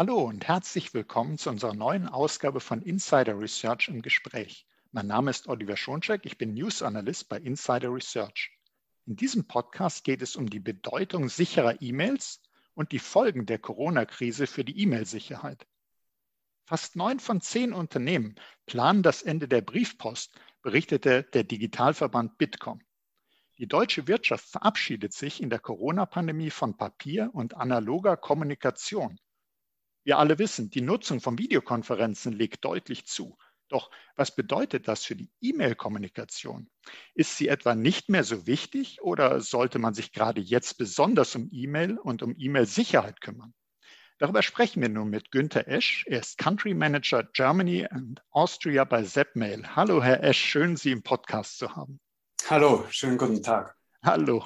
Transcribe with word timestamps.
Hallo 0.00 0.22
und 0.22 0.48
herzlich 0.48 0.94
willkommen 0.94 1.36
zu 1.36 1.50
unserer 1.50 1.74
neuen 1.74 2.08
Ausgabe 2.08 2.60
von 2.60 2.80
Insider 2.80 3.38
Research 3.38 3.88
im 3.88 4.00
Gespräch. 4.00 4.66
Mein 4.92 5.06
Name 5.06 5.30
ist 5.30 5.46
Oliver 5.46 5.76
Schoncheck, 5.76 6.24
ich 6.24 6.38
bin 6.38 6.54
News 6.54 6.80
Analyst 6.80 7.28
bei 7.28 7.36
Insider 7.36 7.92
Research. 7.92 8.50
In 9.04 9.16
diesem 9.16 9.46
Podcast 9.46 10.02
geht 10.04 10.22
es 10.22 10.36
um 10.36 10.48
die 10.48 10.58
Bedeutung 10.58 11.28
sicherer 11.28 11.82
E-Mails 11.82 12.40
und 12.72 12.92
die 12.92 12.98
Folgen 12.98 13.44
der 13.44 13.58
Corona-Krise 13.58 14.46
für 14.46 14.64
die 14.64 14.80
E-Mail-Sicherheit. 14.80 15.66
Fast 16.64 16.96
neun 16.96 17.20
von 17.20 17.42
zehn 17.42 17.74
Unternehmen 17.74 18.36
planen 18.64 19.02
das 19.02 19.20
Ende 19.20 19.48
der 19.48 19.60
Briefpost, 19.60 20.34
berichtete 20.62 21.24
der 21.24 21.44
Digitalverband 21.44 22.38
Bitkom. 22.38 22.80
Die 23.58 23.68
deutsche 23.68 24.08
Wirtschaft 24.08 24.48
verabschiedet 24.48 25.12
sich 25.12 25.42
in 25.42 25.50
der 25.50 25.58
Corona-Pandemie 25.58 26.48
von 26.48 26.78
Papier 26.78 27.28
und 27.34 27.54
analoger 27.54 28.16
Kommunikation. 28.16 29.20
Wir 30.04 30.18
alle 30.18 30.38
wissen, 30.38 30.70
die 30.70 30.80
Nutzung 30.80 31.20
von 31.20 31.38
Videokonferenzen 31.38 32.32
legt 32.32 32.64
deutlich 32.64 33.06
zu. 33.06 33.36
Doch 33.68 33.90
was 34.16 34.34
bedeutet 34.34 34.88
das 34.88 35.04
für 35.04 35.14
die 35.14 35.30
E-Mail-Kommunikation? 35.40 36.68
Ist 37.14 37.36
sie 37.36 37.48
etwa 37.48 37.74
nicht 37.74 38.08
mehr 38.08 38.24
so 38.24 38.46
wichtig 38.46 39.00
oder 39.02 39.40
sollte 39.40 39.78
man 39.78 39.94
sich 39.94 40.12
gerade 40.12 40.40
jetzt 40.40 40.78
besonders 40.78 41.36
um 41.36 41.48
E-Mail 41.52 41.98
und 41.98 42.22
um 42.22 42.34
E-Mail-Sicherheit 42.36 43.20
kümmern? 43.20 43.54
Darüber 44.18 44.42
sprechen 44.42 44.82
wir 44.82 44.88
nun 44.88 45.08
mit 45.08 45.30
Günther 45.30 45.68
Esch. 45.68 46.04
Er 46.06 46.20
ist 46.20 46.36
Country 46.36 46.74
Manager 46.74 47.22
Germany 47.32 47.86
and 47.88 48.20
Austria 48.30 48.84
bei 48.84 49.02
Zepmail. 49.02 49.76
Hallo, 49.76 50.02
Herr 50.02 50.22
Esch, 50.24 50.38
schön, 50.44 50.76
Sie 50.76 50.90
im 50.90 51.02
Podcast 51.02 51.58
zu 51.58 51.74
haben. 51.76 52.00
Hallo, 52.48 52.84
schönen 52.90 53.16
guten 53.16 53.42
Tag. 53.42 53.76
Hallo. 54.02 54.44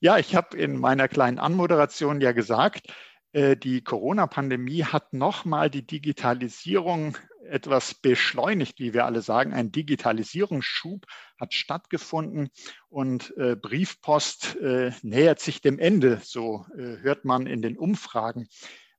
Ja, 0.00 0.18
ich 0.18 0.36
habe 0.36 0.56
in 0.56 0.78
meiner 0.78 1.08
kleinen 1.08 1.38
Anmoderation 1.38 2.20
ja 2.20 2.32
gesagt, 2.32 2.92
die 3.34 3.82
Corona-Pandemie 3.82 4.84
hat 4.84 5.12
nochmal 5.12 5.68
die 5.68 5.86
Digitalisierung 5.86 7.16
etwas 7.42 7.94
beschleunigt, 7.94 8.78
wie 8.80 8.94
wir 8.94 9.04
alle 9.04 9.20
sagen. 9.20 9.52
Ein 9.52 9.70
Digitalisierungsschub 9.70 11.06
hat 11.38 11.54
stattgefunden 11.54 12.48
und 12.88 13.34
äh, 13.36 13.54
Briefpost 13.54 14.56
äh, 14.56 14.92
nähert 15.02 15.40
sich 15.40 15.60
dem 15.60 15.78
Ende, 15.78 16.20
so 16.22 16.66
hört 16.74 17.24
man 17.24 17.46
in 17.46 17.62
den 17.62 17.76
Umfragen. 17.76 18.48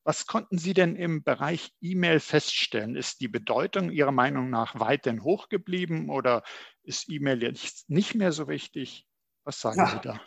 Was 0.03 0.25
konnten 0.25 0.57
Sie 0.57 0.73
denn 0.73 0.95
im 0.95 1.23
Bereich 1.23 1.71
E-Mail 1.81 2.19
feststellen? 2.19 2.95
Ist 2.95 3.21
die 3.21 3.27
Bedeutung 3.27 3.91
Ihrer 3.91 4.11
Meinung 4.11 4.49
nach 4.49 4.79
weiterhin 4.79 5.23
hoch 5.23 5.49
geblieben 5.49 6.09
oder 6.09 6.43
ist 6.81 7.09
E-Mail 7.09 7.43
jetzt 7.43 7.89
nicht 7.89 8.15
mehr 8.15 8.31
so 8.31 8.47
wichtig? 8.47 9.05
Was 9.43 9.59
sagen 9.59 9.79
ja. 9.79 9.87
Sie 9.87 9.99
da? 10.01 10.21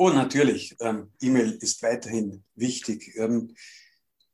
Oh, 0.00 0.10
natürlich. 0.10 0.76
Ähm, 0.78 1.10
E-Mail 1.20 1.58
ist 1.60 1.82
weiterhin 1.82 2.44
wichtig. 2.54 3.16
Ähm, 3.16 3.52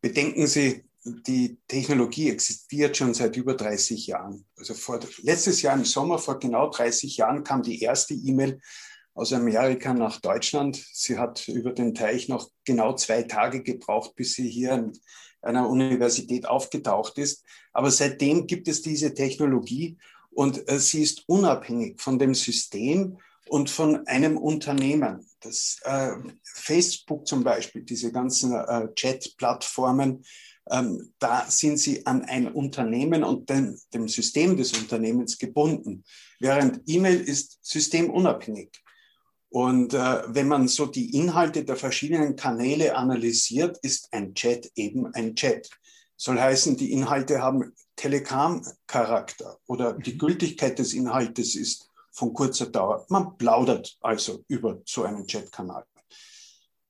bedenken 0.03 0.47
Sie, 0.47 0.85
die 1.03 1.57
Technologie 1.67 2.29
existiert 2.29 2.99
schon 2.99 3.15
seit 3.15 3.35
über 3.39 3.55
30 3.55 4.07
Jahren. 4.09 4.45
Also 4.59 4.75
vor, 4.75 5.01
letztes 5.23 5.63
Jahr 5.63 5.75
im 5.75 5.87
Sommer, 5.87 6.19
vor 6.19 6.39
genau 6.39 6.69
30 6.69 7.17
Jahren, 7.17 7.45
kam 7.45 7.63
die 7.63 7.81
erste 7.81 8.13
E-Mail 8.13 8.61
aus 9.15 9.33
Amerika 9.33 9.95
nach 9.95 10.21
Deutschland. 10.21 10.77
Sie 10.93 11.17
hat 11.17 11.49
über 11.49 11.73
den 11.73 11.95
Teich 11.95 12.29
noch 12.29 12.51
genau 12.67 12.95
zwei 12.95 13.23
Tage 13.23 13.63
gebraucht, 13.63 14.17
bis 14.17 14.35
sie 14.35 14.51
hier 14.51 14.75
an 14.75 14.93
einer 15.41 15.71
Universität 15.71 16.47
aufgetaucht 16.47 17.17
ist. 17.17 17.43
Aber 17.73 17.91
seitdem 17.91 18.47
gibt 18.47 18.69
es 18.69 18.83
diese 18.83 19.15
Technologie 19.15 19.97
und 20.31 20.71
äh, 20.71 20.79
sie 20.79 21.03
ist 21.03 21.25
unabhängig 21.27 22.03
von 22.03 22.19
dem 22.19 22.35
System 22.35 23.17
und 23.49 23.71
von 23.71 24.07
einem 24.07 24.37
Unternehmen. 24.37 25.27
Das 25.45 25.79
äh, 25.85 26.13
Facebook 26.43 27.27
zum 27.27 27.45
Beispiel, 27.45 27.83
diese 27.83 28.11
ganzen 28.11 28.55
äh, 28.55 28.93
Chat-Plattformen, 28.95 30.25
ähm, 30.71 31.13
da 31.19 31.45
sind 31.49 31.79
sie 31.79 32.07
an 32.07 32.23
ein 32.23 32.51
Unternehmen 32.51 33.23
und 33.23 33.51
den, 33.51 33.79
dem 33.93 34.09
System 34.09 34.57
des 34.57 34.73
Unternehmens 34.73 35.39
gebunden, 35.39 36.05
während 36.41 36.81
E-Mail 36.87 37.21
ist 37.21 37.59
systemunabhängig. 37.63 38.71
Und 39.51 39.95
äh, 39.95 40.23
wenn 40.27 40.49
man 40.49 40.67
so 40.67 40.87
die 40.87 41.15
Inhalte 41.15 41.65
der 41.65 41.77
verschiedenen 41.77 42.35
Kanäle 42.35 42.97
analysiert, 42.97 43.79
ist 43.83 44.13
ein 44.13 44.35
Chat 44.35 44.71
eben 44.75 45.07
ein 45.15 45.37
Chat. 45.37 45.69
Soll 46.17 46.41
heißen, 46.41 46.77
die 46.77 46.93
Inhalte 46.93 47.41
haben 47.43 47.73
Telegram-Charakter 47.97 49.59
oder 49.67 49.93
die 49.93 50.15
mhm. 50.15 50.19
Gültigkeit 50.19 50.79
des 50.79 50.95
Inhaltes 50.95 51.55
ist 51.55 51.91
von 52.15 52.33
kurzer 52.33 52.67
Dauer. 52.67 53.05
Man 53.09 53.37
plaudert 53.37 53.97
also 54.01 54.45
über 54.49 54.81
so 54.87 55.03
einen 55.03 55.27
Chatkanal. 55.27 55.85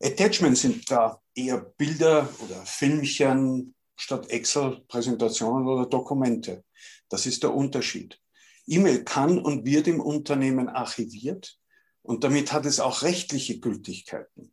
Attachments 0.01 0.61
sind 0.61 0.91
da 0.91 1.19
eher 1.35 1.59
Bilder 1.59 2.29
oder 2.45 2.65
Filmchen 2.67 3.75
statt 3.97 4.29
Excel-Präsentationen 4.29 5.67
oder 5.67 5.87
Dokumente. 5.87 6.65
Das 7.09 7.27
ist 7.27 7.43
der 7.43 7.55
Unterschied. 7.55 8.21
E-Mail 8.67 9.05
kann 9.05 9.39
und 9.39 9.65
wird 9.65 9.89
im 9.89 10.01
Unternehmen 10.01 10.69
archiviert 10.69 11.59
und 12.03 12.23
damit 12.25 12.53
hat 12.53 12.67
es 12.67 12.81
auch 12.81 13.03
rechtliche 13.03 13.61
Gültigkeiten. 13.61 14.53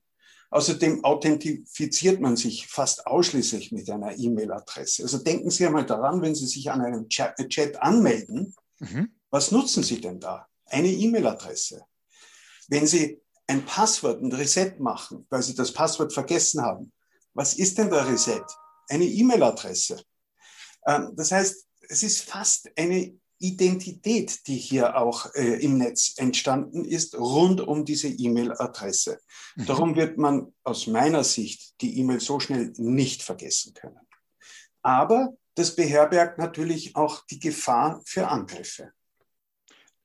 Außerdem 0.51 1.03
authentifiziert 1.05 2.19
man 2.19 2.35
sich 2.35 2.67
fast 2.67 3.07
ausschließlich 3.07 3.71
mit 3.71 3.89
einer 3.89 4.17
E-Mail-Adresse. 4.17 5.03
Also 5.03 5.17
denken 5.17 5.49
Sie 5.49 5.65
einmal 5.65 5.85
daran, 5.85 6.21
wenn 6.21 6.35
Sie 6.35 6.45
sich 6.45 6.69
an 6.69 6.81
einem 6.81 7.07
Chat, 7.07 7.81
anmelden, 7.81 8.53
mhm. 8.79 9.13
was 9.29 9.51
nutzen 9.51 9.83
Sie 9.83 10.01
denn 10.01 10.19
da? 10.19 10.47
Eine 10.71 10.89
E-Mail-Adresse. 10.89 11.83
Wenn 12.67 12.87
Sie 12.87 13.21
ein 13.47 13.65
Passwort, 13.65 14.21
ein 14.21 14.31
Reset 14.31 14.75
machen, 14.79 15.25
weil 15.29 15.43
Sie 15.43 15.55
das 15.55 15.71
Passwort 15.73 16.13
vergessen 16.13 16.61
haben, 16.61 16.91
was 17.33 17.53
ist 17.55 17.77
denn 17.77 17.89
der 17.89 18.07
Reset? 18.07 18.43
Eine 18.89 19.05
E-Mail-Adresse. 19.05 20.01
Ähm, 20.87 21.11
das 21.15 21.31
heißt, 21.31 21.67
es 21.89 22.03
ist 22.03 22.21
fast 22.21 22.69
eine 22.77 23.13
Identität, 23.39 24.47
die 24.47 24.57
hier 24.57 24.97
auch 24.97 25.33
äh, 25.33 25.63
im 25.63 25.77
Netz 25.77 26.13
entstanden 26.17 26.85
ist, 26.85 27.15
rund 27.15 27.59
um 27.59 27.85
diese 27.85 28.07
E-Mail-Adresse. 28.07 29.19
Mhm. 29.55 29.65
Darum 29.65 29.95
wird 29.95 30.17
man 30.17 30.53
aus 30.63 30.87
meiner 30.87 31.23
Sicht 31.23 31.81
die 31.81 31.99
E-Mail 31.99 32.19
so 32.19 32.39
schnell 32.39 32.71
nicht 32.77 33.23
vergessen 33.23 33.73
können. 33.73 33.99
Aber 34.83 35.33
das 35.55 35.75
beherbergt 35.75 36.37
natürlich 36.37 36.95
auch 36.95 37.25
die 37.25 37.39
Gefahr 37.39 38.01
für 38.05 38.27
Angriffe. 38.27 38.93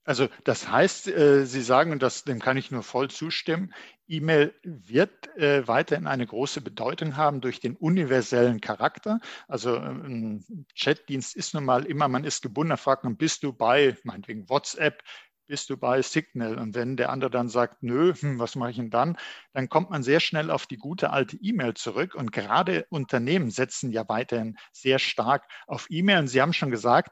Also 0.07 0.29
das 0.45 0.69
heißt, 0.71 1.09
äh, 1.09 1.45
Sie 1.47 1.63
sagen, 1.63 1.91
und 1.91 2.01
das, 2.03 2.23
dem 2.25 2.39
kann 2.39 2.57
ich 2.57 2.71
nur 2.71 2.83
voll 2.85 3.11
zustimmen, 3.11 3.75
E-Mail 4.07 4.55
wird 4.63 5.37
äh, 5.37 5.67
weiterhin 5.67 6.07
eine 6.07 6.27
große 6.27 6.61
Bedeutung 6.61 7.17
haben 7.17 7.41
durch 7.41 7.59
den 7.59 7.75
universellen 7.77 8.61
Charakter. 8.61 9.19
Also 9.49 9.75
ähm, 9.77 10.45
ein 10.49 10.67
Chatdienst 10.77 11.35
ist 11.35 11.55
nun 11.55 11.65
mal 11.65 11.85
immer, 11.85 12.07
man 12.07 12.23
ist 12.25 12.41
gebunden, 12.43 12.77
fragt 12.77 13.03
man, 13.03 13.17
bist 13.17 13.43
du 13.43 13.53
bei, 13.53 13.97
meinetwegen 14.05 14.49
WhatsApp, 14.49 15.03
bist 15.49 15.71
du 15.71 15.77
bei 15.77 16.03
Signal? 16.03 16.59
Und 16.59 16.75
wenn 16.77 16.97
der 16.97 17.11
andere 17.11 17.31
dann 17.31 17.49
sagt, 17.49 17.83
nö, 17.83 18.15
hm, 18.15 18.39
was 18.39 18.55
mache 18.57 18.71
ich 18.71 18.77
denn 18.77 18.91
dann? 18.91 19.17
Dann 19.53 19.69
kommt 19.69 19.91
man 19.91 20.03
sehr 20.03 20.21
schnell 20.21 20.51
auf 20.51 20.67
die 20.67 20.77
gute 20.77 21.11
alte 21.11 21.37
E-Mail 21.37 21.75
zurück. 21.75 22.15
Und 22.15 22.33
gerade 22.33 22.87
Unternehmen 22.91 23.51
setzen 23.51 23.91
ja 23.91 24.09
weiterhin 24.09 24.57
sehr 24.73 24.99
stark 24.99 25.45
auf 25.67 25.87
E-Mail. 25.91 26.21
Und 26.21 26.29
Sie 26.29 26.41
haben 26.43 26.53
schon 26.53 26.71
gesagt, 26.71 27.11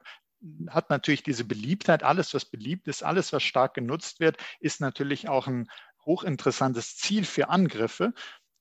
hat 0.68 0.90
natürlich 0.90 1.22
diese 1.22 1.44
Beliebtheit. 1.44 2.02
Alles, 2.02 2.34
was 2.34 2.44
beliebt 2.44 2.88
ist, 2.88 3.02
alles, 3.02 3.32
was 3.32 3.42
stark 3.42 3.74
genutzt 3.74 4.20
wird, 4.20 4.36
ist 4.60 4.80
natürlich 4.80 5.28
auch 5.28 5.46
ein 5.46 5.68
hochinteressantes 6.04 6.96
Ziel 6.96 7.24
für 7.24 7.48
Angriffe. 7.48 8.12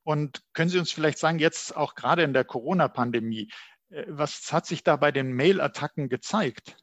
Und 0.04 0.42
können 0.54 0.70
Sie 0.70 0.80
uns 0.80 0.92
vielleicht 0.92 1.18
sagen, 1.18 1.40
jetzt 1.40 1.76
auch 1.76 1.96
gerade 1.96 2.24
in 2.24 2.34
der 2.34 2.44
Corona-Pandemie, 2.44 3.52
äh, 3.90 4.06
was 4.08 4.52
hat 4.52 4.66
sich 4.66 4.84
da 4.84 4.96
bei 4.96 5.12
den 5.12 5.34
Mail-Attacken 5.34 6.10
gezeigt? 6.10 6.78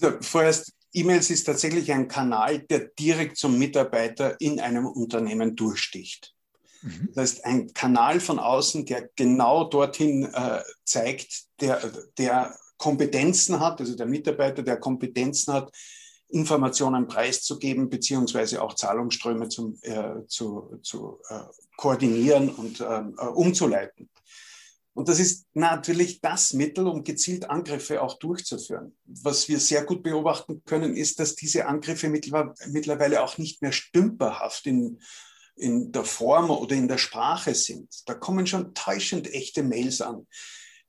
Also 0.00 0.16
vorerst, 0.20 0.72
E-Mails 0.92 1.30
ist 1.30 1.44
tatsächlich 1.44 1.92
ein 1.92 2.08
Kanal, 2.08 2.60
der 2.60 2.88
direkt 2.98 3.36
zum 3.36 3.58
Mitarbeiter 3.58 4.40
in 4.40 4.60
einem 4.60 4.86
Unternehmen 4.86 5.54
durchsticht. 5.56 6.34
Mhm. 6.82 7.10
Das 7.14 7.34
ist 7.34 7.44
ein 7.44 7.72
Kanal 7.74 8.20
von 8.20 8.38
außen, 8.38 8.86
der 8.86 9.08
genau 9.14 9.64
dorthin 9.64 10.24
äh, 10.32 10.62
zeigt, 10.84 11.44
der, 11.60 11.80
der 12.18 12.56
Kompetenzen 12.80 13.60
hat, 13.60 13.78
also 13.78 13.94
der 13.94 14.06
Mitarbeiter, 14.06 14.62
der 14.62 14.78
Kompetenzen 14.78 15.52
hat, 15.52 15.70
Informationen 16.30 17.06
preiszugeben, 17.06 17.90
beziehungsweise 17.90 18.62
auch 18.62 18.74
Zahlungsströme 18.74 19.48
zum, 19.48 19.78
äh, 19.82 20.26
zu, 20.26 20.78
zu 20.82 21.18
äh, 21.28 21.40
koordinieren 21.76 22.48
und 22.48 22.80
ähm, 22.80 23.14
äh, 23.18 23.26
umzuleiten. 23.26 24.08
Und 24.94 25.08
das 25.08 25.20
ist 25.20 25.46
natürlich 25.52 26.20
das 26.20 26.54
Mittel, 26.54 26.86
um 26.86 27.04
gezielt 27.04 27.50
Angriffe 27.50 28.00
auch 28.00 28.18
durchzuführen. 28.18 28.96
Was 29.04 29.48
wir 29.48 29.60
sehr 29.60 29.84
gut 29.84 30.02
beobachten 30.02 30.62
können, 30.64 30.96
ist, 30.96 31.20
dass 31.20 31.34
diese 31.34 31.66
Angriffe 31.66 32.08
mittlerweile 32.08 33.22
auch 33.22 33.36
nicht 33.36 33.60
mehr 33.60 33.72
stümperhaft 33.72 34.66
in, 34.66 35.00
in 35.56 35.92
der 35.92 36.04
Form 36.04 36.50
oder 36.50 36.76
in 36.76 36.88
der 36.88 36.98
Sprache 36.98 37.54
sind. 37.54 37.88
Da 38.08 38.14
kommen 38.14 38.46
schon 38.46 38.74
täuschend 38.74 39.32
echte 39.32 39.62
Mails 39.62 40.00
an, 40.00 40.26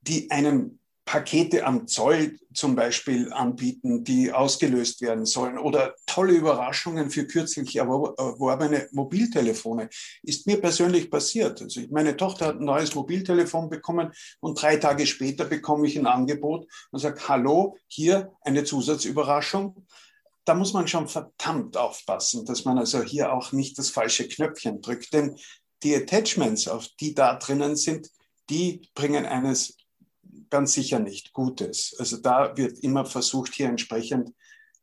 die 0.02 0.32
einem 0.32 0.80
Pakete 1.12 1.66
am 1.66 1.90
Zoll 1.90 2.40
zum 2.54 2.74
Beispiel 2.74 3.34
anbieten, 3.34 4.06
die 4.06 4.32
ausgelöst 4.32 5.02
werden 5.02 5.26
sollen 5.26 5.58
oder 5.58 5.94
tolle 6.06 6.32
Überraschungen 6.32 7.10
für 7.10 7.28
kürzlich 7.28 7.76
erworbene 7.76 8.88
Mobiltelefone. 8.94 9.90
Ist 10.24 10.48
mir 10.48 10.62
persönlich 10.62 11.12
passiert. 11.12 11.62
Also 11.62 11.82
meine 11.90 12.16
Tochter 12.16 12.46
hat 12.46 12.60
ein 12.60 12.64
neues 12.64 12.96
Mobiltelefon 12.96 13.70
bekommen 13.70 14.14
und 14.40 14.62
drei 14.62 14.78
Tage 14.78 15.06
später 15.06 15.44
bekomme 15.44 15.86
ich 15.86 16.00
ein 16.00 16.08
Angebot 16.08 16.66
und 16.92 17.00
sage, 17.00 17.28
hallo, 17.28 17.76
hier 17.88 18.32
eine 18.44 18.64
Zusatzüberraschung. 18.64 19.86
Da 20.46 20.54
muss 20.54 20.72
man 20.72 20.88
schon 20.88 21.10
verdammt 21.10 21.76
aufpassen, 21.76 22.46
dass 22.46 22.64
man 22.64 22.78
also 22.78 23.04
hier 23.04 23.34
auch 23.34 23.52
nicht 23.52 23.78
das 23.78 23.90
falsche 23.90 24.30
Knöpfchen 24.30 24.82
drückt, 24.82 25.12
denn 25.12 25.36
die 25.84 25.94
Attachments, 25.94 26.70
auf 26.70 26.88
die 27.02 27.14
da 27.14 27.36
drinnen 27.36 27.76
sind, 27.76 28.10
die 28.50 28.88
bringen 28.96 29.26
eines 29.26 29.76
ganz 30.52 30.74
sicher 30.74 31.00
nicht 31.00 31.34
Gutes. 31.34 31.96
Also 31.98 32.18
da 32.18 32.56
wird 32.56 32.78
immer 32.80 33.06
versucht, 33.06 33.54
hier 33.56 33.68
entsprechend 33.68 34.34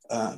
äh, 0.09 0.33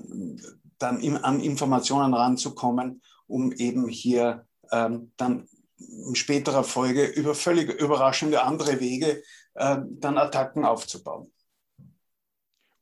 dann 0.79 1.01
im, 1.01 1.17
an 1.17 1.41
Informationen 1.41 2.13
ranzukommen, 2.13 3.03
um 3.27 3.53
eben 3.53 3.89
hier 3.89 4.47
ähm, 4.73 5.13
dann 5.17 5.49
in 5.79 6.15
späterer 6.15 6.65
Folge 6.65 7.07
über 7.07 7.35
völlig 7.35 7.71
überraschende 7.81 8.43
andere 8.43 8.81
Wege 8.81 9.23
äh, 9.55 9.79
dann 9.89 10.19
Attacken 10.19 10.65
aufzubauen. 10.65 11.33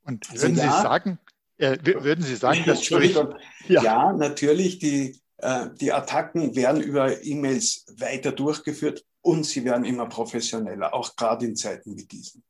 Und 0.02 0.28
also 0.30 0.42
würden 0.42 0.60
also, 0.60 0.76
Sie 0.76 0.82
sagen, 0.82 1.18
äh, 1.58 1.78
würden 2.02 2.24
Sie 2.24 2.36
sagen, 2.36 2.64
dass 2.66 2.78
Entschuldigung, 2.78 3.34
ja. 3.68 3.82
ja, 3.82 4.12
natürlich, 4.12 4.78
die, 4.78 5.20
äh, 5.36 5.68
die 5.80 5.92
Attacken 5.92 6.56
werden 6.56 6.82
über 6.82 7.22
E-Mails 7.22 7.84
weiter 7.98 8.32
durchgeführt 8.32 9.04
und 9.22 9.44
sie 9.44 9.64
werden 9.64 9.84
immer 9.84 10.06
professioneller, 10.06 10.94
auch 10.94 11.16
gerade 11.16 11.46
in 11.46 11.56
Zeiten 11.56 11.96
wie 11.96 12.06
diesen. 12.06 12.42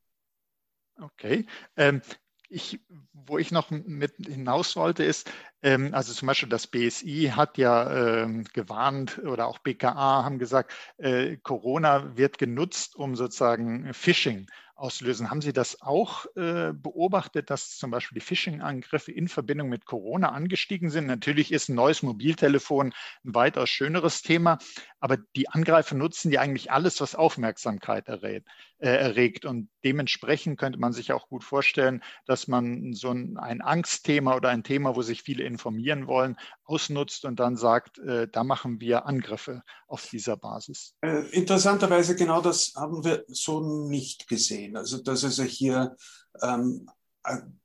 Okay. 1.00 1.46
Ähm, 1.76 2.02
ich, 2.48 2.80
wo 3.12 3.38
ich 3.38 3.50
noch 3.50 3.70
mit 3.70 4.14
hinaus 4.16 4.74
wollte, 4.74 5.04
ist, 5.04 5.30
ähm, 5.62 5.92
also 5.92 6.12
zum 6.14 6.26
Beispiel 6.26 6.48
das 6.48 6.66
BSI 6.66 7.32
hat 7.34 7.58
ja 7.58 8.22
ähm, 8.22 8.44
gewarnt 8.52 9.18
oder 9.18 9.46
auch 9.46 9.58
BKA 9.58 10.24
haben 10.24 10.38
gesagt, 10.38 10.72
äh, 10.96 11.36
Corona 11.36 12.16
wird 12.16 12.38
genutzt, 12.38 12.96
um 12.96 13.16
sozusagen 13.16 13.92
Phishing 13.92 14.46
auslösen. 14.78 15.30
Haben 15.30 15.42
Sie 15.42 15.52
das 15.52 15.82
auch 15.82 16.24
äh, 16.36 16.72
beobachtet, 16.72 17.50
dass 17.50 17.76
zum 17.76 17.90
Beispiel 17.90 18.20
die 18.20 18.24
Phishing-Angriffe 18.24 19.12
in 19.12 19.28
Verbindung 19.28 19.68
mit 19.68 19.84
Corona 19.84 20.30
angestiegen 20.30 20.90
sind? 20.90 21.06
Natürlich 21.06 21.52
ist 21.52 21.68
ein 21.68 21.74
neues 21.74 22.02
Mobiltelefon 22.02 22.94
ein 23.24 23.34
weitaus 23.34 23.68
schöneres 23.68 24.22
Thema, 24.22 24.58
aber 25.00 25.18
die 25.36 25.48
Angreifer 25.48 25.94
nutzen 25.94 26.32
ja 26.32 26.40
eigentlich 26.40 26.70
alles, 26.72 27.00
was 27.00 27.14
Aufmerksamkeit 27.14 28.08
errät, 28.08 28.44
äh, 28.78 28.88
erregt. 28.88 29.44
Und 29.44 29.68
dementsprechend 29.84 30.58
könnte 30.58 30.78
man 30.78 30.92
sich 30.92 31.12
auch 31.12 31.28
gut 31.28 31.44
vorstellen, 31.44 32.02
dass 32.26 32.48
man 32.48 32.92
so 32.92 33.10
ein, 33.10 33.36
ein, 33.38 33.60
Angstthema 33.60 34.34
oder 34.36 34.48
ein 34.48 34.64
Thema, 34.64 34.96
wo 34.96 35.02
sich 35.02 35.22
viele 35.22 35.44
informieren 35.44 36.06
wollen, 36.06 36.36
ausnutzt 36.64 37.24
und 37.24 37.38
dann 37.40 37.56
sagt, 37.56 37.98
äh, 37.98 38.28
da 38.28 38.44
machen 38.44 38.80
wir 38.80 39.06
Angriffe 39.06 39.62
auf 39.86 40.08
dieser 40.08 40.36
Basis. 40.36 40.94
Äh, 41.00 41.28
interessanterweise 41.30 42.16
genau 42.16 42.40
das 42.40 42.72
haben 42.76 43.04
wir 43.04 43.24
so 43.28 43.88
nicht 43.88 44.28
gesehen. 44.28 44.76
Also 44.76 45.02
dass 45.02 45.22
es 45.22 45.40
hier 45.40 45.96
ähm, 46.42 46.88
äh, 46.88 46.97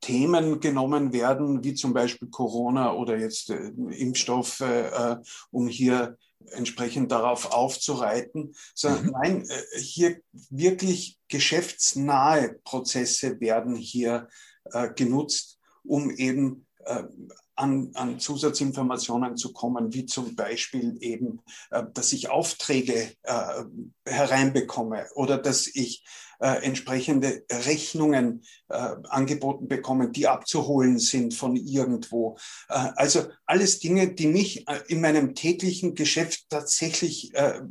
Themen 0.02 0.60
genommen 0.60 1.14
werden, 1.14 1.64
wie 1.64 1.74
zum 1.74 1.94
Beispiel 1.94 2.30
Corona 2.30 2.94
oder 2.94 3.18
jetzt 3.18 3.50
äh, 3.50 3.72
Impfstoffe, 3.92 4.62
äh, 4.62 5.18
um 5.52 5.68
hier 5.68 6.18
entsprechend 6.52 7.12
darauf 7.12 7.52
aufzureiten, 7.52 8.54
sondern 8.76 9.06
mhm. 9.06 9.12
nein, 9.12 9.50
äh, 9.50 9.80
hier 9.80 10.20
wirklich 10.50 11.20
geschäftsnahe 11.30 12.60
Prozesse 12.64 13.40
werden 13.40 13.76
hier 13.76 14.28
äh, 14.66 14.90
genutzt, 14.94 15.60
um 15.84 16.12
eben 16.12 16.66
äh, 16.73 16.73
an, 17.56 17.92
an 17.94 18.20
Zusatzinformationen 18.20 19.38
zu 19.38 19.54
kommen, 19.54 19.94
wie 19.94 20.06
zum 20.06 20.36
Beispiel 20.36 20.98
eben, 21.02 21.42
äh, 21.72 21.84
dass 21.94 22.14
ich 22.14 22.30
Aufträge 22.30 23.12
äh, 23.24 23.64
hereinbekomme 24.06 25.08
oder 25.16 25.38
dass 25.38 25.68
ich 25.68 26.04
äh, 26.40 26.64
entsprechende 26.64 27.46
Rechnungen 27.52 28.44
äh, 28.70 28.96
angeboten 29.10 29.68
bekomme, 29.68 30.10
die 30.10 30.28
abzuholen 30.28 31.00
sind 31.00 31.34
von 31.34 31.56
irgendwo. 31.56 32.38
Äh, 32.70 32.90
also 32.96 33.26
alles 33.46 33.80
Dinge, 33.80 34.14
die 34.14 34.28
mich 34.28 34.68
äh, 34.68 34.80
in 34.88 35.02
meinem 35.02 35.36
täglichen 35.36 35.96
Geschäft 35.96 36.50
tatsächlich 36.50 37.34
äh, 37.36 37.62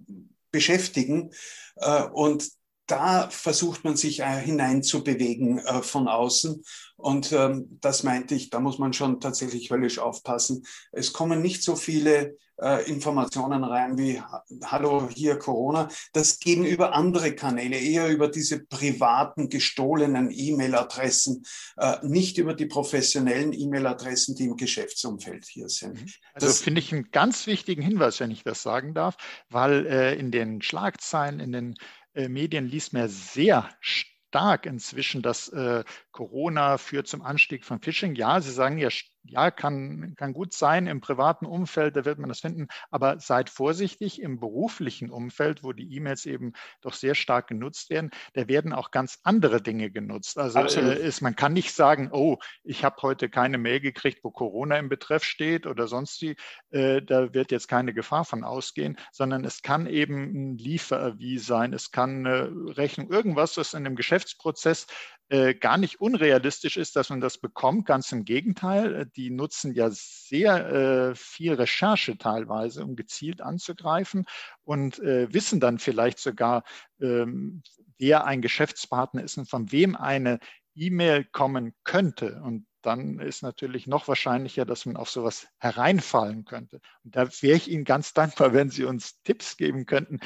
beschäftigen. 0.50 1.32
Äh, 1.76 2.04
und 2.04 2.48
da 2.92 3.30
versucht 3.30 3.84
man 3.84 3.96
sich 3.96 4.20
äh, 4.20 4.40
hineinzubewegen 4.40 5.58
äh, 5.58 5.82
von 5.82 6.08
außen. 6.08 6.62
Und 6.96 7.32
ähm, 7.32 7.78
das 7.80 8.02
meinte 8.02 8.34
ich, 8.34 8.50
da 8.50 8.60
muss 8.60 8.78
man 8.78 8.92
schon 8.92 9.18
tatsächlich 9.18 9.70
höllisch 9.70 9.98
aufpassen. 9.98 10.64
Es 10.92 11.14
kommen 11.14 11.40
nicht 11.40 11.62
so 11.62 11.74
viele 11.74 12.36
äh, 12.60 12.88
Informationen 12.88 13.64
rein 13.64 13.96
wie 13.96 14.22
Hallo, 14.64 15.08
hier 15.12 15.38
Corona. 15.38 15.88
Das 16.12 16.38
gehen 16.38 16.64
über 16.64 16.94
andere 16.94 17.34
Kanäle, 17.34 17.76
eher 17.76 18.08
über 18.08 18.28
diese 18.28 18.60
privaten, 18.60 19.48
gestohlenen 19.48 20.30
E-Mail-Adressen, 20.30 21.44
äh, 21.78 21.96
nicht 22.02 22.36
über 22.36 22.54
die 22.54 22.66
professionellen 22.66 23.52
E-Mail-Adressen, 23.52 24.36
die 24.36 24.44
im 24.44 24.56
Geschäftsumfeld 24.56 25.46
hier 25.46 25.70
sind. 25.70 25.94
Mhm. 25.94 26.08
Also 26.34 26.46
das 26.46 26.60
finde 26.60 26.80
ich 26.80 26.92
einen 26.92 27.10
ganz 27.10 27.46
wichtigen 27.46 27.82
Hinweis, 27.82 28.20
wenn 28.20 28.30
ich 28.30 28.44
das 28.44 28.62
sagen 28.62 28.94
darf, 28.94 29.16
weil 29.48 29.86
äh, 29.86 30.14
in 30.14 30.30
den 30.30 30.60
Schlagzeilen, 30.60 31.40
in 31.40 31.52
den 31.52 31.74
Medien 32.14 32.66
liest 32.66 32.92
man 32.92 33.08
sehr 33.08 33.68
stark 33.80 34.66
inzwischen, 34.66 35.22
dass 35.22 35.48
äh, 35.48 35.84
Corona 36.12 36.78
führt 36.78 37.08
zum 37.08 37.22
Anstieg 37.22 37.64
von 37.64 37.80
Phishing. 37.80 38.14
Ja, 38.14 38.40
Sie 38.40 38.52
sagen 38.52 38.78
ja 38.78 38.90
ja, 39.24 39.50
kann, 39.50 40.14
kann 40.16 40.32
gut 40.32 40.52
sein 40.52 40.86
im 40.86 41.00
privaten 41.00 41.46
Umfeld, 41.46 41.96
da 41.96 42.04
wird 42.04 42.18
man 42.18 42.28
das 42.28 42.40
finden, 42.40 42.68
aber 42.90 43.20
seid 43.20 43.50
vorsichtig 43.50 44.20
im 44.20 44.40
beruflichen 44.40 45.10
Umfeld, 45.10 45.62
wo 45.62 45.72
die 45.72 45.94
E-Mails 45.94 46.26
eben 46.26 46.52
doch 46.80 46.94
sehr 46.94 47.14
stark 47.14 47.46
genutzt 47.46 47.90
werden, 47.90 48.10
da 48.34 48.48
werden 48.48 48.72
auch 48.72 48.90
ganz 48.90 49.20
andere 49.22 49.62
Dinge 49.62 49.90
genutzt. 49.90 50.38
Also 50.38 50.60
äh, 50.60 51.00
ist, 51.00 51.20
man 51.20 51.36
kann 51.36 51.52
nicht 51.52 51.72
sagen, 51.72 52.10
oh, 52.12 52.38
ich 52.64 52.84
habe 52.84 52.96
heute 53.02 53.28
keine 53.28 53.58
Mail 53.58 53.80
gekriegt, 53.80 54.24
wo 54.24 54.30
Corona 54.30 54.76
im 54.76 54.88
Betreff 54.88 55.24
steht 55.24 55.66
oder 55.66 55.86
sonst 55.86 56.20
wie, 56.22 56.36
äh, 56.70 57.02
da 57.02 57.32
wird 57.32 57.52
jetzt 57.52 57.68
keine 57.68 57.94
Gefahr 57.94 58.24
von 58.24 58.44
ausgehen, 58.44 58.98
sondern 59.12 59.44
es 59.44 59.62
kann 59.62 59.86
eben 59.86 60.52
ein 60.52 60.58
Liefererwies 60.58 61.46
sein, 61.46 61.72
es 61.72 61.90
kann 61.90 62.26
eine 62.26 62.76
Rechnung, 62.76 63.10
irgendwas, 63.10 63.56
was 63.56 63.74
in 63.74 63.86
einem 63.86 63.96
Geschäftsprozess 63.96 64.86
äh, 65.32 65.54
gar 65.54 65.78
nicht 65.78 65.98
unrealistisch 65.98 66.76
ist, 66.76 66.94
dass 66.94 67.08
man 67.08 67.22
das 67.22 67.38
bekommt. 67.38 67.86
Ganz 67.86 68.12
im 68.12 68.26
Gegenteil, 68.26 68.94
äh, 68.94 69.06
die 69.16 69.30
nutzen 69.30 69.72
ja 69.72 69.88
sehr 69.90 70.66
äh, 70.68 71.14
viel 71.14 71.54
Recherche 71.54 72.18
teilweise, 72.18 72.84
um 72.84 72.96
gezielt 72.96 73.40
anzugreifen 73.40 74.26
und 74.62 74.98
äh, 74.98 75.32
wissen 75.32 75.58
dann 75.58 75.78
vielleicht 75.78 76.18
sogar, 76.18 76.64
ähm, 77.00 77.62
wer 77.96 78.26
ein 78.26 78.42
Geschäftspartner 78.42 79.22
ist 79.24 79.38
und 79.38 79.48
von 79.48 79.72
wem 79.72 79.96
eine 79.96 80.38
E-Mail 80.74 81.24
kommen 81.24 81.72
könnte. 81.82 82.42
Und 82.44 82.66
dann 82.82 83.18
ist 83.18 83.42
natürlich 83.42 83.86
noch 83.86 84.08
wahrscheinlicher, 84.08 84.66
dass 84.66 84.84
man 84.84 84.96
auf 84.96 85.08
sowas 85.08 85.46
hereinfallen 85.56 86.44
könnte. 86.44 86.82
Und 87.04 87.16
da 87.16 87.26
wäre 87.40 87.56
ich 87.56 87.70
Ihnen 87.70 87.84
ganz 87.84 88.12
dankbar, 88.12 88.52
wenn 88.52 88.68
Sie 88.68 88.84
uns 88.84 89.22
Tipps 89.22 89.56
geben 89.56 89.86
könnten. 89.86 90.20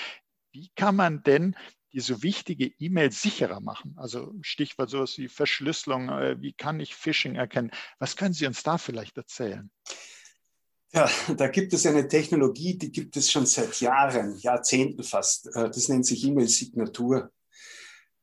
Wie 0.50 0.70
kann 0.74 0.96
man 0.96 1.22
denn 1.22 1.54
die 1.96 2.02
so 2.02 2.22
wichtige 2.22 2.70
E-Mail 2.78 3.10
sicherer 3.10 3.60
machen? 3.60 3.94
Also 3.96 4.34
Stichwort 4.42 4.90
sowas 4.90 5.16
wie 5.16 5.28
Verschlüsselung, 5.28 6.10
äh, 6.10 6.36
wie 6.40 6.52
kann 6.52 6.78
ich 6.78 6.94
Phishing 6.94 7.36
erkennen? 7.36 7.70
Was 7.98 8.16
können 8.16 8.34
Sie 8.34 8.46
uns 8.46 8.62
da 8.62 8.76
vielleicht 8.76 9.16
erzählen? 9.16 9.70
Ja, 10.92 11.10
da 11.36 11.48
gibt 11.48 11.72
es 11.72 11.86
eine 11.86 12.06
Technologie, 12.06 12.76
die 12.76 12.92
gibt 12.92 13.16
es 13.16 13.30
schon 13.30 13.46
seit 13.46 13.80
Jahren, 13.80 14.36
Jahrzehnten 14.38 15.02
fast. 15.02 15.46
Äh, 15.56 15.70
das 15.70 15.88
nennt 15.88 16.04
sich 16.04 16.22
E-Mail-Signatur. 16.22 17.32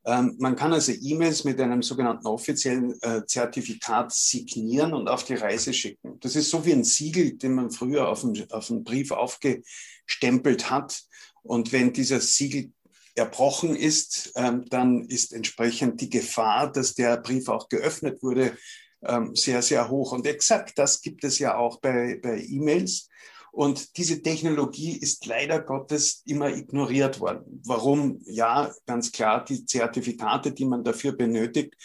Ähm, 0.05 0.35
man 0.37 0.55
kann 0.55 0.71
also 0.71 0.91
E-Mails 0.91 1.43
mit 1.43 1.59
einem 1.59 1.81
sogenannten 1.81 2.27
offiziellen 2.27 2.93
äh, 3.01 3.25
Zertifikat 3.25 4.13
signieren 4.13 4.93
und 4.93 5.07
auf 5.07 5.23
die 5.23 5.33
Reise 5.33 5.73
schicken. 5.73 6.19
Das 6.19 6.35
ist 6.35 6.51
so 6.51 6.63
wie 6.63 6.73
ein 6.73 6.83
Siegel, 6.83 7.37
den 7.37 7.55
man 7.55 7.71
früher 7.71 8.07
auf 8.07 8.23
einen 8.23 8.83
Brief 8.83 9.09
aufgestempelt 9.09 10.69
hat. 10.69 11.01
Und 11.41 11.71
wenn 11.71 11.91
dieser 11.91 12.19
Siegel 12.19 12.71
erbrochen 13.15 13.75
ist, 13.75 14.31
ähm, 14.35 14.65
dann 14.69 15.05
ist 15.05 15.33
entsprechend 15.33 16.01
die 16.01 16.09
Gefahr, 16.09 16.71
dass 16.71 16.95
der 16.95 17.17
Brief 17.17 17.47
auch 17.47 17.69
geöffnet 17.69 18.23
wurde, 18.23 18.57
ähm, 19.05 19.35
sehr, 19.35 19.61
sehr 19.61 19.89
hoch. 19.89 20.13
Und 20.13 20.25
exakt 20.25 20.77
das 20.77 21.01
gibt 21.01 21.23
es 21.23 21.39
ja 21.39 21.57
auch 21.57 21.79
bei, 21.79 22.19
bei 22.21 22.39
E-Mails. 22.39 23.09
Und 23.51 23.97
diese 23.97 24.23
Technologie 24.23 24.97
ist 24.97 25.27
leider 25.27 25.61
Gottes 25.61 26.23
immer 26.25 26.49
ignoriert 26.49 27.19
worden. 27.19 27.61
Warum? 27.65 28.19
Ja, 28.25 28.73
ganz 28.87 29.11
klar, 29.11 29.45
die 29.45 29.65
Zertifikate, 29.65 30.53
die 30.53 30.65
man 30.65 30.83
dafür 30.83 31.11
benötigt, 31.11 31.75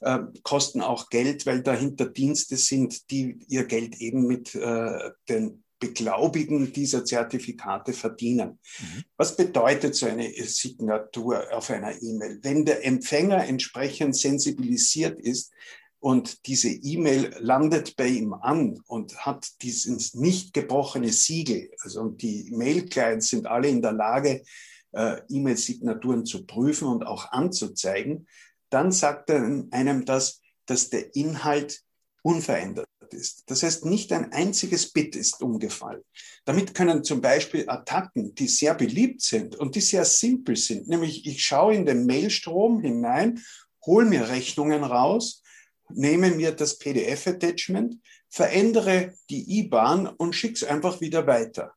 äh, 0.00 0.20
kosten 0.42 0.80
auch 0.80 1.10
Geld, 1.10 1.44
weil 1.44 1.62
dahinter 1.62 2.06
Dienste 2.06 2.56
sind, 2.56 3.10
die 3.10 3.40
ihr 3.48 3.64
Geld 3.64 3.96
eben 3.96 4.26
mit 4.26 4.54
äh, 4.54 5.10
den 5.28 5.64
Beglaubigen 5.78 6.72
dieser 6.72 7.04
Zertifikate 7.04 7.92
verdienen. 7.92 8.58
Mhm. 8.80 9.04
Was 9.16 9.36
bedeutet 9.36 9.94
so 9.94 10.06
eine 10.06 10.30
Signatur 10.32 11.52
auf 11.52 11.70
einer 11.70 12.00
E-Mail? 12.02 12.38
Wenn 12.42 12.64
der 12.64 12.84
Empfänger 12.84 13.44
entsprechend 13.44 14.16
sensibilisiert 14.16 15.20
ist, 15.20 15.52
und 16.00 16.46
diese 16.46 16.68
E-Mail 16.68 17.34
landet 17.40 17.96
bei 17.96 18.06
ihm 18.06 18.32
an 18.32 18.80
und 18.86 19.16
hat 19.26 19.48
dieses 19.62 20.14
nicht 20.14 20.54
gebrochene 20.54 21.12
Siegel. 21.12 21.70
Also 21.80 22.08
die 22.08 22.50
Mail-Clients 22.52 23.28
sind 23.28 23.46
alle 23.46 23.68
in 23.68 23.82
der 23.82 23.92
Lage, 23.92 24.44
äh, 24.92 25.20
E-Mail-Signaturen 25.28 26.24
zu 26.24 26.46
prüfen 26.46 26.86
und 26.86 27.04
auch 27.04 27.32
anzuzeigen. 27.32 28.28
Dann 28.70 28.92
sagt 28.92 29.30
er 29.30 29.64
einem 29.70 30.04
das, 30.04 30.40
dass 30.66 30.88
der 30.90 31.14
Inhalt 31.16 31.82
unverändert 32.22 32.86
ist. 33.14 33.44
Das 33.46 33.62
heißt, 33.62 33.84
nicht 33.84 34.12
ein 34.12 34.32
einziges 34.32 34.90
Bit 34.92 35.16
ist 35.16 35.42
umgefallen. 35.42 36.02
Damit 36.44 36.74
können 36.74 37.04
zum 37.04 37.20
Beispiel 37.20 37.68
Attacken, 37.68 38.34
die 38.34 38.48
sehr 38.48 38.74
beliebt 38.74 39.22
sind 39.22 39.56
und 39.56 39.74
die 39.74 39.80
sehr 39.80 40.04
simpel 40.04 40.56
sind, 40.56 40.88
nämlich 40.88 41.26
ich 41.26 41.44
schaue 41.44 41.74
in 41.74 41.86
den 41.86 42.06
Mailstrom 42.06 42.80
hinein, 42.80 43.42
hole 43.84 44.06
mir 44.06 44.28
Rechnungen 44.28 44.84
raus, 44.84 45.42
nehme 45.90 46.30
mir 46.30 46.52
das 46.52 46.78
PDF-Attachment, 46.78 47.96
verändere 48.28 49.14
die 49.30 49.58
IBAN 49.60 50.06
und 50.06 50.34
schicke 50.34 50.54
es 50.54 50.64
einfach 50.64 51.00
wieder 51.00 51.26
weiter. 51.26 51.72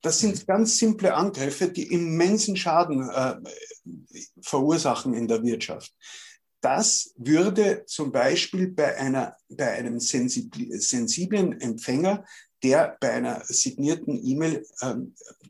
Das 0.00 0.20
sind 0.20 0.46
ganz 0.46 0.78
simple 0.78 1.12
Angriffe, 1.14 1.68
die 1.68 1.92
immensen 1.92 2.56
Schaden 2.56 3.08
äh, 3.10 3.36
verursachen 4.42 5.14
in 5.14 5.26
der 5.26 5.42
Wirtschaft. 5.42 5.92
Das 6.60 7.12
würde 7.16 7.84
zum 7.86 8.10
Beispiel 8.10 8.68
bei, 8.68 8.96
einer, 8.96 9.36
bei 9.48 9.70
einem 9.72 10.00
sensiblen 10.00 11.60
Empfänger, 11.60 12.24
der 12.62 12.96
bei 13.00 13.12
einer 13.12 13.44
signierten 13.44 14.18
E-Mail 14.24 14.66
äh, 14.80 14.94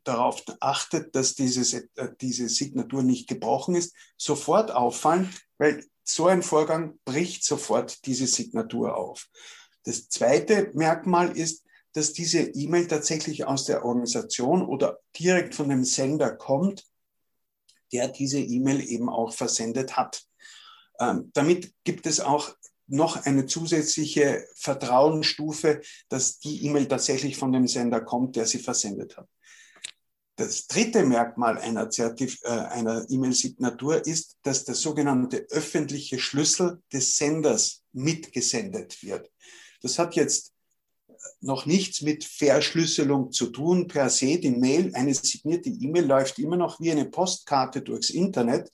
darauf 0.04 0.42
achtet, 0.60 1.14
dass 1.14 1.34
dieses, 1.34 1.72
äh, 1.72 1.86
diese 2.20 2.48
Signatur 2.48 3.02
nicht 3.02 3.28
gebrochen 3.28 3.74
ist, 3.74 3.94
sofort 4.18 4.70
auffallen, 4.70 5.30
weil 5.56 5.84
so 6.04 6.26
ein 6.26 6.42
Vorgang 6.42 6.98
bricht 7.04 7.44
sofort 7.44 8.04
diese 8.06 8.26
Signatur 8.26 8.96
auf. 8.96 9.28
Das 9.84 10.08
zweite 10.08 10.70
Merkmal 10.74 11.36
ist, 11.36 11.64
dass 11.92 12.12
diese 12.12 12.40
E-Mail 12.40 12.86
tatsächlich 12.86 13.46
aus 13.46 13.64
der 13.64 13.84
Organisation 13.84 14.62
oder 14.62 15.00
direkt 15.18 15.54
von 15.54 15.68
dem 15.68 15.84
Sender 15.84 16.34
kommt, 16.36 16.86
der 17.92 18.08
diese 18.08 18.38
E-Mail 18.38 18.86
eben 18.86 19.08
auch 19.08 19.32
versendet 19.32 19.96
hat. 19.96 20.27
Ähm, 21.00 21.30
damit 21.34 21.72
gibt 21.84 22.06
es 22.06 22.20
auch 22.20 22.54
noch 22.88 23.24
eine 23.26 23.46
zusätzliche 23.46 24.46
Vertrauensstufe, 24.54 25.80
dass 26.08 26.38
die 26.38 26.64
E-Mail 26.66 26.88
tatsächlich 26.88 27.36
von 27.36 27.52
dem 27.52 27.68
Sender 27.68 28.00
kommt, 28.00 28.36
der 28.36 28.46
sie 28.46 28.58
versendet 28.58 29.16
hat. 29.16 29.28
Das 30.36 30.68
dritte 30.68 31.04
Merkmal 31.04 31.58
einer, 31.58 31.90
äh, 31.98 32.48
einer 32.48 33.04
E-Mail-Signatur 33.08 34.06
ist, 34.06 34.36
dass 34.42 34.64
der 34.64 34.76
sogenannte 34.76 35.46
öffentliche 35.50 36.18
Schlüssel 36.18 36.80
des 36.92 37.16
Senders 37.16 37.82
mitgesendet 37.92 39.02
wird. 39.02 39.30
Das 39.82 39.98
hat 39.98 40.14
jetzt 40.14 40.52
noch 41.40 41.66
nichts 41.66 42.02
mit 42.02 42.24
Verschlüsselung 42.24 43.32
zu 43.32 43.46
tun 43.46 43.88
per 43.88 44.08
se. 44.10 44.38
Die 44.38 44.50
Mail, 44.50 44.94
eine 44.94 45.12
signierte 45.14 45.70
E-Mail 45.70 46.06
läuft 46.06 46.38
immer 46.38 46.56
noch 46.56 46.80
wie 46.80 46.92
eine 46.92 47.06
Postkarte 47.06 47.82
durchs 47.82 48.10
Internet, 48.10 48.72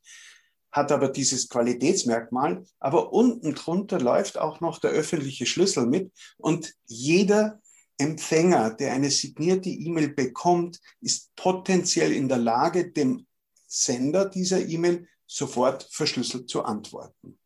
hat 0.75 0.91
aber 0.91 1.09
dieses 1.09 1.49
Qualitätsmerkmal. 1.49 2.65
Aber 2.81 3.13
unten 3.13 3.55
drunter 3.55 4.01
läuft 4.01 4.39
auch 4.39 4.61
noch 4.61 4.79
der 4.79 4.91
öffentliche 4.91 5.47
Schlüssel 5.47 5.87
mit 5.87 6.13
und 6.37 6.75
jeder 6.85 7.61
Empfänger, 7.97 8.71
der 8.71 8.93
eine 8.93 9.09
signierte 9.09 9.69
E-Mail 9.69 10.09
bekommt, 10.09 10.81
ist 11.01 11.35
potenziell 11.37 12.13
in 12.13 12.29
der 12.29 12.39
Lage, 12.39 12.91
dem 12.91 13.25
Sender 13.69 14.29
dieser 14.29 14.67
E-Mail 14.67 15.07
sofort 15.27 15.85
verschlüsselt 15.91 16.49
zu 16.49 16.65
antworten. 16.65 17.39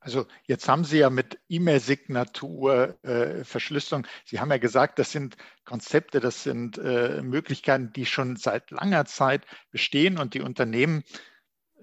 Also 0.00 0.26
jetzt 0.44 0.68
haben 0.68 0.84
Sie 0.84 0.98
ja 0.98 1.10
mit 1.10 1.38
E-Mail-Signatur, 1.48 3.02
äh, 3.04 3.44
Verschlüsselung, 3.44 4.06
Sie 4.24 4.38
haben 4.38 4.50
ja 4.50 4.58
gesagt, 4.58 4.98
das 4.98 5.12
sind 5.12 5.36
Konzepte, 5.64 6.20
das 6.20 6.42
sind 6.44 6.78
äh, 6.78 7.20
Möglichkeiten, 7.22 7.92
die 7.92 8.06
schon 8.06 8.36
seit 8.36 8.70
langer 8.70 9.06
Zeit 9.06 9.44
bestehen 9.70 10.18
und 10.18 10.34
die 10.34 10.40
Unternehmen 10.40 11.04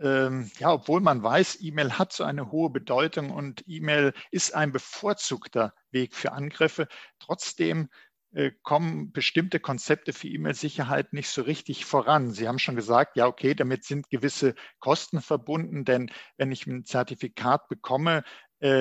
ähm, 0.02 0.52
ja, 0.60 0.74
obwohl 0.74 1.02
man 1.02 1.24
weiß, 1.24 1.60
E-Mail 1.62 1.98
hat 1.98 2.14
so 2.14 2.24
eine 2.24 2.52
hohe 2.52 2.70
Bedeutung 2.70 3.32
und 3.32 3.64
E-Mail 3.68 4.14
ist 4.32 4.54
ein 4.54 4.72
bevorzugter 4.72 5.74
Weg 5.92 6.16
für 6.16 6.32
Angriffe, 6.34 6.88
trotzdem 7.20 7.90
äh, 8.36 8.52
kommen 8.64 9.14
bestimmte 9.14 9.62
Konzepte 9.62 10.12
für 10.12 10.28
E-Mail-Sicherheit 10.28 11.14
nicht 11.14 11.30
so 11.30 11.42
richtig 11.42 11.86
voran. 11.86 12.32
Sie 12.32 12.50
haben 12.50 12.60
schon 12.60 12.76
gesagt, 12.76 13.16
ja, 13.16 13.28
okay, 13.28 13.56
damit 13.56 13.86
sind 13.86 14.10
gewisse 14.10 14.56
Kosten 14.80 15.22
verbunden, 15.22 15.86
denn 15.86 16.12
wenn 16.36 16.52
ich 16.52 16.68
ein 16.68 16.84
Zertifikat 16.84 17.70
bekomme, 17.70 18.24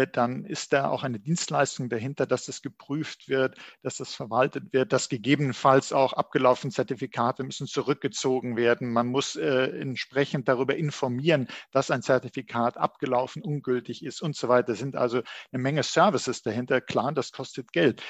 dann 0.07 0.45
ist 0.45 0.73
da 0.73 0.89
auch 0.89 1.03
eine 1.03 1.21
Dienstleistung 1.21 1.89
dahinter, 1.89 2.27
dass 2.27 2.47
das 2.47 2.63
geprüft 2.63 3.29
wird, 3.29 3.57
dass 3.83 3.97
das 3.99 4.15
verwaltet 4.15 4.73
wird, 4.73 4.93
dass 4.93 5.09
gegebenenfalls 5.09 5.93
auch 5.93 6.13
abgelaufene 6.15 6.73
Zertifikate 6.73 7.45
müssen 7.45 7.67
zurückgezogen 7.67 8.57
werden. 8.57 8.93
Man 8.93 9.09
muss 9.09 9.37
äh, 9.37 9.67
entsprechend 9.79 10.49
darüber 10.49 10.77
informieren, 10.77 11.49
dass 11.71 11.91
ein 11.91 12.03
Zertifikat 12.03 12.79
abgelaufen, 12.79 13.43
ungültig 13.43 14.05
ist 14.05 14.23
und 14.23 14.35
so 14.37 14.49
weiter. 14.49 14.73
Es 14.73 14.79
sind 14.79 14.97
also 14.97 15.23
eine 15.53 15.63
Menge 15.63 15.83
Services 15.83 16.43
dahinter. 16.43 16.81
Klar, 16.81 17.13
das 17.13 17.33
kostet 17.33 17.73
Geld. 17.73 18.03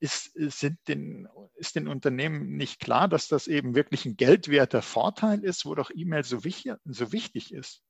Ist, 0.00 0.32
sind 0.34 0.78
den, 0.88 1.28
ist 1.56 1.76
den 1.76 1.86
Unternehmen 1.86 2.56
nicht 2.56 2.80
klar, 2.80 3.06
dass 3.06 3.28
das 3.28 3.46
eben 3.46 3.74
wirklich 3.74 4.06
ein 4.06 4.16
geldwerter 4.16 4.80
Vorteil 4.80 5.44
ist, 5.44 5.66
wo 5.66 5.74
doch 5.74 5.90
E-Mail 5.94 6.24
so 6.24 6.42
wichtig, 6.42 6.72
so 6.86 7.12
wichtig 7.12 7.52
ist? 7.52 7.82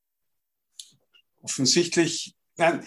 Offensichtlich, 1.41 2.35
nein, 2.57 2.85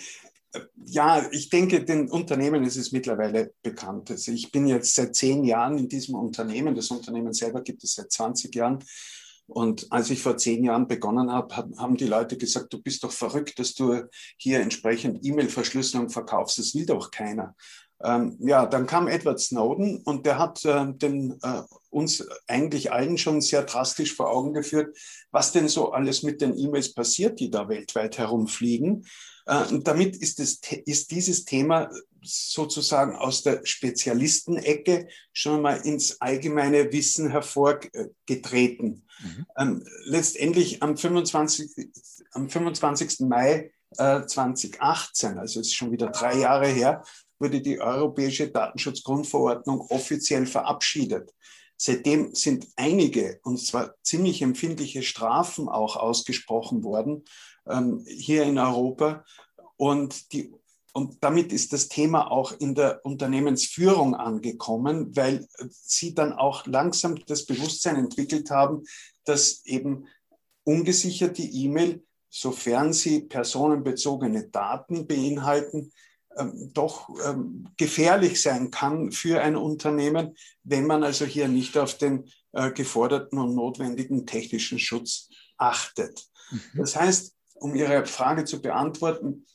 ja, 0.86 1.26
ich 1.32 1.50
denke, 1.50 1.84
den 1.84 2.10
Unternehmen 2.10 2.64
ist 2.64 2.76
es 2.76 2.92
mittlerweile 2.92 3.54
bekannt. 3.62 4.12
Also 4.12 4.32
ich 4.32 4.52
bin 4.52 4.68
jetzt 4.68 4.96
seit 4.96 5.16
zehn 5.16 5.44
Jahren 5.44 5.78
in 5.78 5.90
diesem 5.90 6.16
Unternehmen. 6.16 6.76
Das 6.76 6.92
Unternehmen 6.92 7.34
selber 7.34 7.62
gibt 7.62 7.84
es 7.84 7.96
seit 7.96 8.12
20 8.12 8.54
Jahren. 8.54 8.84
Und 9.48 9.92
als 9.92 10.10
ich 10.10 10.22
vor 10.22 10.38
zehn 10.38 10.64
Jahren 10.64 10.88
begonnen 10.88 11.32
habe, 11.32 11.56
haben 11.78 11.98
die 11.98 12.08
Leute 12.08 12.38
gesagt, 12.38 12.72
du 12.72 12.82
bist 12.82 13.04
doch 13.04 13.12
verrückt, 13.12 13.60
dass 13.60 13.74
du 13.74 14.04
hier 14.38 14.62
entsprechend 14.62 15.26
E-Mail-Verschlüsselung 15.26 16.10
verkaufst. 16.10 16.60
Das 16.60 16.76
will 16.76 16.86
doch 16.86 17.12
keiner. 17.12 17.56
Ähm, 18.04 18.38
ja, 18.40 18.66
dann 18.66 18.86
kam 18.86 19.08
Edward 19.08 19.40
Snowden 19.40 20.02
und 20.04 20.26
der 20.26 20.38
hat 20.38 20.64
äh, 20.66 20.94
den, 20.94 21.40
äh, 21.42 21.62
uns 21.90 22.28
eigentlich 22.48 22.92
allen 22.92 23.18
schon 23.18 23.40
sehr 23.42 23.64
drastisch 23.64 24.16
vor 24.16 24.30
Augen 24.30 24.54
geführt, 24.54 24.98
was 25.32 25.52
denn 25.52 25.70
so 25.70 25.92
alles 25.92 26.22
mit 26.24 26.42
den 26.42 26.58
E-Mails 26.58 26.94
passiert, 26.94 27.40
die 27.40 27.50
da 27.50 27.70
weltweit 27.70 28.18
herumfliegen. 28.18 29.06
Äh, 29.46 29.66
und 29.66 29.88
damit 29.88 30.18
ist, 30.18 30.40
es, 30.40 30.60
ist 30.86 31.12
dieses 31.12 31.46
Thema 31.46 31.90
sozusagen 32.22 33.16
aus 33.16 33.44
der 33.44 33.66
Spezialistenecke 33.66 35.08
schon 35.34 35.62
mal 35.62 35.76
ins 35.76 36.22
allgemeine 36.22 36.92
Wissen 36.92 37.30
hervorgetreten. 37.30 39.06
Mhm. 39.22 39.46
Ähm, 39.58 39.88
letztendlich 40.06 40.82
am 40.82 40.96
25, 40.96 41.90
am 42.32 42.50
25. 42.50 43.22
Mai 43.22 43.72
äh, 43.98 44.26
2018, 44.26 45.38
also 45.38 45.60
es 45.60 45.68
ist 45.68 45.76
schon 45.76 45.92
wieder 45.92 46.08
drei 46.08 46.38
Jahre 46.38 46.68
her, 46.68 47.04
wurde 47.40 47.62
die 47.62 47.82
Europäische 47.82 48.50
Datenschutzgrundverordnung 48.50 49.82
offiziell 49.90 50.46
verabschiedet. 50.46 51.34
Seitdem 51.76 52.34
sind 52.34 52.68
einige, 52.78 53.40
und 53.44 53.60
zwar 53.60 53.96
ziemlich 54.04 54.42
empfindliche 54.42 55.04
Strafen 55.04 55.68
auch 55.68 55.98
ausgesprochen 55.98 56.84
worden 56.84 57.26
ähm, 57.68 58.04
hier 58.08 58.44
in 58.44 58.58
Europa. 58.58 59.26
Und, 59.78 60.32
die, 60.34 60.54
und 60.94 61.24
damit 61.24 61.52
ist 61.52 61.74
das 61.74 61.88
Thema 61.88 62.32
auch 62.32 62.52
in 62.60 62.76
der 62.76 63.04
Unternehmensführung 63.04 64.16
angekommen, 64.16 65.16
weil 65.16 65.48
sie 65.70 66.14
dann 66.14 66.34
auch 66.34 66.66
langsam 66.68 67.16
das 67.26 67.46
Bewusstsein 67.46 67.96
entwickelt 67.96 68.50
haben, 68.52 68.84
dass 69.26 69.66
eben 69.66 70.06
ungesicherte 70.64 71.42
E-Mail, 71.42 72.04
sofern 72.30 72.94
sie 72.94 73.22
personenbezogene 73.22 74.50
Daten 74.50 75.06
beinhalten, 75.08 75.92
ähm, 76.38 76.72
doch 76.74 77.10
ähm, 77.26 77.70
gefährlich 77.78 78.42
sein 78.42 78.72
kann 78.72 79.12
für 79.12 79.42
ein 79.42 79.56
Unternehmen, 79.56 80.36
wenn 80.64 80.88
man 80.88 81.04
also 81.04 81.26
hier 81.26 81.48
nicht 81.48 81.78
auf 81.78 81.98
den 81.98 82.28
äh, 82.54 82.72
geforderten 82.72 83.38
und 83.38 83.54
notwendigen 83.54 84.26
technischen 84.26 84.80
Schutz 84.80 85.30
achtet. 85.58 86.26
Mhm. 86.50 86.62
Das 86.76 86.96
heißt, 86.96 87.33
um 87.56 87.76
Ihre 87.76 88.06
Frage 88.06 88.46
zu 88.46 88.62
beantworten, 88.62 89.46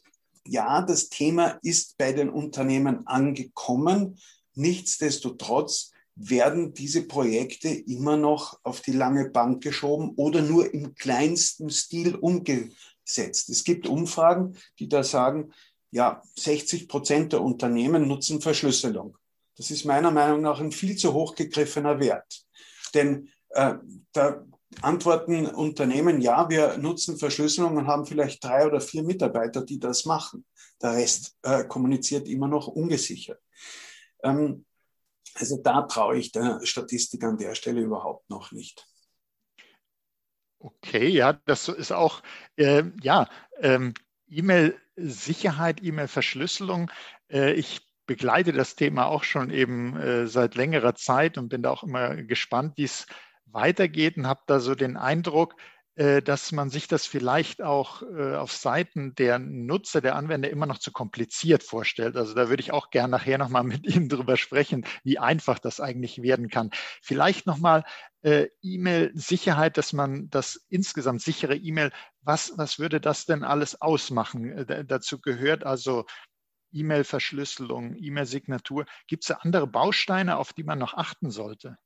ja, 0.46 0.82
das 0.82 1.08
Thema 1.08 1.58
ist 1.62 1.98
bei 1.98 2.12
den 2.12 2.30
Unternehmen 2.30 3.06
angekommen. 3.06 4.18
Nichtsdestotrotz 4.54 5.92
werden 6.14 6.74
diese 6.74 7.06
Projekte 7.06 7.68
immer 7.68 8.16
noch 8.16 8.58
auf 8.64 8.80
die 8.80 8.92
lange 8.92 9.30
Bank 9.30 9.62
geschoben 9.62 10.12
oder 10.16 10.42
nur 10.42 10.72
im 10.72 10.94
kleinsten 10.94 11.70
Stil 11.70 12.16
umgesetzt. 12.16 13.50
Es 13.50 13.62
gibt 13.62 13.86
Umfragen, 13.86 14.56
die 14.78 14.88
da 14.88 15.04
sagen, 15.04 15.52
ja, 15.90 16.22
60 16.36 16.88
Prozent 16.88 17.32
der 17.32 17.42
Unternehmen 17.42 18.08
nutzen 18.08 18.40
Verschlüsselung. 18.40 19.16
Das 19.56 19.70
ist 19.70 19.84
meiner 19.84 20.10
Meinung 20.10 20.40
nach 20.42 20.60
ein 20.60 20.72
viel 20.72 20.96
zu 20.96 21.12
hoch 21.14 21.34
gegriffener 21.34 22.00
Wert. 22.00 22.46
Denn 22.94 23.28
äh, 23.50 23.74
da 24.12 24.44
antworten 24.82 25.46
Unternehmen, 25.46 26.20
ja, 26.20 26.48
wir 26.48 26.78
nutzen 26.78 27.18
Verschlüsselung 27.18 27.76
und 27.76 27.86
haben 27.86 28.06
vielleicht 28.06 28.42
drei 28.44 28.66
oder 28.66 28.80
vier 28.80 29.02
Mitarbeiter, 29.02 29.64
die 29.64 29.78
das 29.78 30.04
machen. 30.04 30.44
Der 30.80 30.92
Rest 30.92 31.36
äh, 31.42 31.64
kommuniziert 31.64 32.28
immer 32.28 32.48
noch 32.48 32.68
ungesichert. 32.68 33.40
Ähm, 34.22 34.64
also 35.34 35.60
da 35.62 35.82
traue 35.82 36.18
ich 36.18 36.32
der 36.32 36.60
Statistik 36.64 37.22
an 37.24 37.38
der 37.38 37.54
Stelle 37.54 37.80
überhaupt 37.80 38.28
noch 38.30 38.52
nicht. 38.52 38.86
Okay, 40.60 41.08
ja, 41.08 41.34
das 41.44 41.68
ist 41.68 41.92
auch, 41.92 42.22
äh, 42.56 42.82
ja, 43.00 43.28
ähm, 43.60 43.94
E-Mail-Sicherheit, 44.28 45.82
E-Mail-Verschlüsselung. 45.82 46.90
Äh, 47.30 47.52
ich 47.52 47.80
begleite 48.06 48.52
das 48.52 48.74
Thema 48.74 49.06
auch 49.06 49.22
schon 49.22 49.50
eben 49.50 49.96
äh, 49.96 50.26
seit 50.26 50.56
längerer 50.56 50.94
Zeit 50.94 51.38
und 51.38 51.48
bin 51.48 51.62
da 51.62 51.70
auch 51.70 51.84
immer 51.84 52.16
gespannt, 52.16 52.76
wie 52.76 52.84
es 52.84 53.06
weitergeht 53.52 54.16
und 54.16 54.26
habe 54.26 54.40
da 54.46 54.60
so 54.60 54.74
den 54.74 54.96
Eindruck, 54.96 55.54
äh, 55.98 56.22
dass 56.22 56.52
man 56.52 56.70
sich 56.70 56.86
das 56.86 57.06
vielleicht 57.06 57.60
auch 57.60 58.02
äh, 58.02 58.36
auf 58.36 58.52
Seiten 58.52 59.16
der 59.16 59.40
Nutzer, 59.40 60.00
der 60.00 60.14
Anwender 60.14 60.48
immer 60.48 60.66
noch 60.66 60.78
zu 60.78 60.92
kompliziert 60.92 61.64
vorstellt. 61.64 62.16
Also 62.16 62.34
da 62.34 62.48
würde 62.48 62.62
ich 62.62 62.72
auch 62.72 62.90
gerne 62.90 63.10
nachher 63.10 63.36
nochmal 63.36 63.64
mit 63.64 63.84
Ihnen 63.96 64.08
drüber 64.08 64.36
sprechen, 64.36 64.86
wie 65.02 65.18
einfach 65.18 65.58
das 65.58 65.80
eigentlich 65.80 66.22
werden 66.22 66.50
kann. 66.50 66.70
Vielleicht 67.02 67.46
nochmal 67.46 67.84
äh, 68.22 68.46
E-Mail-Sicherheit, 68.62 69.76
dass 69.76 69.92
man 69.92 70.30
das 70.30 70.64
insgesamt 70.68 71.20
sichere 71.20 71.56
E-Mail, 71.56 71.90
was, 72.20 72.52
was 72.56 72.78
würde 72.78 73.00
das 73.00 73.26
denn 73.26 73.42
alles 73.42 73.80
ausmachen? 73.80 74.66
Dazu 74.86 75.20
gehört 75.20 75.64
also 75.64 76.04
E-Mail-Verschlüsselung, 76.72 77.96
E-Mail-Signatur. 77.96 78.86
Gibt 79.08 79.24
es 79.24 79.32
andere 79.32 79.66
Bausteine, 79.66 80.36
auf 80.36 80.52
die 80.52 80.64
man 80.64 80.78
noch 80.78 80.94
achten 80.94 81.30
sollte? 81.30 81.76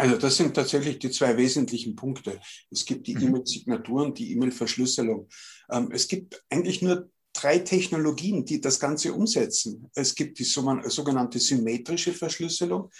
Also 0.00 0.16
das 0.16 0.36
sind 0.38 0.54
tatsächlich 0.54 0.98
die 0.98 1.10
zwei 1.10 1.36
wesentlichen 1.36 1.94
Punkte. 1.94 2.40
Es 2.70 2.86
gibt 2.86 3.06
die 3.06 3.14
mhm. 3.16 3.28
E-Mail-Signaturen, 3.28 4.14
die 4.14 4.32
E-Mail-Verschlüsselung. 4.32 5.28
Ähm, 5.70 5.90
es 5.92 6.08
gibt 6.08 6.42
eigentlich 6.48 6.80
nur 6.80 7.10
drei 7.34 7.58
Technologien, 7.58 8.46
die 8.46 8.62
das 8.62 8.80
Ganze 8.80 9.12
umsetzen. 9.12 9.90
Es 9.94 10.14
gibt 10.14 10.38
die 10.38 10.44
sogenannte 10.44 11.38
symmetrische 11.38 12.12
Verschlüsselung. 12.12 12.90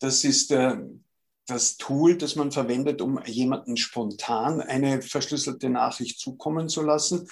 Das 0.00 0.24
ist 0.24 0.50
äh, 0.50 0.76
das 1.46 1.76
Tool, 1.76 2.16
das 2.16 2.34
man 2.34 2.50
verwendet, 2.50 3.00
um 3.00 3.22
jemanden 3.24 3.76
spontan 3.76 4.60
eine 4.60 5.02
verschlüsselte 5.02 5.70
Nachricht 5.70 6.18
zukommen 6.18 6.68
zu 6.68 6.82
lassen. 6.82 7.28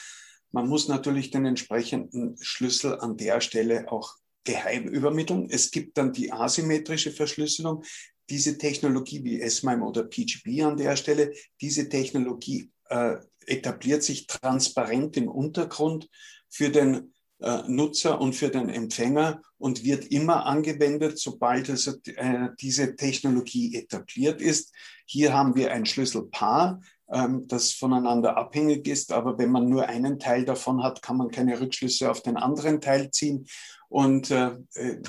Man 0.52 0.68
muss 0.68 0.86
natürlich 0.86 1.32
den 1.32 1.44
entsprechenden 1.44 2.36
Schlüssel 2.40 3.00
an 3.00 3.16
der 3.16 3.40
Stelle 3.40 3.90
auch 3.90 4.14
geheim 4.44 4.86
übermitteln. 4.88 5.48
Es 5.50 5.72
gibt 5.72 5.98
dann 5.98 6.12
die 6.12 6.32
asymmetrische 6.32 7.10
Verschlüsselung 7.10 7.82
diese 8.30 8.58
Technologie 8.58 9.24
wie 9.24 9.40
S-MIME 9.40 9.84
oder 9.84 10.04
PGP 10.04 10.62
an 10.62 10.76
der 10.76 10.96
Stelle, 10.96 11.32
diese 11.60 11.88
Technologie 11.88 12.70
äh, 12.88 13.16
etabliert 13.46 14.02
sich 14.02 14.26
transparent 14.26 15.16
im 15.16 15.28
Untergrund 15.28 16.08
für 16.48 16.70
den 16.70 17.14
äh, 17.40 17.62
Nutzer 17.68 18.20
und 18.20 18.34
für 18.34 18.48
den 18.48 18.68
Empfänger 18.68 19.42
und 19.58 19.84
wird 19.84 20.06
immer 20.06 20.46
angewendet, 20.46 21.18
sobald 21.18 21.70
also, 21.70 21.94
äh, 22.04 22.48
diese 22.60 22.96
Technologie 22.96 23.76
etabliert 23.76 24.40
ist. 24.40 24.74
Hier 25.06 25.32
haben 25.32 25.54
wir 25.54 25.72
ein 25.72 25.86
Schlüsselpaar, 25.86 26.80
das 27.10 27.72
voneinander 27.72 28.36
abhängig 28.36 28.86
ist, 28.86 29.12
aber 29.12 29.38
wenn 29.38 29.50
man 29.50 29.68
nur 29.68 29.86
einen 29.88 30.18
Teil 30.18 30.44
davon 30.44 30.82
hat, 30.82 31.00
kann 31.00 31.16
man 31.16 31.30
keine 31.30 31.58
Rückschlüsse 31.58 32.10
auf 32.10 32.22
den 32.22 32.36
anderen 32.36 32.82
Teil 32.82 33.10
ziehen. 33.10 33.46
Und 33.88 34.30
äh, 34.30 34.56
äh, 34.74 35.00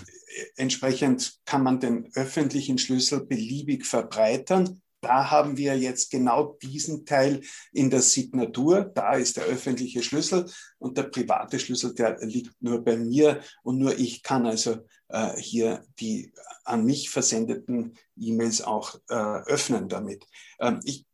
entsprechend 0.56 1.40
kann 1.46 1.64
man 1.64 1.82
den 1.82 2.10
öffentlichen 2.14 2.78
Schlüssel 2.78 3.26
beliebig 3.26 3.86
verbreitern. 3.86 4.82
Da 5.02 5.32
haben 5.32 5.58
wir 5.58 5.78
jetzt 5.78 6.12
genau 6.12 6.58
diesen 6.62 7.06
Teil 7.06 7.42
in 7.72 7.90
der 7.90 8.02
Signatur. 8.02 8.84
Da 8.84 9.14
ist 9.14 9.38
der 9.38 9.46
öffentliche 9.46 10.04
Schlüssel 10.04 10.50
und 10.78 10.98
der 10.98 11.04
private 11.04 11.60
Schlüssel, 11.60 11.94
der 11.94 12.18
liegt 12.26 12.62
nur 12.62 12.84
bei 12.84 12.98
mir 12.98 13.42
und 13.64 13.78
nur 13.78 13.98
ich 13.98 14.24
kann 14.24 14.46
also 14.46 14.78
äh, 15.10 15.38
hier 15.38 15.86
die 16.00 16.32
an 16.64 16.86
mich 16.86 17.10
versendeten 17.10 17.96
E-Mails 18.16 18.62
auch 18.62 18.96
äh, 19.10 19.16
öffnen 19.16 19.90
damit. 19.90 20.26
Ähm, 20.60 20.80
ich 20.84 21.06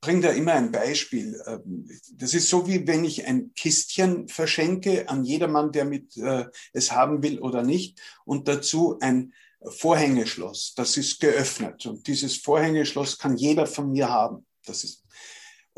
bringe 0.00 0.22
da 0.22 0.30
immer 0.30 0.54
ein 0.54 0.72
Beispiel. 0.72 1.40
Ähm, 1.46 1.88
das 2.14 2.32
ist 2.32 2.48
so, 2.48 2.66
wie 2.66 2.86
wenn 2.86 3.04
ich 3.04 3.26
ein 3.26 3.52
Kistchen 3.54 4.28
verschenke 4.28 5.08
an 5.08 5.24
jedermann, 5.24 5.72
der 5.72 5.84
mit 5.84 6.16
äh, 6.16 6.46
es 6.72 6.92
haben 6.92 7.22
will 7.22 7.38
oder 7.40 7.62
nicht, 7.62 8.00
und 8.24 8.48
dazu 8.48 8.98
ein 9.00 9.34
Vorhängeschloss. 9.66 10.74
Das 10.76 10.96
ist 10.96 11.20
geöffnet 11.20 11.86
und 11.86 12.06
dieses 12.06 12.36
Vorhängeschloss 12.36 13.18
kann 13.18 13.36
jeder 13.36 13.66
von 13.66 13.90
mir 13.90 14.08
haben. 14.08 14.46
Das 14.64 14.84
ist 14.84 15.04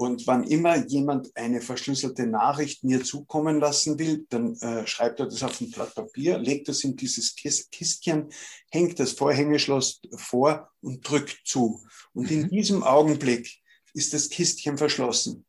und 0.01 0.27
wann 0.27 0.45
immer 0.45 0.77
jemand 0.87 1.37
eine 1.37 1.61
verschlüsselte 1.61 2.27
Nachricht 2.27 2.85
mir 2.85 3.05
zukommen 3.05 3.61
lassen 3.61 3.99
will, 3.99 4.25
dann 4.31 4.57
äh, 4.63 4.87
schreibt 4.87 5.21
er 5.21 5.27
das 5.27 5.43
auf 5.43 5.61
ein 5.61 5.71
Blatt 5.71 5.95
Papier, 5.95 6.39
legt 6.39 6.69
das 6.69 6.85
in 6.85 6.97
dieses 6.97 7.37
Kistchen, 7.37 8.31
hängt 8.71 8.99
das 8.99 9.13
Vorhängeschloss 9.13 10.01
vor 10.17 10.71
und 10.81 11.07
drückt 11.07 11.43
zu. 11.45 11.85
Und 12.15 12.31
in 12.31 12.45
mhm. 12.45 12.49
diesem 12.49 12.83
Augenblick 12.83 13.61
ist 13.93 14.15
das 14.15 14.31
Kistchen 14.31 14.79
verschlossen. 14.79 15.45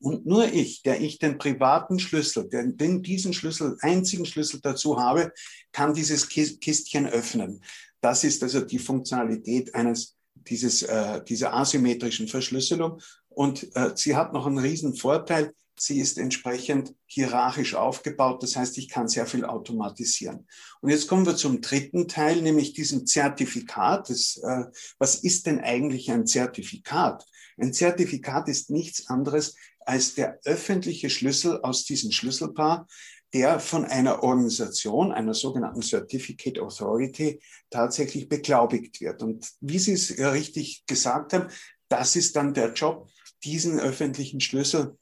Und 0.00 0.26
nur 0.26 0.52
ich, 0.52 0.82
der 0.82 1.00
ich 1.00 1.18
den 1.18 1.38
privaten 1.38 1.98
Schlüssel, 1.98 2.48
der, 2.48 2.64
den 2.66 3.02
diesen 3.02 3.32
Schlüssel, 3.32 3.76
einzigen 3.80 4.26
Schlüssel 4.26 4.60
dazu 4.62 4.98
habe, 5.00 5.32
kann 5.72 5.94
dieses 5.94 6.28
Kistchen 6.28 7.06
öffnen. 7.06 7.62
Das 8.00 8.22
ist 8.22 8.42
also 8.42 8.60
die 8.60 8.78
Funktionalität 8.78 9.74
eines 9.74 10.14
dieses, 10.34 10.82
äh, 10.82 11.22
dieser 11.24 11.54
asymmetrischen 11.54 12.28
Verschlüsselung. 12.28 13.00
Und 13.28 13.74
äh, 13.76 13.92
sie 13.94 14.14
hat 14.16 14.32
noch 14.32 14.46
einen 14.46 14.58
riesen 14.58 14.94
Vorteil. 14.94 15.54
Sie 15.76 15.98
ist 15.98 16.18
entsprechend 16.18 16.94
hierarchisch 17.06 17.74
aufgebaut. 17.74 18.42
Das 18.42 18.56
heißt, 18.56 18.78
ich 18.78 18.88
kann 18.88 19.08
sehr 19.08 19.26
viel 19.26 19.44
automatisieren. 19.44 20.46
Und 20.80 20.90
jetzt 20.90 21.08
kommen 21.08 21.26
wir 21.26 21.34
zum 21.34 21.60
dritten 21.60 22.06
Teil, 22.06 22.42
nämlich 22.42 22.74
diesem 22.74 23.06
Zertifikat. 23.06 24.10
Das, 24.10 24.40
äh, 24.42 24.64
was 24.98 25.16
ist 25.16 25.46
denn 25.46 25.60
eigentlich 25.60 26.10
ein 26.10 26.26
Zertifikat? 26.26 27.26
Ein 27.56 27.72
Zertifikat 27.72 28.48
ist 28.48 28.70
nichts 28.70 29.08
anderes 29.08 29.56
als 29.86 30.14
der 30.14 30.40
öffentliche 30.44 31.10
Schlüssel 31.10 31.60
aus 31.62 31.84
diesem 31.84 32.10
Schlüsselpaar, 32.10 32.86
der 33.32 33.58
von 33.58 33.84
einer 33.84 34.22
Organisation, 34.22 35.12
einer 35.12 35.34
sogenannten 35.34 35.82
Certificate 35.82 36.60
Authority, 36.60 37.40
tatsächlich 37.68 38.28
beglaubigt 38.28 39.00
wird. 39.00 39.22
Und 39.22 39.50
wie 39.60 39.78
Sie 39.78 39.92
es 39.92 40.18
richtig 40.18 40.84
gesagt 40.86 41.32
haben, 41.32 41.48
das 41.88 42.16
ist 42.16 42.36
dann 42.36 42.54
der 42.54 42.72
Job 42.72 43.08
diesen 43.42 43.80
öffentlichen 43.80 44.40
Schlüssel 44.40 44.96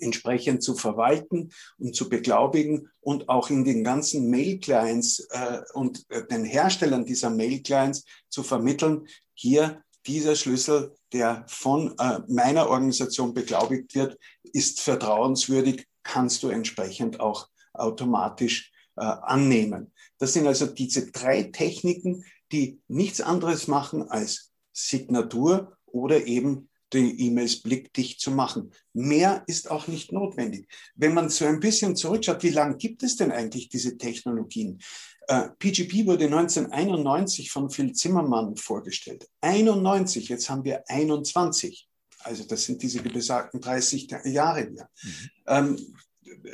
entsprechend 0.00 0.62
zu 0.62 0.74
verwalten 0.74 1.50
und 1.78 1.96
zu 1.96 2.08
beglaubigen 2.08 2.88
und 3.00 3.28
auch 3.28 3.50
in 3.50 3.64
den 3.64 3.82
ganzen 3.82 4.30
Mail-Clients 4.30 5.26
äh, 5.30 5.60
und 5.74 6.06
äh, 6.10 6.26
den 6.26 6.44
Herstellern 6.44 7.04
dieser 7.04 7.30
Mail-Clients 7.30 8.04
zu 8.28 8.42
vermitteln, 8.42 9.08
hier 9.34 9.82
dieser 10.08 10.34
Schlüssel, 10.34 10.96
der 11.12 11.44
von 11.46 11.94
äh, 11.98 12.20
meiner 12.26 12.68
Organisation 12.68 13.34
beglaubigt 13.34 13.94
wird, 13.94 14.18
ist 14.42 14.80
vertrauenswürdig, 14.80 15.86
kannst 16.02 16.42
du 16.42 16.48
entsprechend 16.48 17.20
auch 17.20 17.48
automatisch 17.74 18.72
äh, 18.96 19.02
annehmen. 19.02 19.92
Das 20.18 20.32
sind 20.32 20.46
also 20.46 20.66
diese 20.66 21.12
drei 21.12 21.44
Techniken, 21.44 22.24
die 22.50 22.80
nichts 22.88 23.20
anderes 23.20 23.68
machen 23.68 24.10
als 24.10 24.50
Signatur 24.72 25.76
oder 25.86 26.26
eben 26.26 26.70
die 26.92 27.26
E-Mails 27.26 27.62
blickdicht 27.62 28.20
zu 28.20 28.30
machen. 28.30 28.72
Mehr 28.92 29.44
ist 29.46 29.70
auch 29.70 29.88
nicht 29.88 30.12
notwendig. 30.12 30.68
Wenn 30.94 31.14
man 31.14 31.28
so 31.28 31.44
ein 31.44 31.60
bisschen 31.60 31.96
zurückschaut, 31.96 32.42
wie 32.42 32.50
lange 32.50 32.76
gibt 32.76 33.02
es 33.02 33.16
denn 33.16 33.30
eigentlich 33.30 33.68
diese 33.68 33.98
Technologien? 33.98 34.80
Äh, 35.28 35.50
PGP 35.58 36.06
wurde 36.06 36.24
1991 36.24 37.50
von 37.50 37.68
Phil 37.68 37.92
Zimmermann 37.92 38.56
vorgestellt. 38.56 39.28
91, 39.42 40.28
jetzt 40.28 40.48
haben 40.48 40.64
wir 40.64 40.82
21. 40.88 41.86
Also 42.20 42.44
das 42.44 42.64
sind 42.64 42.82
diese 42.82 43.02
besagten 43.02 43.60
30 43.60 44.08
Jahre 44.24 44.68
hier. 44.70 44.88
Mhm. 45.02 45.30
Ähm, 45.46 45.94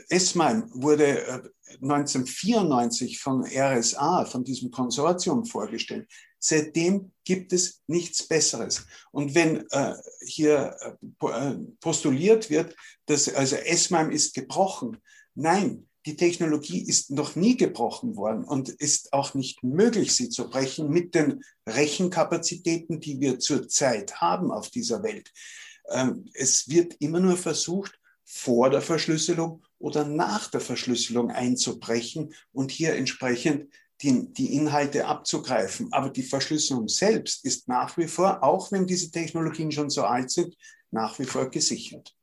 S-MIME 0.08 0.68
wurde 0.72 1.52
1994 1.82 3.12
äh, 3.12 3.16
von 3.16 3.44
RSA, 3.44 4.24
von 4.24 4.44
diesem 4.44 4.70
Konsortium 4.70 5.44
vorgestellt. 5.44 6.08
Seitdem 6.38 7.12
gibt 7.24 7.52
es 7.52 7.82
nichts 7.86 8.26
Besseres. 8.26 8.86
Und 9.12 9.34
wenn 9.34 9.64
äh, 9.70 9.94
hier 10.26 10.76
äh, 10.80 11.54
postuliert 11.80 12.50
wird, 12.50 12.76
dass 13.06 13.32
also 13.32 13.56
S-MIME 13.56 14.12
ist 14.12 14.34
gebrochen, 14.34 14.98
nein, 15.34 15.88
die 16.06 16.16
Technologie 16.16 16.82
ist 16.86 17.10
noch 17.10 17.34
nie 17.34 17.56
gebrochen 17.56 18.16
worden 18.16 18.44
und 18.44 18.68
ist 18.68 19.12
auch 19.14 19.32
nicht 19.32 19.62
möglich, 19.62 20.14
sie 20.14 20.28
zu 20.28 20.50
brechen 20.50 20.90
mit 20.90 21.14
den 21.14 21.42
Rechenkapazitäten, 21.66 23.00
die 23.00 23.20
wir 23.20 23.38
zurzeit 23.38 24.20
haben 24.20 24.50
auf 24.50 24.68
dieser 24.68 25.02
Welt. 25.02 25.32
Ähm, 25.88 26.26
es 26.34 26.68
wird 26.68 26.94
immer 26.98 27.20
nur 27.20 27.36
versucht, 27.36 27.98
vor 28.24 28.70
der 28.70 28.80
Verschlüsselung 28.80 29.62
oder 29.78 30.04
nach 30.04 30.48
der 30.50 30.60
Verschlüsselung 30.60 31.30
einzubrechen 31.30 32.34
und 32.52 32.70
hier 32.70 32.94
entsprechend 32.94 33.72
die, 34.02 34.32
die 34.32 34.54
Inhalte 34.54 35.06
abzugreifen. 35.06 35.92
Aber 35.92 36.10
die 36.10 36.22
Verschlüsselung 36.22 36.88
selbst 36.88 37.44
ist 37.44 37.68
nach 37.68 37.96
wie 37.96 38.08
vor, 38.08 38.42
auch 38.42 38.72
wenn 38.72 38.86
diese 38.86 39.10
Technologien 39.10 39.72
schon 39.72 39.90
so 39.90 40.04
alt 40.04 40.30
sind, 40.30 40.56
nach 40.90 41.18
wie 41.18 41.24
vor 41.24 41.50
gesichert. 41.50 42.14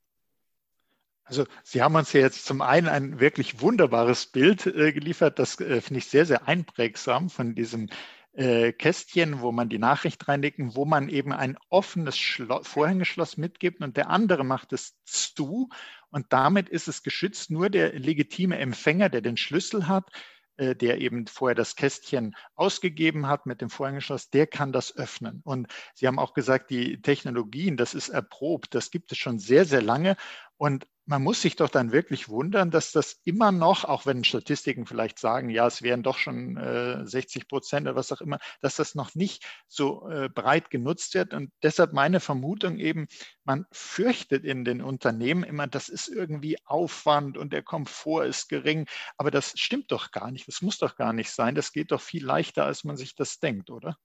Also 1.23 1.45
Sie 1.63 1.81
haben 1.81 1.95
uns 1.95 2.11
ja 2.11 2.19
jetzt 2.19 2.45
zum 2.45 2.61
einen 2.61 2.89
ein 2.89 3.19
wirklich 3.21 3.61
wunderbares 3.61 4.25
Bild 4.25 4.65
äh, 4.65 4.91
geliefert, 4.91 5.39
das 5.39 5.59
äh, 5.61 5.79
finde 5.79 5.99
ich 5.99 6.07
sehr, 6.07 6.25
sehr 6.25 6.47
einprägsam 6.47 7.29
von 7.29 7.55
diesem 7.55 7.89
äh, 8.33 8.71
Kästchen, 8.71 9.41
wo 9.41 9.51
man 9.51 9.69
die 9.69 9.79
Nachricht 9.79 10.27
reinlegt, 10.27 10.59
wo 10.59 10.85
man 10.85 11.09
eben 11.09 11.33
ein 11.33 11.57
offenes 11.69 12.17
Schlo 12.17 12.61
Vorhängeschloss 12.63 13.37
mitgibt 13.37 13.81
und 13.81 13.97
der 13.97 14.09
andere 14.09 14.43
macht 14.43 14.73
es 14.73 14.95
zu 15.03 15.69
und 16.09 16.27
damit 16.29 16.69
ist 16.69 16.87
es 16.87 17.03
geschützt. 17.03 17.51
Nur 17.51 17.69
der 17.69 17.97
legitime 17.97 18.57
Empfänger, 18.57 19.09
der 19.09 19.21
den 19.21 19.37
Schlüssel 19.37 19.87
hat, 19.87 20.09
äh, 20.57 20.75
der 20.75 20.99
eben 20.99 21.27
vorher 21.27 21.55
das 21.55 21.75
Kästchen 21.75 22.35
ausgegeben 22.55 23.27
hat 23.27 23.45
mit 23.45 23.61
dem 23.61 23.69
Vorhängeschloss, 23.69 24.29
der 24.29 24.47
kann 24.47 24.71
das 24.71 24.95
öffnen. 24.95 25.41
Und 25.43 25.67
Sie 25.93 26.07
haben 26.07 26.19
auch 26.19 26.33
gesagt, 26.33 26.69
die 26.69 27.01
Technologien, 27.01 27.77
das 27.77 27.93
ist 27.93 28.09
erprobt, 28.09 28.75
das 28.75 28.91
gibt 28.91 29.11
es 29.11 29.17
schon 29.17 29.39
sehr, 29.39 29.65
sehr 29.65 29.81
lange. 29.81 30.17
Und 30.57 30.87
man 31.05 31.23
muss 31.23 31.41
sich 31.41 31.55
doch 31.55 31.69
dann 31.69 31.91
wirklich 31.91 32.29
wundern, 32.29 32.71
dass 32.71 32.91
das 32.91 33.19
immer 33.23 33.51
noch, 33.51 33.85
auch 33.85 34.05
wenn 34.05 34.23
Statistiken 34.23 34.85
vielleicht 34.85 35.19
sagen, 35.19 35.49
ja, 35.49 35.65
es 35.65 35.81
wären 35.81 36.03
doch 36.03 36.17
schon 36.17 36.57
äh, 36.57 37.05
60 37.05 37.47
Prozent 37.47 37.87
oder 37.87 37.95
was 37.95 38.11
auch 38.11 38.21
immer, 38.21 38.39
dass 38.61 38.75
das 38.75 38.95
noch 38.95 39.15
nicht 39.15 39.43
so 39.67 40.07
äh, 40.09 40.29
breit 40.29 40.69
genutzt 40.69 41.13
wird. 41.15 41.33
Und 41.33 41.51
deshalb 41.63 41.93
meine 41.93 42.19
Vermutung 42.19 42.77
eben, 42.77 43.07
man 43.43 43.65
fürchtet 43.71 44.45
in 44.45 44.63
den 44.63 44.81
Unternehmen 44.81 45.43
immer, 45.43 45.67
das 45.67 45.89
ist 45.89 46.07
irgendwie 46.07 46.57
Aufwand 46.65 47.37
und 47.37 47.51
der 47.51 47.63
Komfort 47.63 48.25
ist 48.25 48.47
gering. 48.47 48.85
Aber 49.17 49.31
das 49.31 49.53
stimmt 49.55 49.91
doch 49.91 50.11
gar 50.11 50.31
nicht. 50.31 50.47
Das 50.47 50.61
muss 50.61 50.77
doch 50.77 50.95
gar 50.95 51.13
nicht 51.13 51.31
sein. 51.31 51.55
Das 51.55 51.71
geht 51.73 51.91
doch 51.91 52.01
viel 52.01 52.23
leichter, 52.23 52.65
als 52.65 52.83
man 52.83 52.95
sich 52.95 53.15
das 53.15 53.39
denkt, 53.39 53.71
oder? 53.71 53.97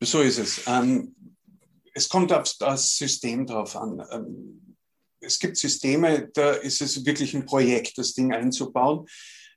So 0.00 0.20
ist 0.20 0.38
es. 0.38 0.66
Ähm, 0.66 1.14
es 1.94 2.08
kommt 2.08 2.32
auf 2.32 2.54
das 2.58 2.96
System 2.96 3.46
drauf 3.46 3.74
an. 3.76 4.06
Ähm, 4.12 4.75
es 5.20 5.38
gibt 5.38 5.56
Systeme, 5.56 6.28
da 6.34 6.52
ist 6.52 6.80
es 6.80 7.04
wirklich 7.04 7.34
ein 7.34 7.46
Projekt, 7.46 7.98
das 7.98 8.14
Ding 8.14 8.32
einzubauen. 8.32 9.06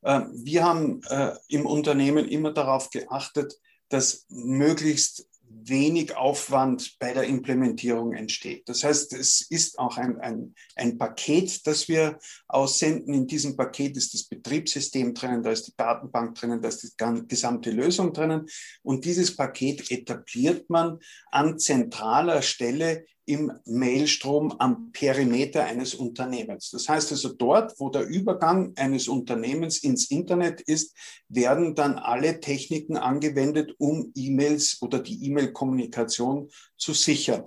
Ähm, 0.03 0.31
wir 0.33 0.63
haben 0.63 1.01
äh, 1.09 1.31
im 1.47 1.65
Unternehmen 1.65 2.27
immer 2.27 2.53
darauf 2.53 2.89
geachtet, 2.89 3.53
dass 3.89 4.25
möglichst 4.29 5.27
wenig 5.51 6.15
Aufwand 6.15 6.97
bei 6.99 7.13
der 7.13 7.23
Implementierung 7.23 8.13
entsteht. 8.13 8.69
Das 8.69 8.83
heißt, 8.83 9.13
es 9.13 9.41
ist 9.41 9.79
auch 9.79 9.97
ein, 9.97 10.19
ein, 10.19 10.53
ein 10.75 10.97
Paket, 10.97 11.65
das 11.65 11.87
wir 11.87 12.19
aussenden. 12.47 13.13
In 13.13 13.27
diesem 13.27 13.55
Paket 13.55 13.97
ist 13.97 14.13
das 14.13 14.23
Betriebssystem 14.25 15.13
drinnen, 15.13 15.43
da 15.43 15.51
ist 15.51 15.67
die 15.67 15.75
Datenbank 15.75 16.35
drinnen, 16.35 16.61
da 16.61 16.69
ist 16.69 16.83
die 16.83 17.27
gesamte 17.27 17.71
Lösung 17.71 18.13
drinnen. 18.13 18.45
Und 18.83 19.05
dieses 19.05 19.35
Paket 19.35 19.89
etabliert 19.91 20.69
man 20.69 20.99
an 21.31 21.57
zentraler 21.57 22.41
Stelle 22.41 23.05
im 23.29 23.51
Mailstrom 23.65 24.55
am 24.57 24.91
Perimeter 24.91 25.63
eines 25.63 25.93
Unternehmens. 25.93 26.71
Das 26.71 26.89
heißt 26.89 27.11
also 27.11 27.29
dort, 27.29 27.79
wo 27.79 27.89
der 27.89 28.07
Übergang 28.07 28.73
eines 28.75 29.07
Unternehmens 29.07 29.77
ins 29.77 30.09
Internet 30.09 30.61
ist, 30.61 30.95
werden 31.27 31.75
dann 31.75 31.93
alle 31.99 32.39
Techniken 32.39 32.97
angewendet, 32.97 33.75
um 33.77 34.11
E-Mails 34.15 34.81
oder 34.81 34.97
die 34.97 35.23
E-Mail-Kommunikation 35.27 36.49
zu 36.75 36.93
sichern. 36.93 37.45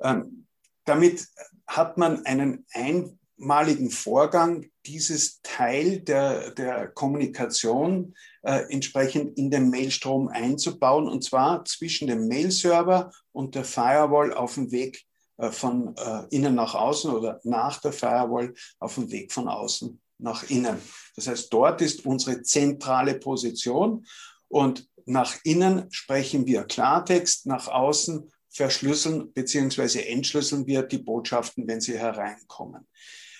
Ähm, 0.00 0.46
damit 0.86 1.28
hat 1.66 1.98
man 1.98 2.24
einen 2.24 2.64
einmaligen 3.44 3.90
Vorgang, 3.90 4.70
dieses 4.86 5.40
Teil 5.42 6.00
der, 6.00 6.50
der 6.52 6.88
Kommunikation 6.88 8.14
äh, 8.42 8.64
entsprechend 8.70 9.38
in 9.38 9.50
den 9.50 9.68
Mailstrom 9.68 10.28
einzubauen, 10.28 11.08
und 11.08 11.22
zwar 11.22 11.64
zwischen 11.66 12.08
dem 12.08 12.26
Mail-Server 12.26 13.10
und 13.32 13.54
der 13.54 13.64
Firewall 13.64 14.32
auf 14.32 14.54
dem 14.54 14.70
Weg 14.70 15.04
äh, 15.36 15.50
von 15.50 15.94
äh, 15.96 16.22
innen 16.30 16.54
nach 16.54 16.74
außen 16.74 17.10
oder 17.10 17.40
nach 17.44 17.80
der 17.80 17.92
Firewall 17.92 18.54
auf 18.78 18.94
dem 18.94 19.10
Weg 19.10 19.30
von 19.30 19.48
außen 19.48 20.00
nach 20.18 20.48
innen. 20.48 20.78
Das 21.14 21.28
heißt, 21.28 21.52
dort 21.52 21.82
ist 21.82 22.06
unsere 22.06 22.42
zentrale 22.42 23.14
Position 23.14 24.06
und 24.48 24.88
nach 25.04 25.36
innen 25.44 25.86
sprechen 25.90 26.46
wir 26.46 26.64
Klartext, 26.64 27.44
nach 27.44 27.68
außen 27.68 28.30
verschlüsseln 28.48 29.32
bzw. 29.34 30.00
entschlüsseln 30.10 30.66
wir 30.66 30.82
die 30.82 30.98
Botschaften, 30.98 31.66
wenn 31.66 31.82
sie 31.82 31.98
hereinkommen. 31.98 32.86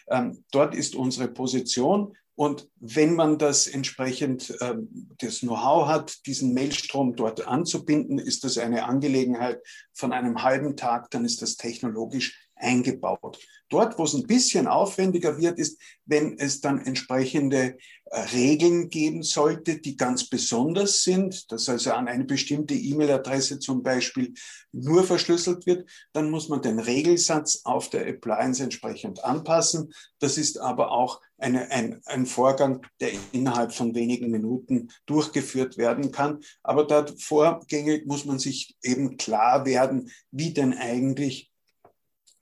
Ähm, 0.09 0.45
dort 0.51 0.75
ist 0.75 0.95
unsere 0.95 1.29
Position. 1.29 2.17
Und 2.37 2.69
wenn 2.81 3.15
man 3.15 3.39
das 3.39 3.69
entsprechend 3.69 4.57
ähm, 4.61 5.09
das 5.19 5.41
Know-how 5.41 5.87
hat, 5.87 6.27
diesen 6.27 6.53
Mailstrom 6.53 7.15
dort 7.15 7.47
anzubinden, 7.47 8.19
ist 8.19 8.43
das 8.43 8.59
eine 8.59 8.87
Angelegenheit 8.87 9.61
von 9.93 10.13
einem 10.13 10.43
halben 10.43 10.77
Tag, 10.77 11.11
dann 11.11 11.25
ist 11.25 11.43
das 11.43 11.57
technologisch 11.57 12.44
eingebaut. 12.57 13.39
Dort, 13.69 13.99
wo 13.99 14.05
es 14.05 14.15
ein 14.15 14.27
bisschen 14.27 14.67
aufwendiger 14.67 15.39
wird, 15.39 15.59
ist, 15.59 15.81
wenn 16.05 16.39
es 16.39 16.61
dann 16.61 16.79
entsprechende 16.79 17.77
äh, 18.05 18.21
Regeln 18.33 18.89
geben 18.91 19.23
sollte, 19.23 19.79
die 19.79 19.97
ganz 19.97 20.29
besonders 20.29 21.03
sind, 21.03 21.51
dass 21.51 21.69
also 21.69 21.93
an 21.93 22.07
eine 22.07 22.25
bestimmte 22.25 22.75
E-Mail-Adresse 22.75 23.59
zum 23.59 23.83
Beispiel 23.83 24.35
nur 24.71 25.05
verschlüsselt 25.05 25.67
wird, 25.67 25.89
dann 26.13 26.31
muss 26.31 26.49
man 26.49 26.63
den 26.63 26.79
Regelsatz 26.79 27.63
auf 27.65 27.91
der 27.91 28.07
Appliance 28.07 28.63
entsprechend 28.63 29.25
anpassen. 29.25 29.93
Das 30.21 30.39
ist 30.39 30.59
aber 30.59 30.93
auch 30.93 31.21
eine, 31.39 31.71
ein, 31.71 32.01
ein 32.05 32.27
Vorgang, 32.27 32.87
der 33.01 33.11
innerhalb 33.33 33.73
von 33.73 33.95
wenigen 33.95 34.31
Minuten 34.31 34.89
durchgeführt 35.07 35.79
werden 35.79 36.13
kann. 36.13 36.41
Aber 36.63 36.87
da 36.87 37.07
vorgängig 37.19 38.07
muss 38.07 38.25
man 38.25 38.39
sich 38.39 38.77
eben 38.83 39.17
klar 39.17 39.67
werden, 39.67 40.11
wie 40.31 40.53
denn 40.53 40.75
eigentlich 40.75 41.51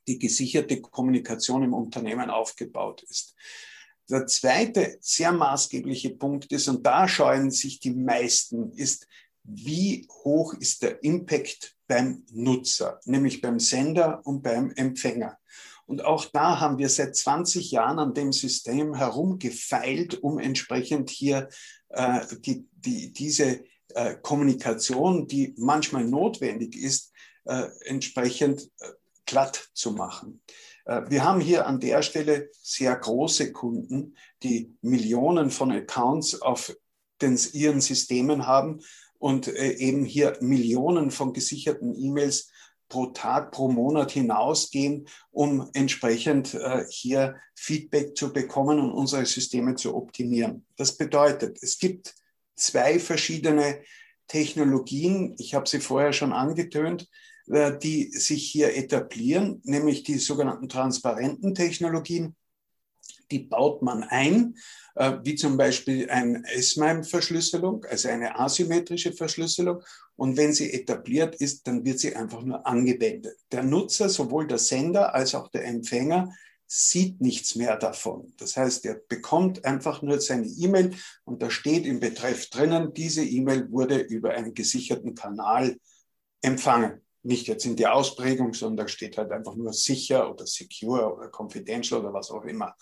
die 0.06 0.18
gesicherte 0.18 0.80
Kommunikation 0.80 1.62
im 1.62 1.74
Unternehmen 1.74 2.30
aufgebaut 2.30 3.02
ist. 3.02 3.34
Der 4.10 4.26
zweite 4.26 4.98
sehr 5.00 5.32
maßgebliche 5.32 6.10
Punkt 6.10 6.52
ist, 6.52 6.68
und 6.68 6.84
da 6.84 7.08
scheuen 7.08 7.50
sich 7.50 7.80
die 7.80 7.92
meisten, 7.92 8.72
ist, 8.72 9.06
wie 9.44 10.06
hoch 10.24 10.54
ist 10.54 10.82
der 10.82 11.02
Impact 11.02 11.76
beim 11.86 12.24
Nutzer, 12.30 13.00
nämlich 13.04 13.40
beim 13.40 13.58
Sender 13.58 14.20
und 14.24 14.42
beim 14.42 14.70
Empfänger. 14.72 15.38
Und 15.86 16.04
auch 16.04 16.24
da 16.26 16.60
haben 16.60 16.78
wir 16.78 16.88
seit 16.88 17.16
20 17.16 17.70
Jahren 17.70 17.98
an 17.98 18.14
dem 18.14 18.32
System 18.32 18.94
herumgefeilt, 18.94 20.22
um 20.22 20.38
entsprechend 20.38 21.10
hier 21.10 21.48
äh, 21.90 22.20
die, 22.40 22.66
die, 22.72 23.12
diese 23.12 23.64
äh, 23.94 24.16
Kommunikation, 24.22 25.26
die 25.26 25.54
manchmal 25.58 26.04
notwendig 26.04 26.76
ist, 26.76 27.12
äh, 27.44 27.66
entsprechend 27.84 28.70
äh, 28.80 28.86
glatt 29.32 29.70
zu 29.72 29.92
machen. 29.92 30.42
Äh, 30.84 31.02
wir 31.08 31.24
haben 31.24 31.40
hier 31.40 31.66
an 31.66 31.80
der 31.80 32.02
Stelle 32.02 32.50
sehr 32.62 32.94
große 32.94 33.52
Kunden, 33.52 34.14
die 34.42 34.76
Millionen 34.82 35.50
von 35.50 35.72
Accounts 35.72 36.40
auf 36.42 36.76
den, 37.22 37.38
ihren 37.54 37.80
Systemen 37.80 38.46
haben 38.46 38.80
und 39.18 39.48
äh, 39.48 39.72
eben 39.72 40.04
hier 40.04 40.36
Millionen 40.40 41.10
von 41.10 41.32
gesicherten 41.32 41.94
E-Mails 41.98 42.50
pro 42.90 43.06
Tag, 43.06 43.52
pro 43.52 43.68
Monat 43.68 44.10
hinausgehen, 44.10 45.08
um 45.30 45.70
entsprechend 45.72 46.52
äh, 46.52 46.84
hier 46.90 47.36
Feedback 47.54 48.14
zu 48.14 48.34
bekommen 48.34 48.78
und 48.78 48.92
unsere 48.92 49.24
Systeme 49.24 49.76
zu 49.76 49.96
optimieren. 49.96 50.66
Das 50.76 50.98
bedeutet, 50.98 51.56
es 51.62 51.78
gibt 51.78 52.14
zwei 52.54 52.98
verschiedene 52.98 53.80
Technologien. 54.28 55.34
Ich 55.38 55.54
habe 55.54 55.66
sie 55.66 55.80
vorher 55.80 56.12
schon 56.12 56.34
angetönt. 56.34 57.08
Äh, 57.50 57.78
die 57.78 58.10
sich 58.12 58.50
hier 58.50 58.76
etablieren, 58.76 59.60
nämlich 59.64 60.04
die 60.04 60.18
sogenannten 60.18 60.68
transparenten 60.68 61.54
Technologien. 61.54 62.36
Die 63.32 63.40
baut 63.40 63.82
man 63.82 64.04
ein, 64.04 64.54
äh, 64.94 65.14
wie 65.24 65.34
zum 65.34 65.56
Beispiel 65.56 66.08
ein 66.08 66.44
S-MIME-Verschlüsselung, 66.44 67.84
also 67.86 68.08
eine 68.08 68.38
asymmetrische 68.38 69.12
Verschlüsselung. 69.12 69.82
Und 70.14 70.36
wenn 70.36 70.52
sie 70.52 70.72
etabliert 70.72 71.34
ist, 71.36 71.66
dann 71.66 71.84
wird 71.84 71.98
sie 71.98 72.14
einfach 72.14 72.42
nur 72.42 72.64
angewendet. 72.64 73.36
Der 73.50 73.64
Nutzer, 73.64 74.08
sowohl 74.08 74.46
der 74.46 74.58
Sender 74.58 75.14
als 75.14 75.34
auch 75.34 75.48
der 75.48 75.64
Empfänger, 75.64 76.32
sieht 76.68 77.20
nichts 77.20 77.56
mehr 77.56 77.76
davon. 77.76 78.32
Das 78.38 78.56
heißt, 78.56 78.84
er 78.86 79.00
bekommt 79.08 79.64
einfach 79.64 80.00
nur 80.00 80.20
seine 80.20 80.46
E-Mail 80.46 80.92
und 81.24 81.42
da 81.42 81.50
steht 81.50 81.86
im 81.86 82.00
Betreff 82.00 82.48
drinnen, 82.50 82.94
diese 82.94 83.24
E-Mail 83.24 83.70
wurde 83.70 83.98
über 83.98 84.30
einen 84.30 84.54
gesicherten 84.54 85.14
Kanal 85.14 85.76
empfangen 86.40 87.02
nicht 87.22 87.46
jetzt 87.46 87.64
in 87.64 87.76
die 87.76 87.86
Ausprägung, 87.86 88.54
sondern 88.54 88.86
da 88.86 88.88
steht 88.88 89.16
halt 89.16 89.30
einfach 89.32 89.54
nur 89.54 89.72
sicher 89.72 90.30
oder 90.30 90.46
secure 90.46 91.14
oder 91.14 91.30
confidential 91.30 92.00
oder 92.00 92.12
was 92.12 92.30
auch 92.30 92.44
immer. 92.44 92.74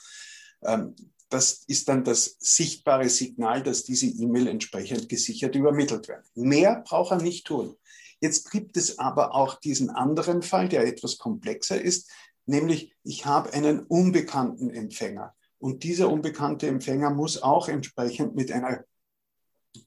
Ähm, 0.63 0.95
das 1.29 1.63
ist 1.67 1.89
dann 1.89 2.03
das 2.03 2.37
sichtbare 2.41 3.09
Signal, 3.09 3.63
dass 3.63 3.85
diese 3.85 4.07
E-Mail 4.07 4.49
entsprechend 4.49 5.09
gesichert 5.09 5.55
übermittelt 5.55 6.09
wird. 6.09 6.25
Mehr 6.35 6.83
braucht 6.85 7.13
er 7.13 7.23
nicht 7.23 7.47
tun. 7.47 7.77
Jetzt 8.21 8.51
gibt 8.51 8.77
es 8.77 8.99
aber 8.99 9.35
auch 9.35 9.61
diesen 9.61 9.91
anderen 9.91 10.43
Fall, 10.43 10.69
der 10.69 10.87
etwas 10.87 11.19
komplexer 11.19 11.81
ist, 11.81 12.11
nämlich 12.47 12.95
ich 13.05 13.27
habe 13.27 13.53
einen 13.53 13.81
unbekannten 13.81 14.71
Empfänger. 14.71 15.35
Und 15.59 15.85
dieser 15.85 16.11
unbekannte 16.11 16.67
Empfänger 16.67 17.11
muss 17.11 17.43
auch 17.43 17.69
entsprechend 17.69 18.35
mit 18.35 18.51
einer 18.51 18.85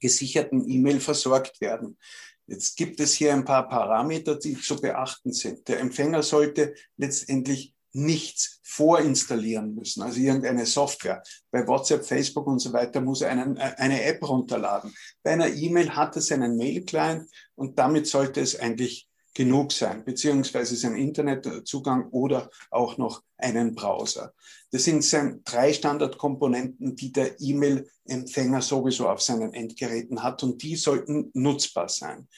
gesicherten 0.00 0.68
E-Mail 0.68 0.98
versorgt 1.00 1.60
werden. 1.60 1.98
Jetzt 2.46 2.76
gibt 2.76 3.00
es 3.00 3.14
hier 3.14 3.32
ein 3.32 3.44
paar 3.44 3.68
Parameter, 3.68 4.36
die 4.36 4.60
zu 4.60 4.76
beachten 4.76 5.32
sind. 5.32 5.66
Der 5.68 5.80
Empfänger 5.80 6.22
sollte 6.22 6.74
letztendlich 6.96 7.74
nichts 7.94 8.60
vorinstallieren 8.62 9.74
müssen, 9.74 10.02
also 10.02 10.18
irgendeine 10.18 10.66
Software. 10.66 11.22
Bei 11.50 11.66
WhatsApp, 11.66 12.04
Facebook 12.04 12.46
und 12.48 12.58
so 12.58 12.72
weiter 12.72 13.00
muss 13.00 13.22
er 13.22 13.30
einen, 13.30 13.56
äh, 13.56 13.72
eine 13.76 14.02
App 14.02 14.28
runterladen. 14.28 14.92
Bei 15.22 15.32
einer 15.32 15.48
E-Mail 15.48 15.90
hat 15.90 16.16
es 16.16 16.32
einen 16.32 16.56
Mail-Client 16.56 17.28
und 17.54 17.78
damit 17.78 18.08
sollte 18.08 18.40
es 18.40 18.58
eigentlich 18.58 19.08
genug 19.34 19.72
sein, 19.72 20.04
beziehungsweise 20.04 20.76
sein 20.76 20.96
Internetzugang 20.96 22.08
oder 22.10 22.50
auch 22.70 22.96
noch 22.96 23.22
einen 23.36 23.74
Browser. 23.74 24.32
Das 24.70 24.84
sind 24.84 25.04
drei 25.44 25.72
Standardkomponenten, 25.72 26.96
die 26.96 27.12
der 27.12 27.40
E-Mail-Empfänger 27.40 28.62
sowieso 28.62 29.08
auf 29.08 29.20
seinen 29.20 29.52
Endgeräten 29.52 30.22
hat 30.22 30.42
und 30.42 30.62
die 30.62 30.76
sollten 30.76 31.30
nutzbar 31.34 31.88
sein. 31.88 32.28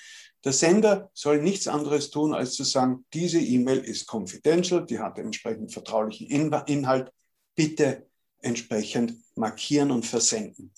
Der 0.44 0.52
Sender 0.52 1.10
soll 1.12 1.42
nichts 1.42 1.66
anderes 1.66 2.10
tun, 2.10 2.32
als 2.32 2.54
zu 2.54 2.64
sagen, 2.64 3.04
diese 3.12 3.40
E-Mail 3.40 3.78
ist 3.78 4.06
confidential, 4.06 4.86
die 4.86 4.98
hat 4.98 5.18
entsprechend 5.18 5.72
vertraulichen 5.72 6.28
Inhalt, 6.28 7.12
bitte 7.54 8.06
entsprechend 8.42 9.14
markieren 9.34 9.90
und 9.90 10.06
versenden. 10.06 10.72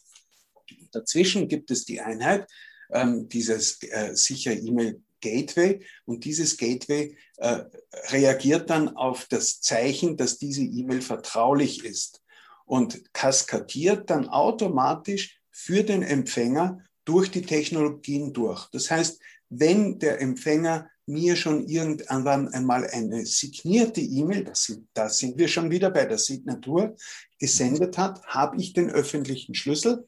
Dazwischen 0.93 1.49
gibt 1.49 1.71
es 1.71 1.85
die 1.85 2.01
Einheit, 2.01 2.49
ähm, 2.91 3.29
dieses 3.29 3.83
äh, 3.83 4.15
sichere 4.15 4.55
E-Mail 4.55 5.03
Gateway 5.21 5.81
und 6.05 6.25
dieses 6.25 6.57
Gateway 6.57 7.17
äh, 7.37 7.65
reagiert 8.11 8.71
dann 8.71 8.97
auf 8.97 9.27
das 9.27 9.61
Zeichen, 9.61 10.17
dass 10.17 10.39
diese 10.39 10.63
E-Mail 10.63 11.03
vertraulich 11.03 11.85
ist 11.85 12.23
und 12.65 13.13
kaskadiert 13.13 14.11
dann 14.11 14.29
automatisch 14.29 15.41
für 15.51 15.83
den 15.83 16.03
Empfänger 16.03 16.85
durch 17.05 17.31
die 17.31 17.43
Technologien 17.43 18.33
durch. 18.33 18.69
Das 18.71 18.91
heißt, 18.91 19.21
wenn 19.49 19.99
der 19.99 20.21
Empfänger 20.21 20.91
mir 21.07 21.37
schon 21.37 21.67
irgendwann 21.67 22.49
einmal 22.49 22.87
eine 22.87 23.25
signierte 23.25 24.01
E-Mail, 24.01 24.45
da 24.45 24.55
sind, 24.55 24.89
da 24.93 25.09
sind 25.09 25.39
wir 25.39 25.49
schon 25.49 25.71
wieder 25.71 25.91
bei 25.91 26.05
der 26.05 26.19
Signatur, 26.19 26.97
gesendet 27.39 27.97
hat, 27.97 28.23
habe 28.27 28.59
ich 28.59 28.75
den 28.75 28.91
öffentlichen 28.91 29.55
Schlüssel, 29.55 30.07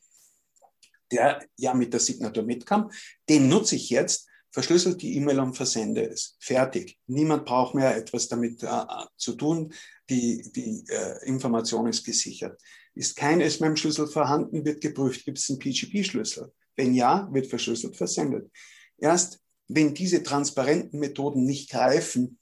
der 1.10 1.42
ja 1.56 1.72
mit 1.74 1.92
der 1.92 2.00
Signatur 2.00 2.42
mitkam. 2.42 2.90
Den 3.28 3.48
nutze 3.48 3.76
ich 3.76 3.88
jetzt, 3.88 4.28
verschlüsselt 4.50 5.00
die 5.02 5.16
E-Mail 5.16 5.40
und 5.40 5.54
versende 5.54 6.08
es. 6.08 6.36
Fertig. 6.40 6.98
Niemand 7.06 7.44
braucht 7.44 7.74
mehr 7.74 7.96
etwas 7.96 8.28
damit 8.28 8.62
äh, 8.62 8.84
zu 9.16 9.34
tun. 9.34 9.72
Die, 10.08 10.50
die 10.52 10.84
äh, 10.88 11.24
Information 11.26 11.86
ist 11.86 12.04
gesichert. 12.04 12.60
Ist 12.94 13.16
kein 13.16 13.40
SMM-Schlüssel 13.40 14.08
vorhanden, 14.08 14.64
wird 14.64 14.80
geprüft, 14.80 15.24
gibt 15.24 15.38
es 15.38 15.48
einen 15.48 15.60
PGP-Schlüssel. 15.60 16.52
Wenn 16.76 16.94
ja, 16.94 17.28
wird 17.32 17.46
verschlüsselt 17.46 17.96
versendet. 17.96 18.50
Erst 18.98 19.40
wenn 19.68 19.94
diese 19.94 20.22
transparenten 20.22 20.98
Methoden 20.98 21.44
nicht 21.44 21.70
greifen 21.70 22.38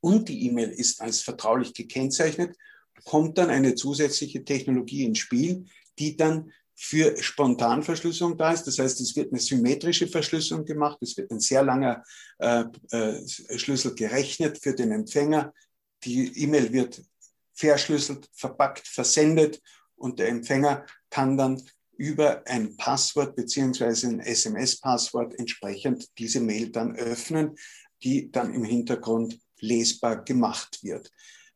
und 0.00 0.28
die 0.28 0.46
E-Mail 0.46 0.70
ist 0.70 1.00
als 1.00 1.20
vertraulich 1.20 1.74
gekennzeichnet, 1.74 2.56
kommt 3.04 3.38
dann 3.38 3.50
eine 3.50 3.74
zusätzliche 3.74 4.44
Technologie 4.44 5.04
ins 5.04 5.18
Spiel, 5.18 5.64
die 5.98 6.16
dann 6.16 6.52
für 6.80 7.20
Spontanverschlüsselung 7.20 8.38
da 8.38 8.52
ist. 8.52 8.64
Das 8.64 8.78
heißt, 8.78 9.00
es 9.00 9.16
wird 9.16 9.32
eine 9.32 9.40
symmetrische 9.40 10.06
Verschlüsselung 10.06 10.64
gemacht, 10.64 10.98
es 11.00 11.16
wird 11.16 11.30
ein 11.32 11.40
sehr 11.40 11.64
langer 11.64 12.04
äh, 12.38 12.64
äh, 12.92 13.58
Schlüssel 13.58 13.96
gerechnet 13.96 14.62
für 14.62 14.72
den 14.74 14.92
Empfänger. 14.92 15.52
Die 16.04 16.28
E-Mail 16.40 16.72
wird 16.72 17.02
verschlüsselt, 17.52 18.30
verpackt, 18.32 18.86
versendet 18.86 19.60
und 19.96 20.20
der 20.20 20.28
Empfänger 20.28 20.86
kann 21.10 21.36
dann 21.36 21.60
über 21.96 22.46
ein 22.46 22.76
Passwort 22.76 23.34
beziehungsweise 23.34 24.06
ein 24.06 24.20
SMS-Passwort 24.20 25.36
entsprechend 25.36 26.06
diese 26.16 26.40
Mail 26.40 26.70
dann 26.70 26.94
öffnen, 26.94 27.56
die 28.04 28.30
dann 28.30 28.54
im 28.54 28.62
Hintergrund 28.62 29.36
lesbar 29.58 30.22
gemacht 30.22 30.78
wird. 30.84 31.10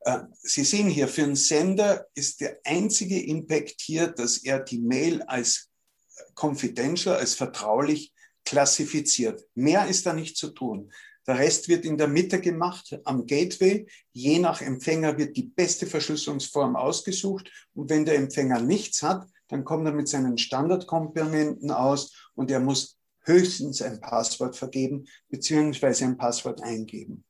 Äh, 0.05 0.21
Sie 0.43 0.65
sehen 0.65 0.88
hier, 0.88 1.09
für 1.09 1.23
einen 1.23 1.37
Sender 1.37 2.07
ist 2.15 2.41
der 2.41 2.59
einzige 2.65 3.21
Impact 3.21 3.81
hier, 3.81 4.09
dass 4.09 4.38
er 4.38 4.61
die 4.61 4.81
Mail 4.81 5.23
als 5.23 5.71
confidential, 6.35 7.17
als 7.17 7.35
vertraulich 7.35 8.12
klassifiziert. 8.45 9.45
Mehr 9.55 9.87
ist 9.87 10.07
da 10.07 10.12
nicht 10.12 10.37
zu 10.37 10.51
tun. 10.51 10.93
Der 11.27 11.38
Rest 11.38 11.69
wird 11.69 11.85
in 11.85 11.97
der 11.97 12.09
Mitte 12.09 12.41
gemacht, 12.41 12.99
am 13.05 13.27
Gateway. 13.27 13.87
Je 14.12 14.41
nach 14.41 14.61
Empfänger 14.61 15.17
wird 15.19 15.37
die 15.37 15.45
beste 15.45 15.87
Verschlüsselungsform 15.87 16.75
ausgesucht. 16.75 17.49
Und 17.75 17.91
wenn 17.91 18.05
der 18.05 18.17
Empfänger 18.17 18.61
nichts 18.61 19.03
hat, 19.03 19.29
dann 19.47 19.65
kommt 19.65 19.87
er 19.87 19.93
mit 19.93 20.09
seinen 20.09 20.38
Standardkomponenten 20.38 21.71
aus 21.71 22.31
und 22.35 22.51
er 22.51 22.59
muss 22.59 22.99
höchstens 23.21 23.83
ein 23.83 24.01
Passwort 24.01 24.57
vergeben 24.57 25.05
beziehungsweise 25.29 26.07
ein 26.07 26.17
Passwort 26.17 26.61
eingeben. 26.62 27.25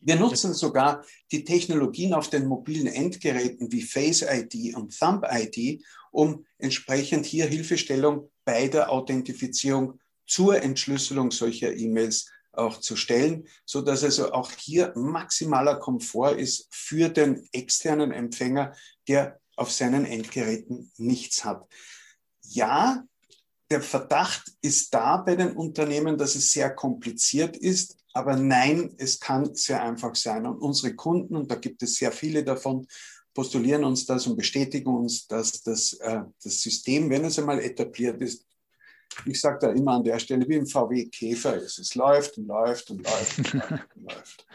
Wir 0.00 0.16
nutzen 0.16 0.54
sogar 0.54 1.04
die 1.30 1.44
Technologien 1.44 2.14
auf 2.14 2.30
den 2.30 2.46
mobilen 2.46 2.86
Endgeräten 2.86 3.70
wie 3.70 3.82
Face 3.82 4.22
ID 4.22 4.74
und 4.74 4.98
Thumb 4.98 5.26
ID, 5.30 5.84
um 6.10 6.46
entsprechend 6.58 7.26
hier 7.26 7.46
Hilfestellung 7.46 8.30
bei 8.44 8.68
der 8.68 8.90
Authentifizierung 8.90 10.00
zur 10.26 10.62
Entschlüsselung 10.62 11.30
solcher 11.30 11.74
E-Mails 11.76 12.30
auch 12.52 12.80
zu 12.80 12.96
stellen, 12.96 13.46
so 13.64 13.80
dass 13.82 14.02
also 14.02 14.32
auch 14.32 14.50
hier 14.52 14.92
maximaler 14.96 15.76
Komfort 15.76 16.36
ist 16.36 16.66
für 16.70 17.08
den 17.08 17.46
externen 17.52 18.10
Empfänger, 18.10 18.74
der 19.06 19.38
auf 19.56 19.70
seinen 19.70 20.06
Endgeräten 20.06 20.90
nichts 20.96 21.44
hat. 21.44 21.66
Ja, 22.42 23.04
der 23.70 23.82
Verdacht 23.82 24.52
ist 24.62 24.92
da 24.94 25.18
bei 25.18 25.36
den 25.36 25.52
Unternehmen, 25.52 26.18
dass 26.18 26.34
es 26.34 26.50
sehr 26.50 26.74
kompliziert 26.74 27.56
ist, 27.56 27.99
aber 28.12 28.36
nein, 28.36 28.94
es 28.98 29.20
kann 29.20 29.54
sehr 29.54 29.82
einfach 29.82 30.14
sein. 30.14 30.46
Und 30.46 30.58
unsere 30.58 30.94
Kunden, 30.94 31.36
und 31.36 31.50
da 31.50 31.54
gibt 31.54 31.82
es 31.82 31.96
sehr 31.96 32.12
viele 32.12 32.44
davon, 32.44 32.86
postulieren 33.34 33.84
uns 33.84 34.06
das 34.06 34.26
und 34.26 34.36
bestätigen 34.36 34.94
uns, 34.94 35.26
dass 35.26 35.62
das, 35.62 35.92
äh, 35.94 36.22
das 36.42 36.60
System, 36.60 37.08
wenn 37.10 37.24
es 37.24 37.38
einmal 37.38 37.60
etabliert 37.60 38.20
ist, 38.20 38.44
ich 39.26 39.40
sage 39.40 39.58
da 39.60 39.72
immer 39.72 39.94
an 39.94 40.04
der 40.04 40.18
Stelle, 40.18 40.48
wie 40.48 40.54
im 40.54 40.66
VW 40.66 41.06
Käfer 41.06 41.56
ist. 41.56 41.78
Es 41.78 41.94
läuft 41.94 42.38
und 42.38 42.46
läuft 42.46 42.90
und 42.90 43.04
läuft 43.04 43.38
und 43.38 43.52
läuft 43.54 43.86
und 43.96 44.02
läuft. 44.04 44.46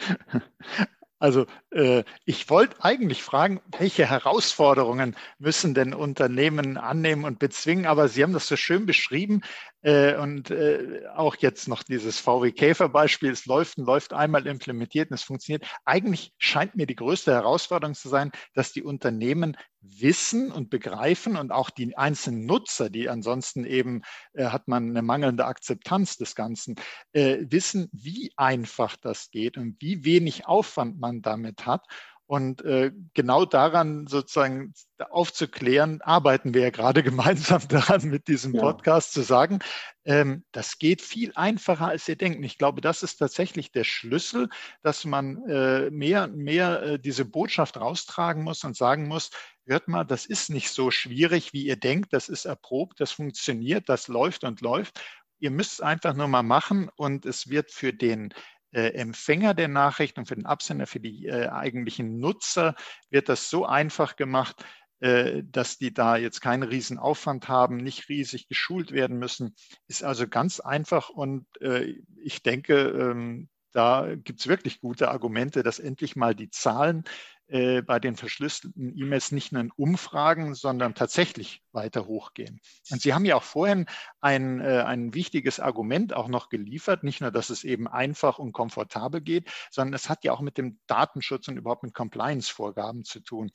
Also 1.17 1.45
äh, 1.71 2.03
ich 2.25 2.49
wollte 2.49 2.83
eigentlich 2.83 3.23
fragen, 3.23 3.61
welche 3.79 4.05
Herausforderungen 4.05 5.15
müssen 5.39 5.73
denn 5.73 5.93
Unternehmen 5.93 6.77
annehmen 6.77 7.23
und 7.23 7.39
bezwingen, 7.39 7.85
aber 7.85 8.09
Sie 8.09 8.21
haben 8.21 8.33
das 8.33 8.47
so 8.47 8.57
schön 8.57 8.85
beschrieben 8.85 9.41
und 9.85 10.49
äh, 10.49 11.03
auch 11.13 11.35
jetzt 11.35 11.67
noch 11.67 11.83
dieses 11.83 12.19
VW 12.19 12.51
Käfer 12.51 12.89
Beispiel, 12.89 13.31
es 13.31 13.45
läuft 13.45 13.77
und 13.77 13.85
läuft 13.85 14.13
einmal 14.13 14.47
implementiert 14.47 15.11
und 15.11 15.15
es 15.15 15.23
funktioniert. 15.23 15.63
Eigentlich 15.85 16.33
scheint 16.39 16.75
mir 16.75 16.87
die 16.87 16.95
größte 16.95 17.31
Herausforderung 17.31 17.93
zu 17.93 18.09
sein, 18.09 18.31
dass 18.55 18.71
die 18.71 18.81
Unternehmen 18.81 19.55
wissen 19.81 20.51
und 20.51 20.69
begreifen 20.69 21.37
und 21.37 21.51
auch 21.51 21.69
die 21.69 21.95
einzelnen 21.97 22.45
Nutzer, 22.45 22.89
die 22.89 23.09
ansonsten 23.09 23.65
eben 23.65 24.01
äh, 24.33 24.45
hat 24.45 24.67
man 24.67 24.89
eine 24.89 25.01
mangelnde 25.01 25.45
Akzeptanz 25.45 26.17
des 26.17 26.35
Ganzen, 26.35 26.75
äh, 27.13 27.39
wissen, 27.41 27.89
wie 27.91 28.31
einfach 28.37 28.95
das 28.97 29.29
geht 29.29 29.57
und 29.57 29.75
wie 29.79 30.03
wenig 30.03 30.47
Aufwand 30.47 30.99
man 30.99 31.21
damit 31.21 31.65
hat. 31.65 31.85
Und 32.27 32.63
äh, 32.63 32.91
genau 33.13 33.45
daran 33.45 34.07
sozusagen 34.07 34.73
aufzuklären, 34.97 36.01
arbeiten 36.01 36.55
wir 36.55 36.61
ja 36.61 36.69
gerade 36.71 37.03
gemeinsam 37.03 37.61
daran 37.67 38.05
mit 38.05 38.27
diesem 38.27 38.53
Podcast 38.53 39.15
ja. 39.15 39.21
zu 39.21 39.27
sagen, 39.27 39.59
ähm, 40.05 40.43
das 40.51 40.79
geht 40.79 41.03
viel 41.03 41.31
einfacher, 41.35 41.87
als 41.87 42.07
ihr 42.07 42.15
denkt. 42.15 42.39
Und 42.39 42.43
ich 42.43 42.57
glaube, 42.57 42.81
das 42.81 43.03
ist 43.03 43.17
tatsächlich 43.17 43.71
der 43.71 43.83
Schlüssel, 43.83 44.49
dass 44.81 45.05
man 45.05 45.47
äh, 45.47 45.91
mehr 45.91 46.23
und 46.23 46.37
mehr 46.37 46.81
äh, 46.81 46.99
diese 46.99 47.25
Botschaft 47.25 47.77
raustragen 47.77 48.43
muss 48.43 48.63
und 48.63 48.75
sagen 48.75 49.07
muss, 49.07 49.29
hört 49.67 49.87
mal, 49.87 50.03
das 50.03 50.25
ist 50.25 50.49
nicht 50.49 50.69
so 50.69 50.89
schwierig, 50.89 51.53
wie 51.53 51.65
ihr 51.65 51.75
denkt, 51.75 52.11
das 52.11 52.29
ist 52.29 52.45
erprobt, 52.45 52.99
das 52.99 53.11
funktioniert, 53.11 53.87
das 53.87 54.07
läuft 54.07 54.43
und 54.43 54.61
läuft. 54.61 54.99
Ihr 55.39 55.51
müsst 55.51 55.73
es 55.73 55.81
einfach 55.81 56.15
nur 56.15 56.27
mal 56.27 56.43
machen 56.43 56.89
und 56.95 57.25
es 57.25 57.49
wird 57.49 57.71
für 57.71 57.93
den 57.93 58.33
äh, 58.75 58.89
Empfänger 58.89 59.53
der 59.53 59.69
Nachrichten 59.69 60.19
und 60.19 60.27
für 60.27 60.35
den 60.35 60.45
Absender, 60.45 60.85
für 60.85 60.99
die 60.99 61.27
äh, 61.27 61.47
eigentlichen 61.47 62.19
Nutzer, 62.19 62.75
wird 63.09 63.29
das 63.29 63.49
so 63.49 63.65
einfach 63.65 64.17
gemacht, 64.17 64.65
äh, 64.99 65.43
dass 65.45 65.77
die 65.77 65.93
da 65.93 66.17
jetzt 66.17 66.41
keinen 66.41 66.63
riesen 66.63 66.99
Aufwand 66.99 67.47
haben, 67.47 67.77
nicht 67.77 68.09
riesig 68.09 68.49
geschult 68.49 68.91
werden 68.91 69.17
müssen. 69.17 69.55
Ist 69.87 70.03
also 70.03 70.27
ganz 70.27 70.59
einfach 70.59 71.09
und 71.09 71.45
äh, 71.61 71.95
ich 72.17 72.43
denke, 72.43 72.75
ähm, 72.75 73.47
da 73.71 74.15
gibt 74.15 74.41
es 74.41 74.47
wirklich 74.47 74.81
gute 74.81 75.09
Argumente, 75.09 75.63
dass 75.63 75.79
endlich 75.79 76.15
mal 76.15 76.35
die 76.35 76.49
Zahlen 76.49 77.03
äh, 77.47 77.81
bei 77.83 77.99
den 77.99 78.15
verschlüsselten 78.15 78.97
E-Mails 78.97 79.31
nicht 79.31 79.51
nur 79.51 79.61
in 79.61 79.71
Umfragen, 79.71 80.55
sondern 80.55 80.95
tatsächlich 80.95 81.61
weiter 81.71 82.07
hochgehen. 82.07 82.59
Und 82.89 83.01
Sie 83.01 83.13
haben 83.13 83.25
ja 83.25 83.35
auch 83.35 83.43
vorhin 83.43 83.85
ein, 84.19 84.61
äh, 84.61 84.83
ein 84.85 85.13
wichtiges 85.13 85.59
Argument 85.59 86.13
auch 86.13 86.27
noch 86.27 86.49
geliefert, 86.49 87.03
nicht 87.03 87.21
nur, 87.21 87.31
dass 87.31 87.51
es 87.51 87.63
eben 87.63 87.87
einfach 87.87 88.39
und 88.39 88.51
komfortabel 88.51 89.21
geht, 89.21 89.49
sondern 89.69 89.93
es 89.93 90.09
hat 90.09 90.23
ja 90.23 90.31
auch 90.31 90.41
mit 90.41 90.57
dem 90.57 90.79
Datenschutz 90.87 91.47
und 91.47 91.57
überhaupt 91.57 91.83
mit 91.83 91.93
Compliance-Vorgaben 91.93 93.03
zu 93.03 93.19
tun. 93.19 93.51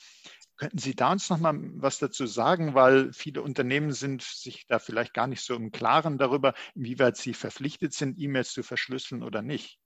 Könnten 0.56 0.78
Sie 0.78 0.94
da 0.94 1.10
uns 1.10 1.30
noch 1.30 1.38
mal 1.38 1.58
was 1.76 1.98
dazu 1.98 2.26
sagen, 2.26 2.74
weil 2.74 3.12
viele 3.12 3.42
Unternehmen 3.42 3.92
sind 3.92 4.22
sich 4.22 4.66
da 4.66 4.78
vielleicht 4.78 5.14
gar 5.14 5.26
nicht 5.26 5.42
so 5.42 5.54
im 5.54 5.72
Klaren 5.72 6.18
darüber, 6.18 6.54
inwieweit 6.74 7.16
sie 7.16 7.34
verpflichtet 7.34 7.94
sind, 7.94 8.18
E-Mails 8.20 8.52
zu 8.52 8.62
verschlüsseln 8.62 9.22
oder 9.22 9.42
nicht? 9.42 9.80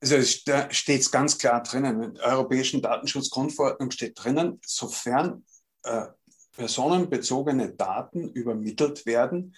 Also 0.00 0.16
da 0.44 0.70
steht 0.72 1.00
es 1.00 1.10
ganz 1.10 1.38
klar 1.38 1.62
drinnen, 1.62 2.02
in 2.02 2.14
der 2.14 2.24
Europäischen 2.24 2.82
Datenschutzgrundverordnung 2.82 3.90
steht 3.90 4.22
drinnen, 4.22 4.60
sofern 4.64 5.44
äh, 5.84 6.06
personenbezogene 6.52 7.72
Daten 7.72 8.28
übermittelt 8.30 9.06
werden, 9.06 9.54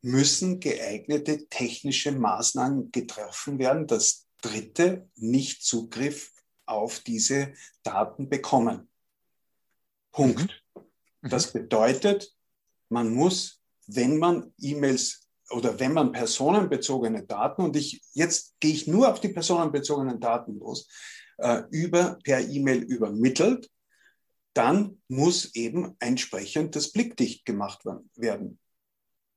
müssen 0.00 0.60
geeignete 0.60 1.46
technische 1.48 2.12
Maßnahmen 2.12 2.90
getroffen 2.90 3.58
werden, 3.58 3.86
dass 3.86 4.26
Dritte 4.40 5.08
nicht 5.14 5.64
Zugriff 5.64 6.32
auf 6.66 7.00
diese 7.00 7.54
Daten 7.82 8.28
bekommen. 8.28 8.88
Punkt. 10.10 10.62
Mhm. 10.74 11.28
Das 11.28 11.52
bedeutet, 11.52 12.34
man 12.88 13.14
muss, 13.14 13.60
wenn 13.86 14.18
man 14.18 14.52
E-Mails 14.58 15.21
oder 15.52 15.78
wenn 15.78 15.92
man 15.92 16.12
personenbezogene 16.12 17.24
Daten, 17.24 17.62
und 17.62 17.76
ich, 17.76 18.02
jetzt 18.12 18.54
gehe 18.60 18.72
ich 18.72 18.86
nur 18.86 19.10
auf 19.10 19.20
die 19.20 19.28
personenbezogenen 19.28 20.20
Daten 20.20 20.58
los, 20.58 20.88
äh, 21.38 21.62
über, 21.70 22.18
per 22.24 22.40
E-Mail 22.40 22.82
übermittelt, 22.82 23.70
dann 24.54 25.02
muss 25.08 25.54
eben 25.54 25.96
entsprechend 25.98 26.76
das 26.76 26.92
blickdicht 26.92 27.44
gemacht 27.44 27.84
werden. 28.16 28.58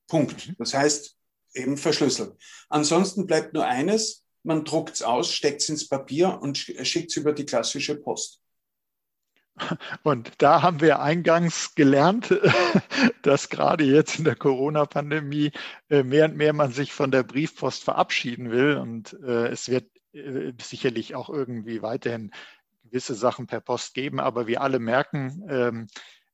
Punkt. 0.07 0.49
Mhm. 0.49 0.55
Das 0.59 0.73
heißt, 0.73 1.15
eben 1.53 1.77
verschlüsselt. 1.77 2.33
Ansonsten 2.69 3.25
bleibt 3.25 3.53
nur 3.53 3.65
eines, 3.65 4.23
man 4.43 4.65
druckt 4.65 4.95
es 4.95 5.01
aus, 5.01 5.31
steckt 5.31 5.61
es 5.61 5.69
ins 5.69 5.87
Papier 5.87 6.39
und 6.41 6.57
schickt 6.57 7.11
es 7.11 7.17
über 7.17 7.33
die 7.33 7.45
klassische 7.45 7.95
Post. 7.95 8.41
Und 10.03 10.33
da 10.39 10.61
haben 10.61 10.81
wir 10.81 11.01
eingangs 11.01 11.75
gelernt, 11.75 12.33
dass 13.21 13.49
gerade 13.49 13.85
jetzt 13.85 14.19
in 14.19 14.25
der 14.25 14.35
Corona-Pandemie 14.35 15.51
äh, 15.89 16.03
mehr 16.03 16.25
und 16.25 16.35
mehr 16.35 16.53
man 16.53 16.71
sich 16.71 16.91
von 16.91 17.11
der 17.11 17.23
Briefpost 17.23 17.83
verabschieden 17.83 18.51
will. 18.51 18.77
Und 18.77 19.13
äh, 19.23 19.47
es 19.47 19.69
wird 19.69 19.89
äh, 20.13 20.51
sicherlich 20.61 21.15
auch 21.15 21.29
irgendwie 21.29 21.81
weiterhin 21.81 22.31
gewisse 22.83 23.15
Sachen 23.15 23.47
per 23.47 23.61
Post 23.61 23.93
geben. 23.93 24.19
Aber 24.19 24.47
wir 24.47 24.61
alle 24.61 24.79
merken, 24.79 25.45
ähm, 25.49 25.87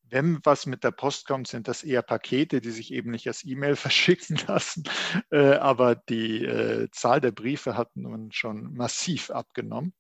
wenn 0.10 0.40
was 0.44 0.66
mit 0.66 0.84
der 0.84 0.92
Post 0.92 1.26
kommt, 1.26 1.48
sind 1.48 1.68
das 1.68 1.84
eher 1.84 2.02
Pakete, 2.02 2.60
die 2.60 2.72
sich 2.72 2.92
eben 2.92 3.12
nicht 3.12 3.28
als 3.28 3.46
E-Mail 3.46 3.76
verschicken 3.78 4.38
lassen. 4.46 4.84
Aber 5.30 5.96
die 5.96 6.90
Zahl 6.92 7.22
der 7.22 7.32
Briefe 7.32 7.78
hat 7.78 7.96
nun 7.96 8.34
schon 8.34 8.74
massiv 8.74 9.30
abgenommen. 9.30 9.94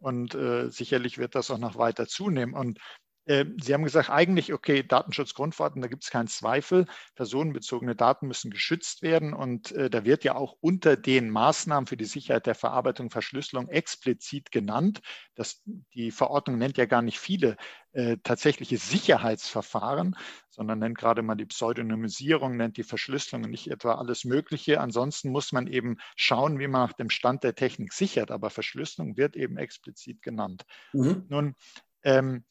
Und 0.00 0.34
äh, 0.34 0.70
sicherlich 0.70 1.18
wird 1.18 1.34
das 1.34 1.50
auch 1.50 1.58
noch 1.58 1.76
weiter 1.76 2.06
zunehmen. 2.06 2.54
Und 2.54 2.78
Sie 3.26 3.72
haben 3.72 3.84
gesagt, 3.84 4.10
eigentlich, 4.10 4.52
okay, 4.52 4.82
Datenschutzgrundverordnung, 4.82 5.80
da 5.80 5.88
gibt 5.88 6.04
es 6.04 6.10
keinen 6.10 6.26
Zweifel. 6.28 6.84
Personenbezogene 7.14 7.96
Daten 7.96 8.26
müssen 8.26 8.50
geschützt 8.50 9.00
werden. 9.00 9.32
Und 9.32 9.72
äh, 9.72 9.88
da 9.88 10.04
wird 10.04 10.24
ja 10.24 10.34
auch 10.34 10.56
unter 10.60 10.98
den 10.98 11.30
Maßnahmen 11.30 11.86
für 11.86 11.96
die 11.96 12.04
Sicherheit 12.04 12.46
der 12.46 12.54
Verarbeitung, 12.54 13.08
Verschlüsselung 13.08 13.68
explizit 13.68 14.50
genannt. 14.50 15.00
Das, 15.34 15.62
die 15.94 16.10
Verordnung 16.10 16.58
nennt 16.58 16.76
ja 16.76 16.84
gar 16.84 17.00
nicht 17.00 17.18
viele 17.18 17.56
äh, 17.92 18.18
tatsächliche 18.22 18.76
Sicherheitsverfahren, 18.76 20.16
sondern 20.50 20.80
nennt 20.80 20.98
gerade 20.98 21.22
mal 21.22 21.34
die 21.34 21.46
Pseudonymisierung, 21.46 22.58
nennt 22.58 22.76
die 22.76 22.82
Verschlüsselung 22.82 23.44
und 23.44 23.50
nicht 23.50 23.70
etwa 23.70 23.94
alles 23.94 24.24
Mögliche. 24.24 24.82
Ansonsten 24.82 25.30
muss 25.30 25.50
man 25.50 25.66
eben 25.66 25.96
schauen, 26.14 26.58
wie 26.58 26.68
man 26.68 26.88
nach 26.88 26.92
dem 26.92 27.08
Stand 27.08 27.42
der 27.42 27.54
Technik 27.54 27.94
sichert. 27.94 28.30
Aber 28.30 28.50
Verschlüsselung 28.50 29.16
wird 29.16 29.34
eben 29.34 29.56
explizit 29.56 30.20
genannt. 30.20 30.64
Mhm. 30.92 31.24
Nun, 31.30 31.54
ähm, 32.02 32.44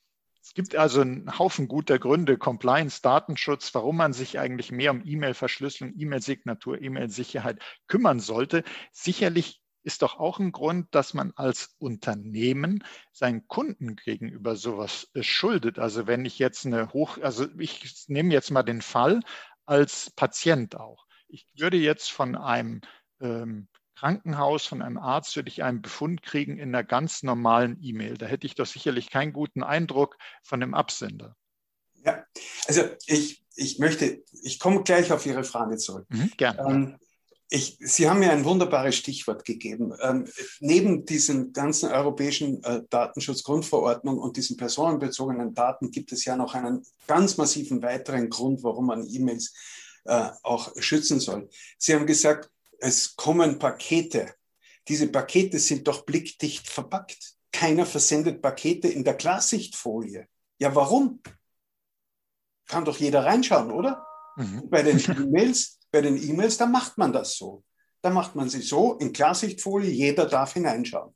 es 0.44 0.54
gibt 0.54 0.76
also 0.76 1.00
einen 1.02 1.40
Haufen 1.40 1.70
guter 1.70 1.98
Gründe, 1.98 2.38
Compliance, 2.38 3.02
Datenschutz, 3.02 3.74
warum 3.74 3.96
man 3.96 4.12
sich 4.12 4.40
eigentlich 4.40 4.74
mehr 4.74 4.92
um 4.92 5.02
E-Mail-Verschlüsselung, 5.06 5.94
E-Mail-Signatur, 5.98 6.82
E-Mail-Sicherheit 6.82 7.60
kümmern 7.88 8.20
sollte. 8.20 8.64
Sicherlich 8.92 9.62
ist 9.84 10.02
doch 10.02 10.20
auch 10.20 10.40
ein 10.40 10.52
Grund, 10.52 10.94
dass 10.94 11.14
man 11.14 11.32
als 11.38 11.76
Unternehmen 11.80 12.84
seinen 13.14 13.48
Kunden 13.48 13.96
gegenüber 13.96 14.58
sowas 14.58 15.10
äh, 15.14 15.24
schuldet. 15.24 15.80
Also 15.80 16.08
wenn 16.08 16.26
ich 16.26 16.40
jetzt 16.40 16.66
eine 16.66 16.92
hoch, 16.92 17.18
also 17.22 17.48
ich 17.58 18.06
nehme 18.08 18.34
jetzt 18.34 18.52
mal 18.52 18.64
den 18.64 18.82
Fall 18.82 19.22
als 19.66 20.12
Patient 20.12 20.76
auch. 20.76 21.06
Ich 21.30 21.48
würde 21.58 21.78
jetzt 21.78 22.12
von 22.12 22.36
einem 22.36 22.82
ähm, 23.22 23.70
Krankenhaus, 24.04 24.66
von 24.66 24.82
einem 24.82 24.98
Arzt 24.98 25.34
würde 25.38 25.48
ich 25.48 25.64
einen 25.64 25.82
Befund 25.82 26.24
kriegen 26.24 26.58
in 26.58 26.76
einer 26.76 26.84
ganz 26.84 27.24
normalen 27.24 27.78
E-Mail. 27.82 28.18
Da 28.18 28.26
hätte 28.26 28.46
ich 28.46 28.54
doch 28.54 28.66
sicherlich 28.66 29.10
keinen 29.10 29.32
guten 29.32 29.64
Eindruck 29.64 30.18
von 30.44 30.60
dem 30.60 30.74
Absender. 30.74 31.38
Ja, 32.04 32.26
also 32.68 32.82
ich, 33.06 33.46
ich 33.56 33.80
möchte, 33.80 34.22
ich 34.42 34.60
komme 34.60 34.84
gleich 34.84 35.14
auf 35.14 35.26
Ihre 35.26 35.46
Frage 35.46 35.78
zurück. 35.78 36.06
Mhm, 36.10 36.32
gerne. 36.36 36.70
Ähm, 36.70 36.98
ich, 37.50 37.78
Sie 37.80 38.10
haben 38.10 38.20
mir 38.20 38.34
ein 38.34 38.44
wunderbares 38.44 38.98
Stichwort 38.98 39.46
gegeben. 39.46 39.94
Ähm, 40.02 40.28
neben 40.60 41.06
diesen 41.06 41.54
ganzen 41.54 41.90
europäischen 41.90 42.62
äh, 42.66 42.82
Datenschutzgrundverordnung 42.90 44.18
und 44.18 44.36
diesen 44.36 44.58
personenbezogenen 44.58 45.54
Daten 45.54 45.92
gibt 45.92 46.12
es 46.12 46.26
ja 46.26 46.36
noch 46.36 46.56
einen 46.56 46.86
ganz 47.08 47.38
massiven 47.38 47.82
weiteren 47.82 48.30
Grund, 48.30 48.64
warum 48.64 48.88
man 48.88 49.08
E-Mails 49.08 49.54
äh, 50.04 50.30
auch 50.44 50.74
schützen 50.80 51.22
soll. 51.22 51.48
Sie 51.78 51.96
haben 51.96 52.06
gesagt, 52.06 52.50
es 52.84 53.16
kommen 53.16 53.60
Pakete. 53.60 54.36
Diese 54.88 55.08
Pakete 55.08 55.58
sind 55.58 55.88
doch 55.88 56.06
blickdicht 56.06 56.68
verpackt. 56.68 57.36
Keiner 57.52 57.86
versendet 57.86 58.42
Pakete 58.42 58.90
in 58.90 59.04
der 59.04 59.16
Klarsichtfolie. 59.16 60.28
Ja, 60.60 60.76
warum? 60.76 61.22
Kann 62.68 62.84
doch 62.84 62.98
jeder 62.98 63.26
reinschauen, 63.26 63.72
oder? 63.72 64.06
Mhm. 64.36 64.70
Bei 64.70 64.84
den 64.84 65.00
E-Mails, 65.00 65.80
bei 65.92 66.02
den 66.02 66.22
E-Mails, 66.22 66.58
da 66.58 66.66
macht 66.66 66.98
man 66.98 67.14
das 67.14 67.38
so. 67.38 67.64
Da 68.02 68.10
macht 68.10 68.36
man 68.36 68.50
sie 68.50 68.62
so 68.62 68.96
in 68.96 69.14
Klarsichtfolie, 69.14 69.90
jeder 69.90 70.26
darf 70.26 70.54
hineinschauen. 70.54 71.16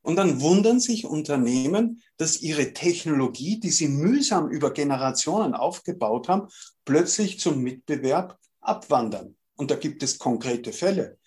Und 0.00 0.16
dann 0.16 0.40
wundern 0.40 0.80
sich 0.80 1.04
Unternehmen, 1.04 2.02
dass 2.16 2.40
ihre 2.40 2.72
Technologie, 2.72 3.60
die 3.60 3.70
sie 3.70 3.88
mühsam 3.88 4.48
über 4.48 4.70
Generationen 4.72 5.54
aufgebaut 5.54 6.28
haben, 6.28 6.48
plötzlich 6.84 7.40
zum 7.40 7.62
Mitbewerb 7.62 8.38
abwandern. 8.60 9.36
Und 9.56 9.70
da 9.70 9.76
gibt 9.76 10.02
es 10.02 10.18
konkrete 10.18 10.72
Fälle. 10.72 11.18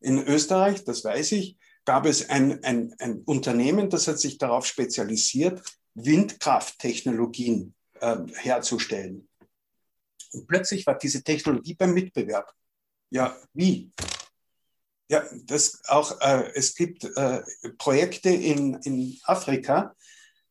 In 0.00 0.18
Österreich, 0.18 0.84
das 0.84 1.04
weiß 1.04 1.32
ich, 1.32 1.56
gab 1.84 2.06
es 2.06 2.28
ein, 2.28 2.62
ein, 2.64 2.94
ein 2.98 3.22
Unternehmen, 3.22 3.88
das 3.90 4.08
hat 4.08 4.18
sich 4.18 4.38
darauf 4.38 4.66
spezialisiert, 4.66 5.62
Windkrafttechnologien 5.94 7.74
äh, 8.00 8.16
herzustellen. 8.34 9.28
Und 10.32 10.46
plötzlich 10.46 10.86
war 10.86 10.98
diese 10.98 11.22
Technologie 11.22 11.74
beim 11.74 11.94
Mitbewerb. 11.94 12.52
Ja, 13.10 13.36
wie? 13.54 13.92
Ja, 15.08 15.24
das 15.44 15.80
auch, 15.86 16.20
äh, 16.20 16.50
es 16.54 16.74
gibt 16.74 17.04
äh, 17.04 17.42
Projekte 17.78 18.30
in, 18.30 18.74
in 18.82 19.18
Afrika, 19.22 19.94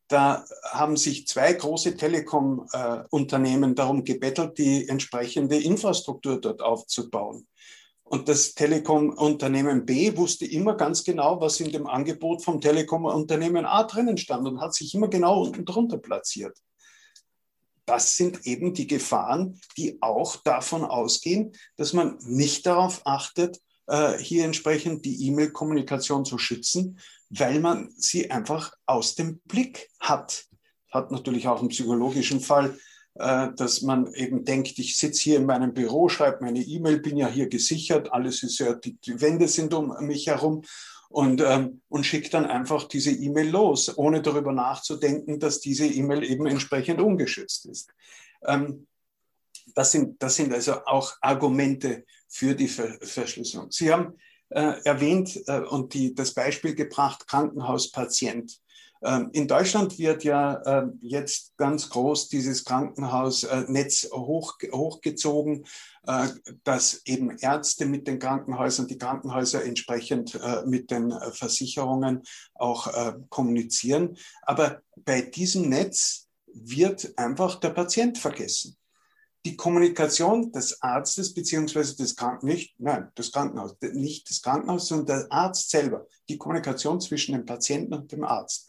da 0.07 0.45
haben 0.71 0.97
sich 0.97 1.27
zwei 1.27 1.53
große 1.53 1.95
Telekom-Unternehmen 1.95 3.75
darum 3.75 4.03
gebettelt, 4.03 4.57
die 4.57 4.87
entsprechende 4.87 5.57
Infrastruktur 5.57 6.39
dort 6.39 6.61
aufzubauen. 6.61 7.47
Und 8.03 8.29
das 8.29 8.53
Telekom-Unternehmen 8.53 9.83
B 9.83 10.15
wusste 10.15 10.45
immer 10.45 10.75
ganz 10.75 11.03
genau, 11.03 11.41
was 11.41 11.59
in 11.59 11.71
dem 11.71 11.87
Angebot 11.87 12.43
vom 12.43 12.61
Telekom-Unternehmen 12.61 13.65
A 13.65 13.83
drinnen 13.83 14.17
stand 14.17 14.47
und 14.47 14.61
hat 14.61 14.75
sich 14.75 14.93
immer 14.93 15.07
genau 15.07 15.41
unten 15.41 15.65
drunter 15.65 15.97
platziert. 15.97 16.55
Das 17.87 18.15
sind 18.15 18.45
eben 18.45 18.75
die 18.75 18.85
Gefahren, 18.85 19.59
die 19.75 19.97
auch 20.01 20.35
davon 20.37 20.83
ausgehen, 20.83 21.53
dass 21.77 21.93
man 21.93 22.17
nicht 22.21 22.67
darauf 22.67 23.01
achtet, 23.05 23.59
äh, 23.87 24.17
hier 24.19 24.45
entsprechend 24.45 25.03
die 25.05 25.27
E-Mail-Kommunikation 25.27 26.25
zu 26.25 26.37
schützen, 26.37 26.99
weil 27.37 27.59
man 27.59 27.93
sie 27.97 28.31
einfach 28.31 28.73
aus 28.85 29.15
dem 29.15 29.39
Blick 29.39 29.89
hat. 29.99 30.45
Hat 30.89 31.11
natürlich 31.11 31.47
auch 31.47 31.59
einen 31.59 31.69
psychologischen 31.69 32.39
Fall, 32.39 32.77
äh, 33.15 33.49
dass 33.55 33.81
man 33.81 34.13
eben 34.13 34.45
denkt, 34.45 34.77
ich 34.79 34.97
sitze 34.97 35.21
hier 35.23 35.37
in 35.37 35.45
meinem 35.45 35.73
Büro, 35.73 36.09
schreibe 36.09 36.43
meine 36.43 36.61
E-Mail, 36.61 36.99
bin 36.99 37.17
ja 37.17 37.27
hier 37.27 37.47
gesichert, 37.47 38.11
alles 38.11 38.43
ist 38.43 38.59
ja, 38.59 38.73
die, 38.73 38.97
die 38.97 39.19
Wände 39.21 39.47
sind 39.47 39.73
um 39.73 39.95
mich 40.05 40.27
herum 40.27 40.63
und, 41.09 41.41
ähm, 41.41 41.81
und 41.89 42.05
schickt 42.05 42.33
dann 42.33 42.45
einfach 42.45 42.87
diese 42.87 43.11
E-Mail 43.11 43.49
los, 43.49 43.97
ohne 43.97 44.21
darüber 44.21 44.51
nachzudenken, 44.51 45.39
dass 45.39 45.59
diese 45.59 45.85
E-Mail 45.85 46.23
eben 46.23 46.45
entsprechend 46.45 46.99
ungeschützt 46.99 47.65
ist. 47.67 47.89
Ähm, 48.43 48.87
das, 49.73 49.91
sind, 49.91 50.21
das 50.21 50.35
sind 50.35 50.53
also 50.53 50.85
auch 50.85 51.13
Argumente 51.21 52.05
für 52.27 52.53
die 52.53 52.67
Ver 52.67 52.97
Verschlüsselung. 53.01 53.71
Sie 53.71 53.91
haben 53.91 54.15
äh, 54.55 54.81
erwähnt 54.85 55.41
äh, 55.47 55.59
und 55.59 55.93
die, 55.93 56.15
das 56.15 56.33
Beispiel 56.33 56.75
gebracht, 56.75 57.27
Krankenhauspatient. 57.27 58.57
Ähm, 59.03 59.29
in 59.33 59.49
Deutschland 59.49 59.99
wird 59.99 60.23
ja 60.23 60.61
ähm, 60.65 60.97
jetzt 61.01 61.57
ganz 61.57 61.89
groß 61.89 62.29
dieses 62.29 62.63
Krankenhausnetz 62.63 64.09
hoch, 64.13 64.53
hochgezogen, 64.71 65.65
äh, 66.07 66.27
dass 66.63 67.01
eben 67.05 67.37
Ärzte 67.37 67.85
mit 67.85 68.07
den 68.07 68.17
Krankenhäusern, 68.17 68.87
die 68.87 68.97
Krankenhäuser 68.97 69.65
entsprechend 69.65 70.35
äh, 70.35 70.63
mit 70.65 70.89
den 70.89 71.13
Versicherungen 71.33 72.23
auch 72.53 72.87
äh, 72.87 73.13
kommunizieren. 73.29 74.17
Aber 74.43 74.81
bei 74.95 75.21
diesem 75.21 75.67
Netz 75.67 76.29
wird 76.47 77.13
einfach 77.17 77.59
der 77.59 77.71
Patient 77.71 78.17
vergessen 78.17 78.77
die 79.45 79.55
Kommunikation 79.55 80.51
des 80.51 80.81
Arztes 80.81 81.33
beziehungsweise 81.33 81.95
des 81.95 82.15
Krankenhauses, 82.15 82.57
nicht, 82.57 82.79
nein, 82.79 83.11
des 83.15 83.31
Krankenhauses, 83.31 83.77
nicht 83.93 84.27
des 84.27 84.41
Krankenhauses, 84.41 84.87
sondern 84.87 85.05
der 85.05 85.31
Arzt 85.31 85.69
selber, 85.69 86.07
die 86.27 86.37
Kommunikation 86.37 86.99
zwischen 86.99 87.33
dem 87.33 87.45
Patienten 87.45 87.93
und 87.93 88.11
dem 88.11 88.23
Arzt, 88.23 88.67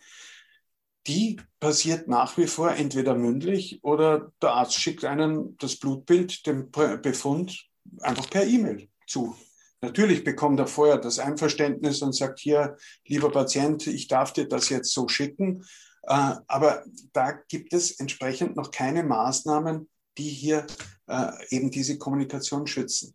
die 1.07 1.41
passiert 1.61 2.09
nach 2.09 2.37
wie 2.37 2.47
vor 2.47 2.73
entweder 2.73 3.15
mündlich 3.15 3.83
oder 3.83 4.33
der 4.43 4.53
Arzt 4.53 4.75
schickt 4.75 5.05
einen 5.05 5.57
das 5.57 5.77
Blutbild, 5.77 6.47
den 6.47 6.71
Befund 6.71 7.69
einfach 8.01 8.29
per 8.29 8.45
E-Mail 8.47 8.89
zu. 9.07 9.35
Natürlich 9.81 10.25
bekommt 10.25 10.59
er 10.59 10.67
vorher 10.67 10.99
das 10.99 11.19
Einverständnis 11.19 12.03
und 12.03 12.13
sagt, 12.13 12.41
hier, 12.41 12.77
lieber 13.07 13.31
Patient, 13.31 13.87
ich 13.87 14.09
darf 14.09 14.33
dir 14.33 14.49
das 14.49 14.69
jetzt 14.69 14.93
so 14.93 15.09
schicken. 15.09 15.65
Äh, 16.03 16.35
aber 16.47 16.85
da 17.13 17.33
gibt 17.33 17.73
es 17.73 17.93
entsprechend 18.01 18.57
noch 18.57 18.71
keine 18.71 19.05
Maßnahmen, 19.05 19.89
die 20.19 20.29
hier 20.29 20.67
äh, 21.07 21.33
eben 21.51 21.71
diese 21.71 21.99
Kommunikation 21.99 22.67
schützen. 22.67 23.13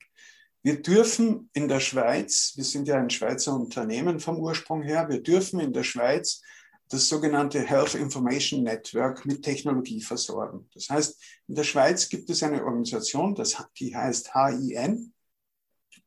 Wir 0.63 0.81
dürfen 0.81 1.49
in 1.53 1.67
der 1.67 1.79
Schweiz, 1.79 2.53
wir 2.55 2.63
sind 2.63 2.87
ja 2.87 2.97
ein 2.97 3.09
Schweizer 3.09 3.55
Unternehmen 3.55 4.19
vom 4.19 4.37
Ursprung 4.37 4.83
her, 4.83 5.09
wir 5.09 5.21
dürfen 5.21 5.59
in 5.59 5.73
der 5.73 5.83
Schweiz 5.83 6.41
das 6.87 7.07
sogenannte 7.07 7.61
Health 7.61 7.95
Information 7.95 8.63
Network 8.63 9.25
mit 9.25 9.43
Technologie 9.43 10.01
versorgen. 10.01 10.69
Das 10.73 10.89
heißt, 10.89 11.19
in 11.47 11.55
der 11.55 11.63
Schweiz 11.63 12.09
gibt 12.09 12.29
es 12.29 12.43
eine 12.43 12.63
Organisation, 12.63 13.33
das, 13.33 13.63
die 13.79 13.95
heißt 13.95 14.33
HIN 14.35 15.13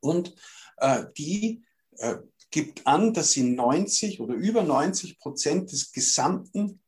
und 0.01 0.35
äh, 0.77 1.05
die 1.17 1.65
äh, 1.97 2.17
gibt 2.51 2.87
an, 2.87 3.13
dass 3.13 3.33
sie 3.33 3.43
90 3.43 4.21
oder 4.21 4.35
über 4.35 4.63
90 4.63 5.19
Prozent 5.19 5.73
des 5.73 5.91
gesamten 5.91 6.81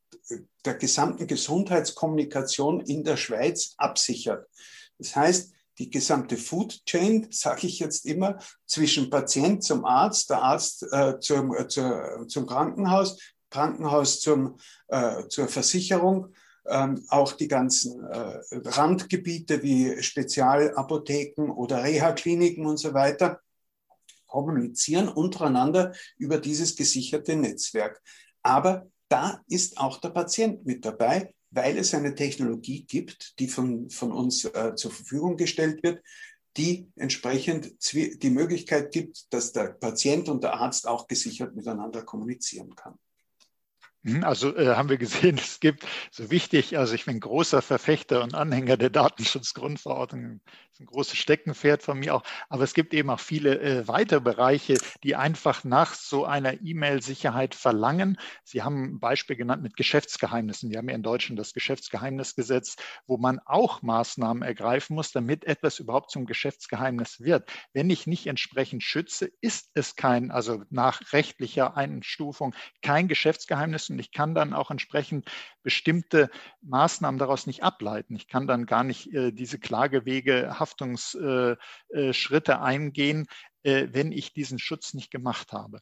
der 0.66 0.74
gesamten 0.74 1.26
Gesundheitskommunikation 1.26 2.80
in 2.80 3.04
der 3.04 3.16
Schweiz 3.16 3.74
absichert. 3.78 4.46
Das 4.98 5.14
heißt, 5.14 5.52
die 5.78 5.90
gesamte 5.90 6.36
Food 6.36 6.84
Chain, 6.86 7.28
sage 7.30 7.66
ich 7.66 7.78
jetzt 7.78 8.06
immer, 8.06 8.38
zwischen 8.66 9.10
Patient 9.10 9.62
zum 9.62 9.84
Arzt, 9.84 10.30
der 10.30 10.42
Arzt 10.42 10.86
äh, 10.90 11.18
zum, 11.20 11.54
äh, 11.54 11.66
zum 11.68 12.46
Krankenhaus, 12.46 13.18
Krankenhaus 13.50 14.20
zum, 14.20 14.58
äh, 14.88 15.28
zur 15.28 15.48
Versicherung, 15.48 16.34
ähm, 16.68 17.04
auch 17.08 17.32
die 17.32 17.48
ganzen 17.48 18.04
äh, 18.04 18.40
Randgebiete 18.52 19.62
wie 19.62 20.02
Spezialapotheken 20.02 21.50
oder 21.50 21.84
Reha-Kliniken 21.84 22.66
und 22.66 22.78
so 22.78 22.92
weiter, 22.94 23.40
kommunizieren 24.26 25.08
untereinander 25.08 25.92
über 26.16 26.38
dieses 26.38 26.74
gesicherte 26.74 27.36
Netzwerk. 27.36 28.02
Aber 28.42 28.86
da 29.08 29.42
ist 29.48 29.78
auch 29.78 29.98
der 29.98 30.10
Patient 30.10 30.64
mit 30.66 30.84
dabei, 30.84 31.32
weil 31.50 31.78
es 31.78 31.94
eine 31.94 32.14
Technologie 32.14 32.84
gibt, 32.84 33.38
die 33.38 33.48
von, 33.48 33.88
von 33.90 34.12
uns 34.12 34.44
äh, 34.44 34.74
zur 34.74 34.90
Verfügung 34.90 35.36
gestellt 35.36 35.82
wird, 35.82 36.02
die 36.56 36.88
entsprechend 36.96 37.74
die 37.92 38.30
Möglichkeit 38.30 38.90
gibt, 38.92 39.32
dass 39.32 39.52
der 39.52 39.74
Patient 39.74 40.28
und 40.28 40.42
der 40.42 40.54
Arzt 40.54 40.86
auch 40.86 41.06
gesichert 41.06 41.54
miteinander 41.54 42.02
kommunizieren 42.02 42.74
kann. 42.74 42.98
Mhm, 44.06 44.22
also 44.22 44.54
äh, 44.56 44.76
haben 44.76 44.88
wir 44.88 44.98
gesehen, 44.98 45.36
es 45.38 45.58
gibt 45.58 45.84
so 46.12 46.30
wichtig, 46.30 46.78
also 46.78 46.94
ich 46.94 47.06
bin 47.06 47.18
großer 47.18 47.60
Verfechter 47.60 48.22
und 48.22 48.34
Anhänger 48.34 48.76
der 48.76 48.90
Datenschutzgrundverordnung, 48.90 50.40
das 50.44 50.74
ist 50.74 50.80
ein 50.80 50.86
großes 50.86 51.18
Steckenpferd 51.18 51.82
von 51.82 51.98
mir 51.98 52.14
auch, 52.14 52.22
aber 52.48 52.62
es 52.62 52.72
gibt 52.72 52.94
eben 52.94 53.10
auch 53.10 53.18
viele 53.18 53.58
äh, 53.60 53.88
weitere 53.88 54.20
Bereiche, 54.20 54.76
die 55.02 55.16
einfach 55.16 55.64
nach 55.64 55.94
so 55.94 56.24
einer 56.24 56.60
E-Mail-Sicherheit 56.62 57.56
verlangen. 57.56 58.16
Sie 58.44 58.62
haben 58.62 58.84
ein 58.84 59.00
Beispiel 59.00 59.34
genannt 59.34 59.62
mit 59.62 59.76
Geschäftsgeheimnissen. 59.76 60.70
Wir 60.70 60.78
haben 60.78 60.88
ja 60.88 60.94
in 60.94 61.02
Deutschland 61.02 61.40
das 61.40 61.52
Geschäftsgeheimnisgesetz, 61.52 62.76
wo 63.08 63.16
man 63.16 63.40
auch 63.44 63.82
Maßnahmen 63.82 64.42
ergreifen 64.44 64.94
muss, 64.94 65.10
damit 65.10 65.44
etwas 65.44 65.80
überhaupt 65.80 66.10
zum 66.12 66.26
Geschäftsgeheimnis 66.26 67.20
wird. 67.20 67.50
Wenn 67.72 67.90
ich 67.90 68.06
nicht 68.06 68.26
entsprechend 68.28 68.84
schütze, 68.84 69.30
ist 69.40 69.70
es 69.74 69.96
kein, 69.96 70.30
also 70.30 70.62
nach 70.70 71.12
rechtlicher 71.12 71.76
Einstufung, 71.76 72.54
kein 72.82 73.08
Geschäftsgeheimnis 73.08 73.95
und 73.96 74.00
ich 74.00 74.12
kann 74.12 74.34
dann 74.34 74.52
auch 74.52 74.70
entsprechend 74.70 75.26
bestimmte 75.62 76.28
Maßnahmen 76.60 77.18
daraus 77.18 77.46
nicht 77.46 77.62
ableiten. 77.62 78.14
Ich 78.14 78.28
kann 78.28 78.46
dann 78.46 78.66
gar 78.66 78.84
nicht 78.84 79.10
äh, 79.14 79.32
diese 79.32 79.58
Klagewege, 79.58 80.60
Haftungsschritte 80.60 82.52
äh, 82.52 82.54
äh, 82.54 82.58
eingehen, 82.58 83.26
äh, 83.62 83.88
wenn 83.92 84.12
ich 84.12 84.34
diesen 84.34 84.58
Schutz 84.58 84.92
nicht 84.92 85.10
gemacht 85.10 85.52
habe. 85.52 85.80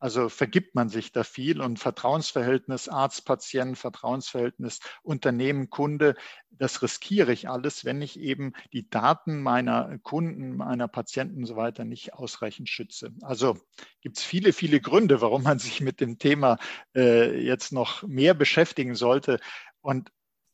Also 0.00 0.28
vergibt 0.28 0.74
man 0.74 0.88
sich 0.88 1.12
da 1.12 1.22
viel 1.22 1.60
und 1.60 1.78
Vertrauensverhältnis 1.78 2.88
Arzt-Patient, 2.88 3.78
Vertrauensverhältnis 3.78 4.80
Unternehmen-Kunde, 5.02 6.16
das 6.50 6.82
riskiere 6.82 7.32
ich 7.32 7.48
alles, 7.48 7.84
wenn 7.84 8.02
ich 8.02 8.18
eben 8.18 8.52
die 8.72 8.88
Daten 8.88 9.42
meiner 9.42 9.98
Kunden, 9.98 10.56
meiner 10.56 10.88
Patienten 10.88 11.38
und 11.38 11.46
so 11.46 11.56
weiter 11.56 11.84
nicht 11.84 12.14
ausreichend 12.14 12.68
schütze. 12.68 13.12
Also 13.22 13.58
gibt 14.00 14.18
es 14.18 14.24
viele, 14.24 14.52
viele 14.52 14.80
Gründe, 14.80 15.20
warum 15.20 15.42
man 15.42 15.58
sich 15.60 15.80
mit 15.80 16.00
dem 16.00 16.18
Thema 16.18 16.58
äh, 16.96 17.38
jetzt 17.40 17.72
noch 17.72 18.02
mehr 18.02 18.34
beschäftigen 18.34 18.94
sollte. 18.94 19.38
Und 19.80 20.10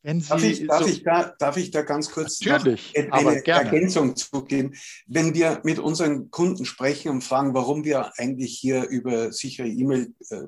wenn 0.07 0.21
Sie 0.21 0.29
darf, 0.29 0.43
ich, 0.43 0.67
darf, 0.67 0.83
so 0.83 0.87
ich 0.87 1.03
da, 1.03 1.35
darf 1.37 1.57
ich 1.57 1.71
da 1.71 1.81
ganz 1.81 2.09
kurz 2.09 2.39
Natürlich, 2.39 2.93
eine 3.11 3.45
Ergänzung 3.45 4.15
zugeben? 4.15 4.73
Wenn 5.05 5.33
wir 5.33 5.59
mit 5.65 5.79
unseren 5.79 6.31
Kunden 6.31 6.63
sprechen 6.63 7.09
und 7.09 7.25
fragen, 7.25 7.53
warum 7.53 7.83
wir 7.83 8.13
eigentlich 8.17 8.57
hier 8.57 8.87
über 8.87 9.33
sichere 9.33 9.67
E-Mail 9.67 10.13
äh, 10.29 10.43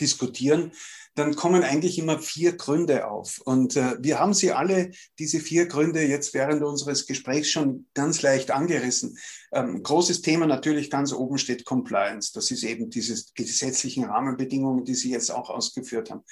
diskutieren, 0.00 0.70
dann 1.16 1.34
kommen 1.34 1.64
eigentlich 1.64 1.98
immer 1.98 2.20
vier 2.20 2.56
Gründe 2.56 3.08
auf. 3.08 3.40
Und 3.44 3.76
äh, 3.76 3.96
wir 4.00 4.20
haben 4.20 4.34
sie 4.34 4.52
alle, 4.52 4.92
diese 5.18 5.40
vier 5.40 5.66
Gründe, 5.66 6.02
jetzt 6.02 6.32
während 6.32 6.62
unseres 6.62 7.06
Gesprächs 7.06 7.50
schon 7.50 7.86
ganz 7.94 8.22
leicht 8.22 8.52
angerissen. 8.52 9.18
Ähm, 9.52 9.82
großes 9.82 10.22
Thema 10.22 10.46
natürlich 10.46 10.90
ganz 10.90 11.12
oben 11.12 11.38
steht 11.38 11.64
Compliance. 11.64 12.32
Das 12.32 12.50
ist 12.52 12.62
eben 12.62 12.90
diese 12.90 13.20
gesetzlichen 13.34 14.04
Rahmenbedingungen, 14.04 14.84
die 14.84 14.94
Sie 14.94 15.10
jetzt 15.10 15.30
auch 15.30 15.50
ausgeführt 15.50 16.10
haben. 16.10 16.22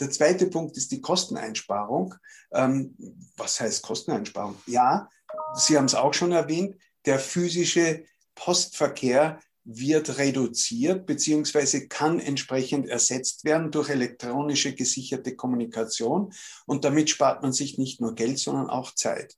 Der 0.00 0.10
zweite 0.10 0.46
Punkt 0.46 0.76
ist 0.76 0.90
die 0.92 1.00
Kosteneinsparung. 1.00 2.14
Ähm, 2.52 2.96
was 3.36 3.60
heißt 3.60 3.82
Kosteneinsparung? 3.82 4.56
Ja, 4.66 5.08
Sie 5.54 5.76
haben 5.76 5.84
es 5.84 5.94
auch 5.94 6.14
schon 6.14 6.32
erwähnt, 6.32 6.76
der 7.04 7.18
physische 7.18 8.04
Postverkehr 8.34 9.40
wird 9.64 10.18
reduziert 10.18 11.06
beziehungsweise 11.06 11.86
kann 11.86 12.18
entsprechend 12.18 12.88
ersetzt 12.88 13.44
werden 13.44 13.70
durch 13.70 13.90
elektronische 13.90 14.74
gesicherte 14.74 15.36
Kommunikation 15.36 16.32
und 16.66 16.84
damit 16.84 17.10
spart 17.10 17.42
man 17.42 17.52
sich 17.52 17.78
nicht 17.78 18.00
nur 18.00 18.14
Geld, 18.14 18.38
sondern 18.38 18.70
auch 18.70 18.94
Zeit. 18.94 19.36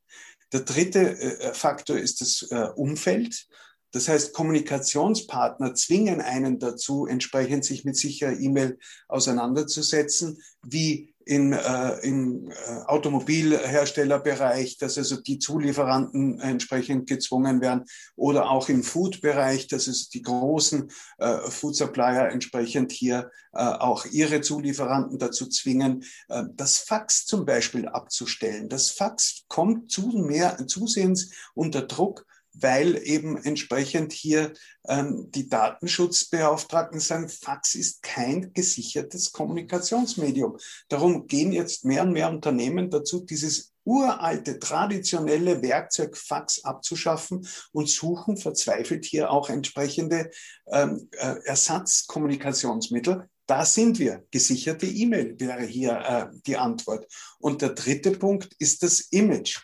Der 0.53 0.61
dritte 0.61 1.19
äh, 1.19 1.55
Faktor 1.55 1.99
ist 1.99 2.21
das 2.21 2.47
äh, 2.51 2.69
Umfeld. 2.77 3.47
Das 3.93 4.09
heißt, 4.09 4.33
Kommunikationspartner 4.33 5.75
zwingen 5.75 6.21
einen 6.21 6.59
dazu, 6.59 7.07
entsprechend 7.07 7.65
sich 7.65 7.85
mit 7.85 7.97
sicherer 7.97 8.39
E-Mail 8.39 8.79
auseinanderzusetzen, 9.09 10.43
wie 10.63 11.13
in, 11.25 11.53
äh, 11.53 11.99
im 12.03 12.51
äh, 12.51 12.55
Automobilherstellerbereich, 12.87 14.79
dass 14.79 14.99
also 14.99 15.21
die 15.21 15.39
Zulieferanten 15.39 16.41
entsprechend 16.41 17.09
gezwungen 17.09 17.61
werden 17.61 17.85
oder 18.17 18.51
auch 18.51 18.69
im 18.69 18.83
Food-Bereich, 18.83 19.69
dass 19.69 19.87
es 19.87 20.09
die 20.09 20.23
großen 20.23 20.91
äh, 21.19 21.39
Food-Supplier 21.49 22.31
entsprechend 22.31 22.93
hier 22.93 23.31
äh, 23.53 23.63
auch 23.63 24.07
ihre 24.07 24.41
Zulieferanten 24.41 25.19
dazu 25.19 25.47
zwingen, 25.47 26.05
äh, 26.29 26.45
das 26.55 26.79
Fax 26.79 27.27
zum 27.27 27.45
Beispiel 27.45 27.87
abzustellen. 27.89 28.69
Das 28.69 28.91
Fax 28.91 29.45
kommt 29.49 29.91
zu 29.91 30.09
mehr, 30.09 30.67
zusehends 30.67 31.31
unter 31.55 31.83
Druck 31.83 32.27
weil 32.55 33.01
eben 33.03 33.37
entsprechend 33.37 34.13
hier 34.13 34.53
ähm, 34.87 35.31
die 35.31 35.49
Datenschutzbeauftragten 35.49 37.01
sagen, 37.01 37.29
Fax 37.29 37.75
ist 37.75 38.03
kein 38.03 38.53
gesichertes 38.53 39.33
Kommunikationsmedium. 39.33 40.59
Darum 40.89 41.27
gehen 41.27 41.53
jetzt 41.53 41.85
mehr 41.85 42.03
und 42.03 42.13
mehr 42.13 42.31
Unternehmen 42.31 42.91
dazu, 42.91 43.21
dieses 43.25 43.73
uralte, 43.85 44.59
traditionelle 44.59 45.63
Werkzeug 45.63 46.17
Fax 46.17 46.65
abzuschaffen 46.65 47.47
und 47.73 47.89
suchen 47.89 48.37
verzweifelt 48.37 49.05
hier 49.05 49.31
auch 49.31 49.49
entsprechende 49.51 50.31
ähm, 50.71 51.09
äh, 51.13 51.37
Ersatzkommunikationsmittel. 51.45 53.29
Da 53.47 53.65
sind 53.65 53.99
wir. 53.99 54.25
Gesicherte 54.31 54.87
E-Mail 54.87 55.39
wäre 55.39 55.65
hier 55.65 55.93
äh, 55.93 56.37
die 56.47 56.57
Antwort. 56.57 57.07
Und 57.39 57.61
der 57.61 57.71
dritte 57.71 58.13
Punkt 58.13 58.55
ist 58.59 58.83
das 58.83 59.01
Image 59.11 59.59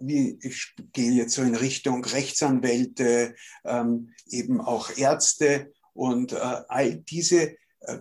wie 0.00 0.38
ich 0.42 0.74
gehe 0.92 1.12
jetzt 1.12 1.34
so 1.34 1.42
in 1.42 1.54
Richtung 1.54 2.04
Rechtsanwälte, 2.04 3.34
ähm, 3.64 4.10
eben 4.28 4.60
auch 4.60 4.96
Ärzte 4.96 5.72
und 5.92 6.32
äh, 6.32 6.36
all 6.68 6.96
diese 6.96 7.56
äh, 7.80 7.98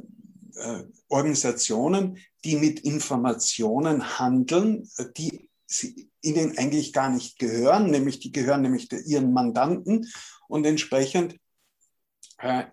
äh, 0.55 0.84
Organisationen, 1.09 2.17
die 2.43 2.55
mit 2.55 2.82
Informationen 2.82 4.19
handeln, 4.19 4.89
äh, 4.97 5.05
die 5.17 5.49
sie, 5.65 6.09
ihnen 6.21 6.57
eigentlich 6.57 6.93
gar 6.93 7.09
nicht 7.09 7.39
gehören, 7.39 7.91
nämlich 7.91 8.19
die 8.19 8.32
gehören 8.32 8.61
nämlich 8.61 8.91
ihren 8.91 9.34
Mandanten 9.34 10.07
und 10.47 10.65
entsprechend 10.65 11.34
äh, 11.34 11.38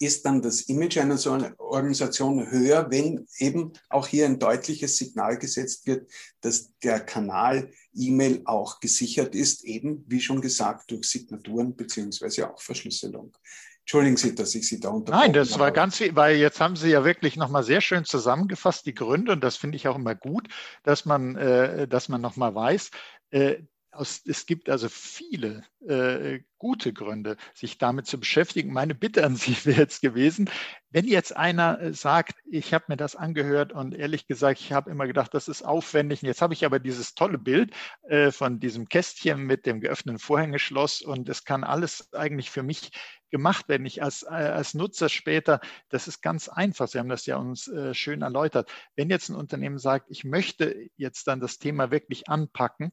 ist 0.00 0.26
dann 0.26 0.42
das 0.42 0.62
Image 0.62 0.98
einer 0.98 1.16
so 1.16 1.32
einer 1.32 1.58
Organisation 1.58 2.50
höher, 2.50 2.90
wenn 2.90 3.26
eben 3.38 3.72
auch 3.88 4.06
hier 4.06 4.26
ein 4.26 4.38
deutliches 4.38 4.96
Signal 4.96 5.38
gesetzt 5.38 5.86
wird, 5.86 6.10
dass 6.40 6.72
der 6.82 7.00
Kanal 7.00 7.70
E-Mail 7.94 8.42
auch 8.44 8.80
gesichert 8.80 9.34
ist, 9.34 9.64
eben 9.64 10.04
wie 10.08 10.20
schon 10.20 10.40
gesagt 10.40 10.90
durch 10.90 11.08
Signaturen 11.08 11.74
beziehungsweise 11.76 12.52
auch 12.52 12.60
Verschlüsselung. 12.60 13.32
Entschuldigen 13.80 14.16
Sie, 14.16 14.34
dass 14.34 14.54
ich 14.54 14.68
Sie 14.68 14.78
da 14.78 14.90
unterbrochen 14.90 15.24
Nein, 15.24 15.32
das 15.32 15.58
war 15.58 15.72
ganz, 15.72 16.00
weil 16.00 16.36
jetzt 16.36 16.60
haben 16.60 16.76
Sie 16.76 16.90
ja 16.90 17.04
wirklich 17.04 17.36
nochmal 17.36 17.64
sehr 17.64 17.80
schön 17.80 18.04
zusammengefasst, 18.04 18.86
die 18.86 18.94
Gründe, 18.94 19.32
und 19.32 19.42
das 19.42 19.56
finde 19.56 19.76
ich 19.76 19.88
auch 19.88 19.96
immer 19.96 20.14
gut, 20.14 20.48
dass 20.84 21.04
man, 21.04 21.36
äh, 21.36 21.88
dass 21.88 22.08
man 22.08 22.20
nochmal 22.20 22.54
weiß, 22.54 22.90
äh, 23.30 23.56
aus, 23.92 24.22
es 24.26 24.46
gibt 24.46 24.68
also 24.70 24.88
viele 24.88 25.64
äh, 25.86 26.40
gute 26.58 26.92
Gründe, 26.92 27.36
sich 27.54 27.78
damit 27.78 28.06
zu 28.06 28.18
beschäftigen. 28.18 28.72
Meine 28.72 28.94
Bitte 28.94 29.24
an 29.24 29.36
Sie 29.36 29.56
wäre 29.64 29.80
jetzt 29.80 30.00
gewesen, 30.00 30.48
wenn 30.90 31.06
jetzt 31.06 31.36
einer 31.36 31.80
äh, 31.80 31.92
sagt, 31.92 32.38
ich 32.44 32.72
habe 32.72 32.86
mir 32.88 32.96
das 32.96 33.16
angehört 33.16 33.72
und 33.72 33.94
ehrlich 33.94 34.26
gesagt, 34.26 34.60
ich 34.60 34.72
habe 34.72 34.90
immer 34.90 35.06
gedacht, 35.06 35.34
das 35.34 35.48
ist 35.48 35.62
aufwendig. 35.62 36.22
Und 36.22 36.28
jetzt 36.28 36.42
habe 36.42 36.54
ich 36.54 36.64
aber 36.64 36.78
dieses 36.78 37.14
tolle 37.14 37.38
Bild 37.38 37.74
äh, 38.08 38.30
von 38.30 38.60
diesem 38.60 38.88
Kästchen 38.88 39.42
mit 39.42 39.66
dem 39.66 39.80
geöffneten 39.80 40.18
Vorhängeschloss 40.18 41.02
und 41.02 41.28
es 41.28 41.44
kann 41.44 41.64
alles 41.64 42.12
eigentlich 42.12 42.50
für 42.50 42.62
mich 42.62 42.92
gemacht 43.30 43.68
werden. 43.68 43.86
Ich 43.86 44.02
als, 44.02 44.22
äh, 44.22 44.28
als 44.28 44.74
Nutzer 44.74 45.08
später, 45.08 45.60
das 45.88 46.06
ist 46.08 46.22
ganz 46.22 46.48
einfach. 46.48 46.88
Sie 46.88 46.98
haben 46.98 47.08
das 47.08 47.26
ja 47.26 47.36
uns 47.36 47.68
äh, 47.68 47.94
schön 47.94 48.22
erläutert. 48.22 48.70
Wenn 48.94 49.10
jetzt 49.10 49.28
ein 49.28 49.36
Unternehmen 49.36 49.78
sagt, 49.78 50.10
ich 50.10 50.24
möchte 50.24 50.88
jetzt 50.96 51.26
dann 51.26 51.40
das 51.40 51.58
Thema 51.58 51.90
wirklich 51.90 52.28
anpacken, 52.28 52.92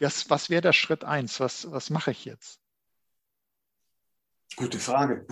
was, 0.00 0.28
was 0.30 0.50
wäre 0.50 0.62
der 0.62 0.72
Schritt 0.72 1.04
eins? 1.04 1.40
Was, 1.40 1.70
was 1.70 1.90
mache 1.90 2.10
ich 2.10 2.24
jetzt? 2.24 2.58
Gute 4.56 4.78
Frage. 4.78 5.26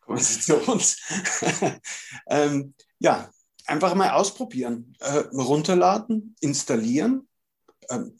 Kommen 0.00 0.18
Sie 0.18 0.40
zu 0.40 0.56
uns. 0.56 0.96
ähm, 2.26 2.74
ja, 2.98 3.30
einfach 3.66 3.94
mal 3.94 4.10
ausprobieren. 4.10 4.94
Äh, 5.00 5.18
runterladen, 5.32 6.36
installieren, 6.40 7.28
ähm, 7.90 8.18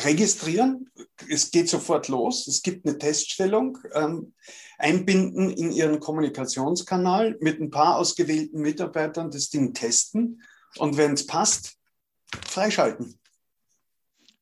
registrieren. 0.00 0.90
Es 1.28 1.50
geht 1.50 1.68
sofort 1.68 2.08
los. 2.08 2.46
Es 2.46 2.62
gibt 2.62 2.86
eine 2.86 2.98
Teststellung. 2.98 3.78
Ähm, 3.94 4.34
einbinden 4.78 5.50
in 5.50 5.72
Ihren 5.72 6.00
Kommunikationskanal 6.00 7.38
mit 7.40 7.60
ein 7.60 7.70
paar 7.70 7.96
ausgewählten 7.96 8.60
Mitarbeitern 8.60 9.30
das 9.30 9.48
Ding 9.48 9.72
testen. 9.72 10.42
Und 10.76 10.98
wenn 10.98 11.14
es 11.14 11.26
passt, 11.26 11.76
freischalten. 12.46 13.18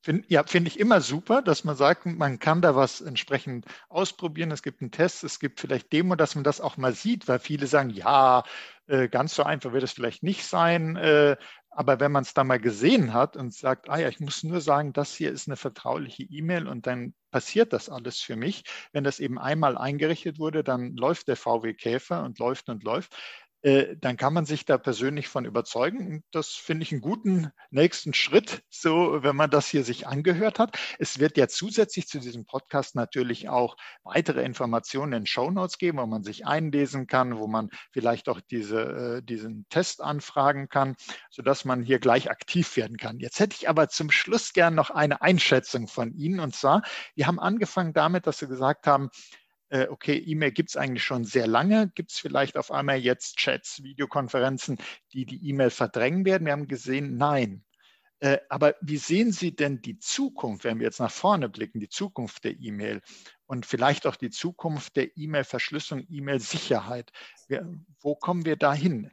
Find, 0.04 0.30
ja, 0.30 0.44
finde 0.44 0.68
ich 0.68 0.78
immer 0.78 1.00
super, 1.00 1.40
dass 1.40 1.64
man 1.64 1.76
sagt, 1.76 2.04
man 2.04 2.38
kann 2.38 2.60
da 2.60 2.76
was 2.76 3.00
entsprechend 3.00 3.64
ausprobieren. 3.88 4.50
Es 4.50 4.62
gibt 4.62 4.82
einen 4.82 4.90
Test, 4.90 5.24
es 5.24 5.40
gibt 5.40 5.60
vielleicht 5.60 5.90
Demo, 5.94 6.14
dass 6.14 6.34
man 6.34 6.44
das 6.44 6.60
auch 6.60 6.76
mal 6.76 6.92
sieht, 6.92 7.26
weil 7.26 7.38
viele 7.38 7.66
sagen, 7.66 7.88
ja, 7.88 8.44
äh, 8.86 9.08
ganz 9.08 9.34
so 9.34 9.44
einfach 9.44 9.72
wird 9.72 9.82
es 9.82 9.92
vielleicht 9.92 10.22
nicht 10.22 10.44
sein. 10.44 10.96
Äh, 10.96 11.36
aber 11.70 12.00
wenn 12.00 12.12
man 12.12 12.22
es 12.22 12.34
da 12.34 12.44
mal 12.44 12.60
gesehen 12.60 13.14
hat 13.14 13.34
und 13.34 13.54
sagt, 13.54 13.88
ah 13.88 13.98
ja, 13.98 14.08
ich 14.08 14.20
muss 14.20 14.44
nur 14.44 14.60
sagen, 14.60 14.92
das 14.92 15.14
hier 15.14 15.32
ist 15.32 15.48
eine 15.48 15.56
vertrauliche 15.56 16.22
E-Mail 16.24 16.68
und 16.68 16.86
dann 16.86 17.14
passiert 17.30 17.72
das 17.72 17.88
alles 17.88 18.20
für 18.20 18.36
mich. 18.36 18.64
Wenn 18.92 19.04
das 19.04 19.20
eben 19.20 19.38
einmal 19.38 19.78
eingerichtet 19.78 20.38
wurde, 20.38 20.62
dann 20.62 20.96
läuft 20.96 21.28
der 21.28 21.36
VW 21.36 21.72
Käfer 21.72 22.24
und 22.24 22.38
läuft 22.38 22.68
und 22.68 22.84
läuft. 22.84 23.16
Äh, 23.64 23.96
dann 23.98 24.18
kann 24.18 24.34
man 24.34 24.44
sich 24.44 24.66
da 24.66 24.76
persönlich 24.76 25.26
von 25.26 25.46
überzeugen. 25.46 26.06
Und 26.06 26.24
das 26.32 26.50
finde 26.50 26.82
ich 26.82 26.92
einen 26.92 27.00
guten 27.00 27.50
nächsten 27.70 28.12
Schritt, 28.12 28.62
so 28.68 29.22
wenn 29.22 29.34
man 29.34 29.48
das 29.48 29.68
hier 29.68 29.84
sich 29.84 30.06
angehört 30.06 30.58
hat. 30.58 30.78
Es 30.98 31.18
wird 31.18 31.38
ja 31.38 31.48
zusätzlich 31.48 32.06
zu 32.06 32.20
diesem 32.20 32.44
Podcast 32.44 32.94
natürlich 32.94 33.48
auch 33.48 33.76
weitere 34.02 34.44
Informationen 34.44 35.14
in 35.14 35.26
Show 35.26 35.50
Notes 35.50 35.78
geben, 35.78 35.96
wo 35.96 36.04
man 36.04 36.22
sich 36.24 36.46
einlesen 36.46 37.06
kann, 37.06 37.38
wo 37.38 37.46
man 37.46 37.70
vielleicht 37.90 38.28
auch 38.28 38.42
diese, 38.42 38.82
äh, 38.82 39.22
diesen 39.22 39.64
Test 39.70 40.02
anfragen 40.02 40.68
kann, 40.68 40.94
sodass 41.30 41.64
man 41.64 41.82
hier 41.82 42.00
gleich 42.00 42.30
aktiv 42.30 42.76
werden 42.76 42.98
kann. 42.98 43.18
Jetzt 43.18 43.40
hätte 43.40 43.56
ich 43.58 43.70
aber 43.70 43.88
zum 43.88 44.10
Schluss 44.10 44.52
gern 44.52 44.74
noch 44.74 44.90
eine 44.90 45.22
Einschätzung 45.22 45.88
von 45.88 46.12
Ihnen. 46.12 46.38
Und 46.38 46.54
zwar, 46.54 46.82
wir 47.14 47.26
haben 47.26 47.40
angefangen 47.40 47.94
damit, 47.94 48.26
dass 48.26 48.40
Sie 48.40 48.46
gesagt 48.46 48.86
haben, 48.86 49.08
äh, 49.74 49.88
okay, 49.88 50.16
E-Mail 50.16 50.52
gibt 50.52 50.70
es 50.70 50.76
eigentlich 50.76 51.02
schon 51.02 51.24
sehr 51.24 51.48
lange. 51.48 51.90
Gibt 51.96 52.12
es 52.12 52.20
vielleicht 52.20 52.56
auf 52.56 52.70
einmal 52.70 52.98
jetzt 52.98 53.38
Chats, 53.38 53.82
Videokonferenzen, 53.82 54.78
die 55.12 55.26
die 55.26 55.48
E-Mail 55.48 55.70
verdrängen 55.70 56.24
werden? 56.24 56.44
Wir 56.44 56.52
haben 56.52 56.68
gesehen, 56.68 57.16
nein. 57.16 57.64
Äh, 58.20 58.38
aber 58.48 58.76
wie 58.82 58.98
sehen 58.98 59.32
Sie 59.32 59.56
denn 59.56 59.82
die 59.82 59.98
Zukunft, 59.98 60.62
wenn 60.62 60.78
wir 60.78 60.86
jetzt 60.86 61.00
nach 61.00 61.10
vorne 61.10 61.48
blicken, 61.48 61.80
die 61.80 61.88
Zukunft 61.88 62.44
der 62.44 62.56
E-Mail 62.60 63.02
und 63.46 63.66
vielleicht 63.66 64.06
auch 64.06 64.14
die 64.14 64.30
Zukunft 64.30 64.94
der 64.94 65.16
E-Mail-Verschlüsselung, 65.16 66.06
E-Mail-Sicherheit? 66.08 67.10
Wo 68.00 68.14
kommen 68.14 68.44
wir 68.44 68.54
da 68.54 68.72
hin? 68.72 69.10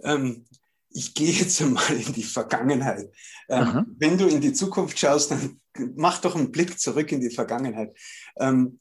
Ähm, 0.00 0.46
ich 0.90 1.12
gehe 1.12 1.32
jetzt 1.32 1.60
einmal 1.60 1.90
in 1.90 2.12
die 2.12 2.22
Vergangenheit. 2.22 3.12
Ähm, 3.48 3.96
wenn 3.98 4.16
du 4.16 4.28
in 4.28 4.40
die 4.40 4.52
Zukunft 4.52 4.96
schaust, 4.96 5.32
dann 5.32 5.60
mach 5.96 6.20
doch 6.20 6.36
einen 6.36 6.52
Blick 6.52 6.78
zurück 6.78 7.10
in 7.10 7.20
die 7.20 7.30
Vergangenheit. 7.30 7.96
Ähm, 8.36 8.78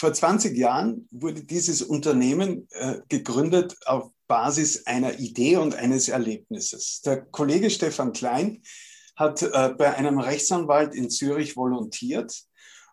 vor 0.00 0.14
20 0.14 0.56
Jahren 0.56 1.06
wurde 1.10 1.44
dieses 1.44 1.82
Unternehmen 1.82 2.66
äh, 2.70 3.00
gegründet 3.10 3.76
auf 3.84 4.10
Basis 4.28 4.86
einer 4.86 5.18
Idee 5.18 5.58
und 5.58 5.74
eines 5.74 6.08
Erlebnisses. 6.08 7.02
Der 7.02 7.20
Kollege 7.20 7.68
Stefan 7.68 8.14
Klein 8.14 8.62
hat 9.14 9.42
äh, 9.42 9.74
bei 9.76 9.94
einem 9.94 10.18
Rechtsanwalt 10.18 10.94
in 10.94 11.10
Zürich 11.10 11.54
volontiert 11.54 12.34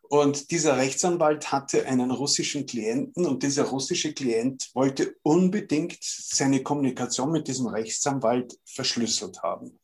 und 0.01 0.51
dieser 0.51 0.75
Rechtsanwalt 0.75 1.49
hatte 1.49 1.85
einen 1.85 2.11
russischen 2.11 2.65
Klienten 2.65 3.25
und 3.25 3.41
dieser 3.41 3.63
russische 3.63 4.13
Klient 4.13 4.69
wollte 4.73 5.15
unbedingt 5.23 5.99
seine 6.01 6.61
Kommunikation 6.61 7.31
mit 7.31 7.47
diesem 7.47 7.67
Rechtsanwalt 7.67 8.59
verschlüsselt 8.65 9.41
haben. 9.43 9.79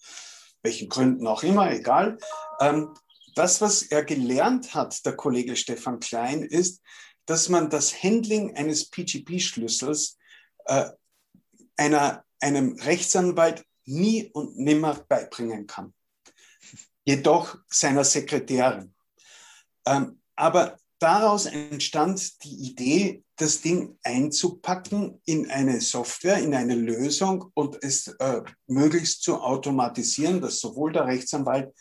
Welchen 0.61 0.89
Gründen 0.89 1.25
auch 1.27 1.43
immer, 1.43 1.71
egal. 1.71 2.17
Ähm, 2.59 2.89
das, 3.35 3.61
was 3.61 3.81
er 3.81 4.03
gelernt 4.03 4.75
hat, 4.75 5.05
der 5.05 5.15
Kollege 5.15 5.55
Stefan 5.55 6.01
Klein, 6.01 6.43
ist, 6.43 6.81
dass 7.25 7.49
man 7.49 7.69
das 7.69 8.03
Handling 8.03 8.55
eines 8.55 8.89
PGP-Schlüssels 8.89 10.17
äh, 10.65 10.89
einem 11.77 12.73
Rechtsanwalt 12.79 13.65
nie 13.85 14.29
und 14.33 14.57
nimmer 14.57 14.95
beibringen 15.07 15.67
kann. 15.67 15.93
Jedoch 17.05 17.57
seiner 17.67 18.03
Sekretärin. 18.03 18.93
Ähm, 19.85 20.21
aber 20.35 20.77
daraus 20.99 21.45
entstand 21.45 22.43
die 22.43 22.69
Idee, 22.69 23.23
das 23.35 23.61
Ding 23.61 23.97
einzupacken 24.03 25.21
in 25.25 25.49
eine 25.49 25.81
Software, 25.81 26.37
in 26.37 26.53
eine 26.53 26.75
Lösung 26.75 27.51
und 27.55 27.83
es 27.83 28.07
äh, 28.19 28.41
möglichst 28.67 29.23
zu 29.23 29.41
automatisieren, 29.41 30.39
dass 30.39 30.59
sowohl 30.59 30.93
der 30.93 31.05
Rechtsanwalt 31.05 31.73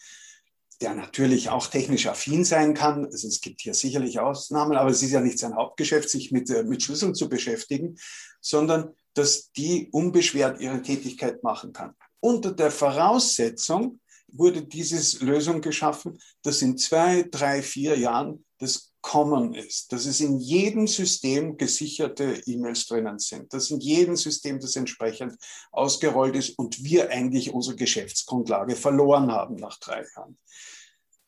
der 0.83 0.95
natürlich 0.95 1.49
auch 1.49 1.68
technisch 1.68 2.07
affin 2.07 2.45
sein 2.45 2.74
kann. 2.74 3.07
Also 3.07 3.28
es 3.28 3.41
gibt 3.41 3.61
hier 3.61 3.74
sicherlich 3.74 4.18
Ausnahmen, 4.18 4.76
aber 4.76 4.91
es 4.91 5.03
ist 5.03 5.12
ja 5.12 5.20
nicht 5.20 5.39
sein 5.39 5.55
Hauptgeschäft, 5.55 6.11
sich 6.11 6.33
mit, 6.33 6.51
äh, 6.51 6.64
mit 6.64 6.83
Schlüsseln 6.83 7.14
zu 7.14 7.28
beschäftigen, 7.28 7.97
sondern 8.41 8.95
dass 9.14 9.53
die 9.53 9.89
unbeschwert 9.93 10.61
ihre 10.61 10.83
Tätigkeit 10.83 11.43
machen 11.43 11.72
kann. 11.72 11.95
Unter 12.20 12.53
der 12.53 12.70
Voraussetzung 12.70 14.01
wurde 14.28 14.62
diese 14.62 15.24
Lösung 15.24 15.61
geschaffen, 15.61 16.18
dass 16.43 16.62
in 16.62 16.78
zwei, 16.78 17.26
drei, 17.30 17.62
vier 17.62 17.99
Jahren 17.99 18.45
das 18.59 18.91
Common 19.03 19.53
ist, 19.53 19.92
dass 19.92 20.07
es 20.07 20.20
in 20.20 20.38
jedem 20.38 20.86
System 20.86 21.57
gesicherte 21.57 22.40
E-Mails 22.46 22.86
drinnen 22.86 23.18
sind, 23.18 23.53
dass 23.53 23.70
in 23.70 23.80
jedem 23.80 24.16
System 24.16 24.61
das 24.61 24.76
entsprechend 24.76 25.36
ausgerollt 25.72 26.36
ist 26.36 26.59
und 26.59 26.82
wir 26.82 27.11
eigentlich 27.11 27.53
unsere 27.53 27.76
Geschäftsgrundlage 27.76 28.76
verloren 28.76 29.30
haben 29.30 29.57
nach 29.57 29.78
drei 29.78 30.05
Jahren. 30.16 30.38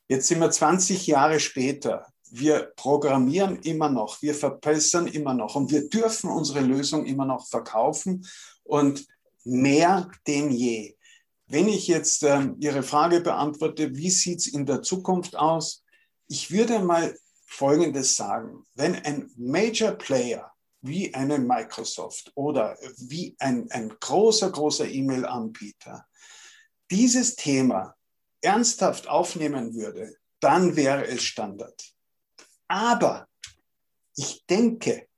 Jetzt 0.09 0.29
sind 0.29 0.41
wir 0.41 0.51
20 0.51 1.07
Jahre 1.07 1.41
später. 1.41 2.07
Wir 2.31 2.73
programmieren 2.77 3.59
immer 3.61 3.91
noch, 3.91 4.23
wir 4.23 4.35
verbessern 4.35 5.09
immer 5.09 5.35
noch 5.35 5.57
und 5.57 5.71
wir 5.71 5.89
dürfen 5.89 6.31
unsere 6.31 6.61
Lösung 6.61 7.05
immer 7.07 7.27
noch 7.27 7.47
verkaufen 7.49 8.27
und 8.63 9.07
mehr 9.45 10.11
denn 10.27 10.51
je. 10.51 10.97
Wenn 11.47 11.69
ich 11.69 11.89
jetzt 11.89 12.23
ähm, 12.23 12.57
Ihre 12.61 12.83
Frage 12.83 13.21
beantworte, 13.21 13.95
wie 13.95 14.11
sieht 14.11 14.39
es 14.39 14.47
in 14.47 14.65
der 14.65 14.83
Zukunft 14.83 15.37
aus? 15.37 15.83
Ich 16.29 16.51
würde 16.51 16.79
mal 16.79 17.15
Folgendes 17.55 18.17
sagen. 18.17 18.67
Wenn 18.75 18.97
ein 18.97 19.31
Major 19.37 19.93
Player 19.93 20.53
wie 20.81 21.15
eine 21.15 21.39
Microsoft 21.39 22.33
oder 22.35 22.77
wie 22.99 23.37
ein, 23.39 23.71
ein 23.71 23.89
großer, 24.01 24.51
großer 24.51 24.89
E-Mail-Anbieter 24.89 26.05
dieses 26.91 27.37
Thema 27.37 27.95
ernsthaft 28.43 29.09
aufnehmen 29.09 29.75
würde, 29.75 30.17
dann 30.41 30.77
wäre 30.77 31.07
es 31.07 31.23
Standard. 31.23 31.95
Aber 32.69 33.29
ich 34.17 34.45
denke, 34.47 35.09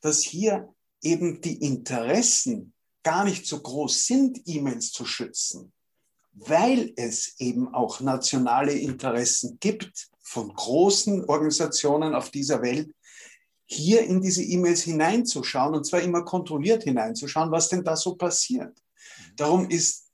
dass 0.00 0.22
hier 0.22 0.74
eben 1.02 1.40
die 1.40 1.62
Interessen 1.62 2.72
gar 3.02 3.24
nicht 3.24 3.46
so 3.46 3.60
groß 3.60 4.06
sind, 4.06 4.40
E-Mails 4.46 4.90
zu 4.90 5.04
schützen, 5.04 5.72
weil 6.32 6.92
es 6.96 7.38
eben 7.38 7.72
auch 7.74 8.00
nationale 8.00 8.72
Interessen 8.72 9.58
gibt 9.60 10.08
von 10.28 10.52
großen 10.52 11.24
Organisationen 11.24 12.14
auf 12.14 12.30
dieser 12.30 12.60
Welt, 12.60 12.94
hier 13.64 14.02
in 14.02 14.20
diese 14.20 14.42
E-Mails 14.42 14.82
hineinzuschauen 14.82 15.74
und 15.74 15.84
zwar 15.84 16.00
immer 16.00 16.22
kontrolliert 16.24 16.84
hineinzuschauen, 16.84 17.50
was 17.50 17.68
denn 17.68 17.82
da 17.82 17.96
so 17.96 18.14
passiert. 18.14 18.78
Darum 19.36 19.70
ist 19.70 20.10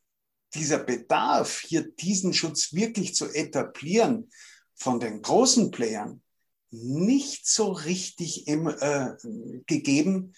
dieser 0.54 0.78
Bedarf, 0.78 1.60
hier 1.60 1.82
diesen 1.82 2.32
Schutz 2.32 2.72
wirklich 2.72 3.14
zu 3.14 3.26
etablieren 3.26 4.30
von 4.74 5.00
den 5.00 5.20
großen 5.20 5.70
Playern, 5.72 6.22
nicht 6.70 7.48
so 7.48 7.72
richtig 7.72 8.46
im, 8.46 8.68
äh, 8.68 9.14
gegeben, 9.66 10.32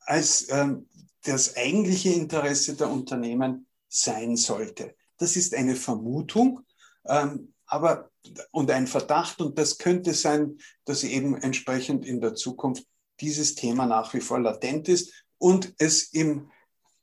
als 0.00 0.42
äh, 0.42 0.74
das 1.22 1.56
eigentliche 1.56 2.10
Interesse 2.10 2.74
der 2.74 2.90
Unternehmen 2.90 3.66
sein 3.88 4.36
sollte. 4.36 4.94
Das 5.18 5.36
ist 5.36 5.54
eine 5.54 5.76
Vermutung, 5.76 6.60
ähm, 7.06 7.54
aber 7.66 8.10
und 8.50 8.70
ein 8.70 8.86
Verdacht 8.86 9.40
und 9.40 9.58
das 9.58 9.78
könnte 9.78 10.14
sein, 10.14 10.58
dass 10.84 11.04
eben 11.04 11.36
entsprechend 11.36 12.06
in 12.06 12.20
der 12.20 12.34
Zukunft 12.34 12.86
dieses 13.20 13.54
Thema 13.54 13.86
nach 13.86 14.12
wie 14.14 14.20
vor 14.20 14.40
latent 14.40 14.88
ist 14.88 15.12
und 15.38 15.74
es 15.78 16.12
im, 16.12 16.50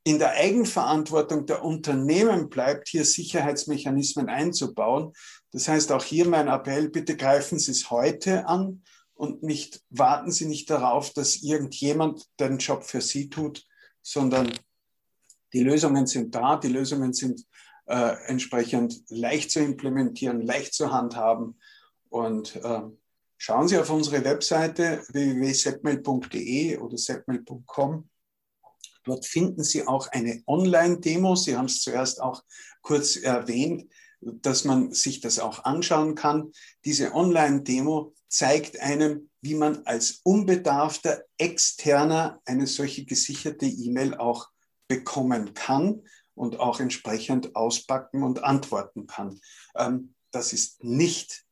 in 0.04 0.20
der 0.20 0.32
Eigenverantwortung 0.32 1.46
der 1.46 1.64
Unternehmen 1.64 2.50
bleibt, 2.50 2.90
hier 2.90 3.06
Sicherheitsmechanismen 3.06 4.30
einzubauen. 4.30 5.14
Das 5.52 5.68
heißt 5.68 5.92
auch 5.92 6.04
hier 6.04 6.28
mein 6.28 6.48
Appell, 6.48 6.90
bitte 6.90 7.16
greifen 7.16 7.60
Sie 7.60 7.72
es 7.72 7.92
heute 7.92 8.48
an 8.48 8.84
und 9.14 9.44
nicht 9.44 9.82
warten 9.90 10.32
Sie 10.32 10.46
nicht 10.46 10.70
darauf, 10.70 11.12
dass 11.14 11.44
irgendjemand 11.44 12.26
den 12.40 12.58
Job 12.58 12.84
für 12.84 13.02
Sie 13.02 13.30
tut, 13.30 13.64
sondern 14.02 14.52
die 15.54 15.64
Lösungen 15.64 16.08
sind 16.08 16.34
da, 16.34 16.58
die 16.58 16.70
Lösungen 16.70 17.14
sind 17.14 17.46
äh, 17.86 18.16
entsprechend 18.28 19.04
leicht 19.10 19.52
zu 19.52 19.60
implementieren, 19.60 20.42
leicht 20.42 20.74
zu 20.74 20.92
handhaben. 20.92 21.60
Und 22.10 22.56
äh, 22.58 22.82
schauen 23.38 23.68
Sie 23.68 23.78
auf 23.78 23.90
unsere 23.90 24.24
Webseite 24.24 25.04
www.setmail.de 25.10 26.78
oder 26.78 26.98
setmail.com. 26.98 28.10
Dort 29.04 29.26
finden 29.26 29.64
Sie 29.64 29.88
auch 29.88 30.08
eine 30.10 30.42
Online-Demo. 30.46 31.36
Sie 31.36 31.58
haben 31.58 31.66
es 31.66 31.82
zuerst 31.82 32.22
auch 32.22 32.44
kurz 32.82 33.16
erwähnt, 33.16 33.92
dass 34.22 34.66
man 34.66 34.94
sich 34.94 35.20
das 35.20 35.40
auch 35.40 35.64
anschauen 35.64 36.16
kann. 36.16 36.52
Diese 36.86 37.14
Online-Demo 37.14 38.14
zeigt 38.28 38.80
einem, 38.80 39.30
wie 39.42 39.56
man 39.56 39.86
als 39.86 40.22
unbedarfter 40.24 41.24
Externer 41.38 42.40
eine 42.46 42.68
solche 42.68 43.06
gesicherte 43.06 43.66
E-Mail 43.66 44.16
auch 44.16 44.50
bekommen 44.88 45.54
kann 45.54 46.04
und 46.42 46.60
auch 46.60 46.80
entsprechend 46.80 47.56
auspacken 47.56 48.24
und 48.24 48.44
antworten 48.44 49.06
kann. 49.06 49.40
Ähm, 49.76 50.16
das 50.32 50.54
ist 50.54 50.84
nicht, 50.84 51.46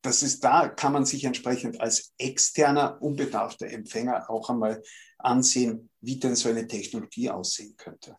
das 0.00 0.22
ist 0.22 0.44
da, 0.44 0.68
kann 0.68 0.92
man 0.92 1.04
sich 1.04 1.24
entsprechend 1.24 1.80
als 1.80 2.14
externer, 2.16 3.02
unbedarfter 3.02 3.66
Empfänger 3.66 4.30
auch 4.30 4.48
einmal 4.48 4.80
ansehen, 5.18 5.90
wie 6.00 6.20
denn 6.20 6.36
so 6.36 6.48
eine 6.48 6.68
Technologie 6.68 7.30
aussehen 7.30 7.74
könnte. 7.76 8.16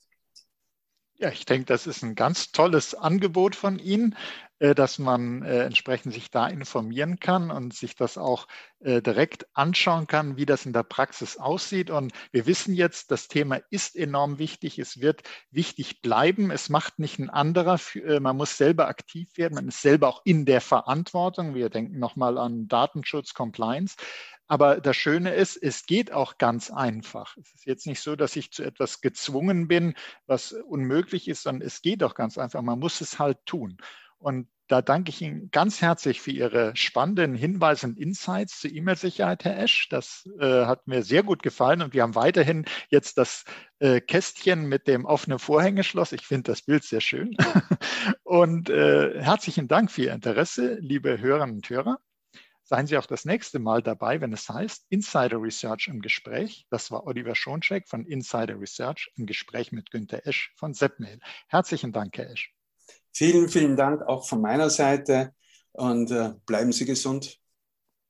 Ja, 1.20 1.30
ich 1.30 1.46
denke, 1.46 1.66
das 1.66 1.88
ist 1.88 2.04
ein 2.04 2.16
ganz 2.16 2.52
tolles 2.52 2.94
Angebot 2.94 3.56
von 3.56 3.80
Ihnen. 3.80 4.16
Äh, 4.60 4.74
dass 4.74 4.98
man 4.98 5.44
äh, 5.44 5.66
entsprechend 5.66 6.16
sich 6.16 6.32
da 6.32 6.48
informieren 6.48 7.20
kann 7.20 7.52
und 7.52 7.76
sich 7.76 7.96
das 7.96 8.18
auch 8.18 8.48
äh, 8.80 9.04
direkt 9.04 9.46
anschauen 9.54 10.08
kann, 10.08 10.36
wie 10.36 10.48
das 10.48 10.66
in 10.66 10.74
der 10.74 10.82
Praxis 10.82 11.38
aussieht. 11.38 11.92
Und 11.92 12.12
wir 12.32 12.48
wissen 12.48 12.74
jetzt, 12.74 13.12
das 13.12 13.28
Thema 13.28 13.60
ist 13.70 13.96
enorm 13.96 14.40
wichtig. 14.40 14.80
Es 14.80 15.00
wird 15.00 15.22
wichtig 15.52 16.02
bleiben. 16.02 16.50
Es 16.50 16.70
macht 16.70 16.98
nicht 16.98 17.20
ein 17.20 17.30
anderer. 17.30 17.80
Man 18.20 18.36
muss 18.36 18.58
selber 18.58 18.88
aktiv 18.88 19.38
werden. 19.38 19.56
Man 19.56 19.68
ist 19.68 19.82
selber 19.82 20.08
auch 20.08 20.22
in 20.26 20.46
der 20.46 20.62
Verantwortung. 20.62 21.54
Wir 21.54 21.70
denken 21.70 22.00
nochmal 22.00 22.40
an 22.40 22.68
Datenschutz, 22.68 23.36
Compliance. 23.36 23.96
Aber 24.48 24.80
das 24.80 24.96
Schöne 24.96 25.34
ist, 25.34 25.58
es 25.58 25.86
geht 25.86 26.12
auch 26.12 26.38
ganz 26.38 26.72
einfach. 26.72 27.36
Es 27.38 27.54
ist 27.54 27.66
jetzt 27.66 27.86
nicht 27.86 28.00
so, 28.02 28.16
dass 28.16 28.36
ich 28.36 28.52
zu 28.52 28.64
etwas 28.64 29.02
gezwungen 29.02 29.68
bin, 29.68 29.94
was 30.26 30.54
unmöglich 30.54 31.28
ist, 31.28 31.44
sondern 31.44 31.68
es 31.68 31.82
geht 31.82 32.04
auch 32.04 32.16
ganz 32.16 32.38
einfach. 32.38 32.62
Man 32.62 32.80
muss 32.80 33.02
es 33.02 33.20
halt 33.20 33.46
tun. 33.46 33.78
Und 34.20 34.48
da 34.68 34.82
danke 34.82 35.10
ich 35.10 35.22
Ihnen 35.22 35.50
ganz 35.52 35.82
herzlich 35.82 36.22
für 36.22 36.32
Ihre 36.32 36.76
spannenden 36.76 37.36
Hinweise 37.36 37.88
und 37.88 37.98
Insights 37.98 38.60
zur 38.60 38.72
E-Mail-Sicherheit, 38.72 39.46
Herr 39.46 39.60
Esch. 39.60 39.88
Das 39.90 40.28
äh, 40.40 40.66
hat 40.66 40.88
mir 40.88 41.04
sehr 41.04 41.24
gut 41.24 41.42
gefallen 41.42 41.82
und 41.82 41.94
wir 41.94 42.04
haben 42.04 42.16
weiterhin 42.16 42.66
jetzt 42.90 43.18
das 43.18 43.46
äh, 43.80 44.02
Kästchen 44.02 44.68
mit 44.68 44.88
dem 44.88 45.06
offenen 45.06 45.40
Vorhängeschloss. 45.40 46.12
Ich 46.12 46.26
finde 46.26 46.52
das 46.52 46.64
Bild 46.64 46.84
sehr 46.84 47.02
schön. 47.02 47.36
und 48.24 48.70
äh, 48.70 49.22
herzlichen 49.22 49.68
Dank 49.68 49.92
für 49.92 50.04
Ihr 50.04 50.14
Interesse, 50.14 50.78
liebe 50.82 51.20
Hörerinnen 51.20 51.58
und 51.58 51.70
Hörer. 51.70 52.00
Seien 52.70 52.86
Sie 52.86 52.98
auch 52.98 53.06
das 53.06 53.24
nächste 53.24 53.60
Mal 53.60 53.82
dabei, 53.82 54.20
wenn 54.20 54.34
es 54.34 54.50
heißt 54.50 54.88
Insider 54.90 55.42
Research 55.42 55.88
im 55.88 56.02
Gespräch. 56.02 56.68
Das 56.70 56.92
war 56.92 57.08
Oliver 57.08 57.34
Schoncheck 57.34 57.88
von 57.88 58.06
Insider 58.06 58.60
Research 58.60 59.10
im 59.16 59.26
Gespräch 59.26 59.72
mit 59.72 59.90
Günter 59.90 60.28
Esch 60.28 60.52
von 60.58 60.74
Sepmail. 60.74 61.22
Herzlichen 61.48 61.94
Dank, 61.94 62.18
Herr 62.18 62.30
Esch. 62.30 62.54
Vielen, 63.14 63.48
vielen 63.48 63.78
Dank 63.78 64.02
auch 64.02 64.28
von 64.28 64.42
meiner 64.42 64.70
Seite 64.70 65.34
und 65.72 66.12
äh, 66.12 66.34
bleiben 66.46 66.74
Sie 66.74 66.84
gesund. 66.84 67.40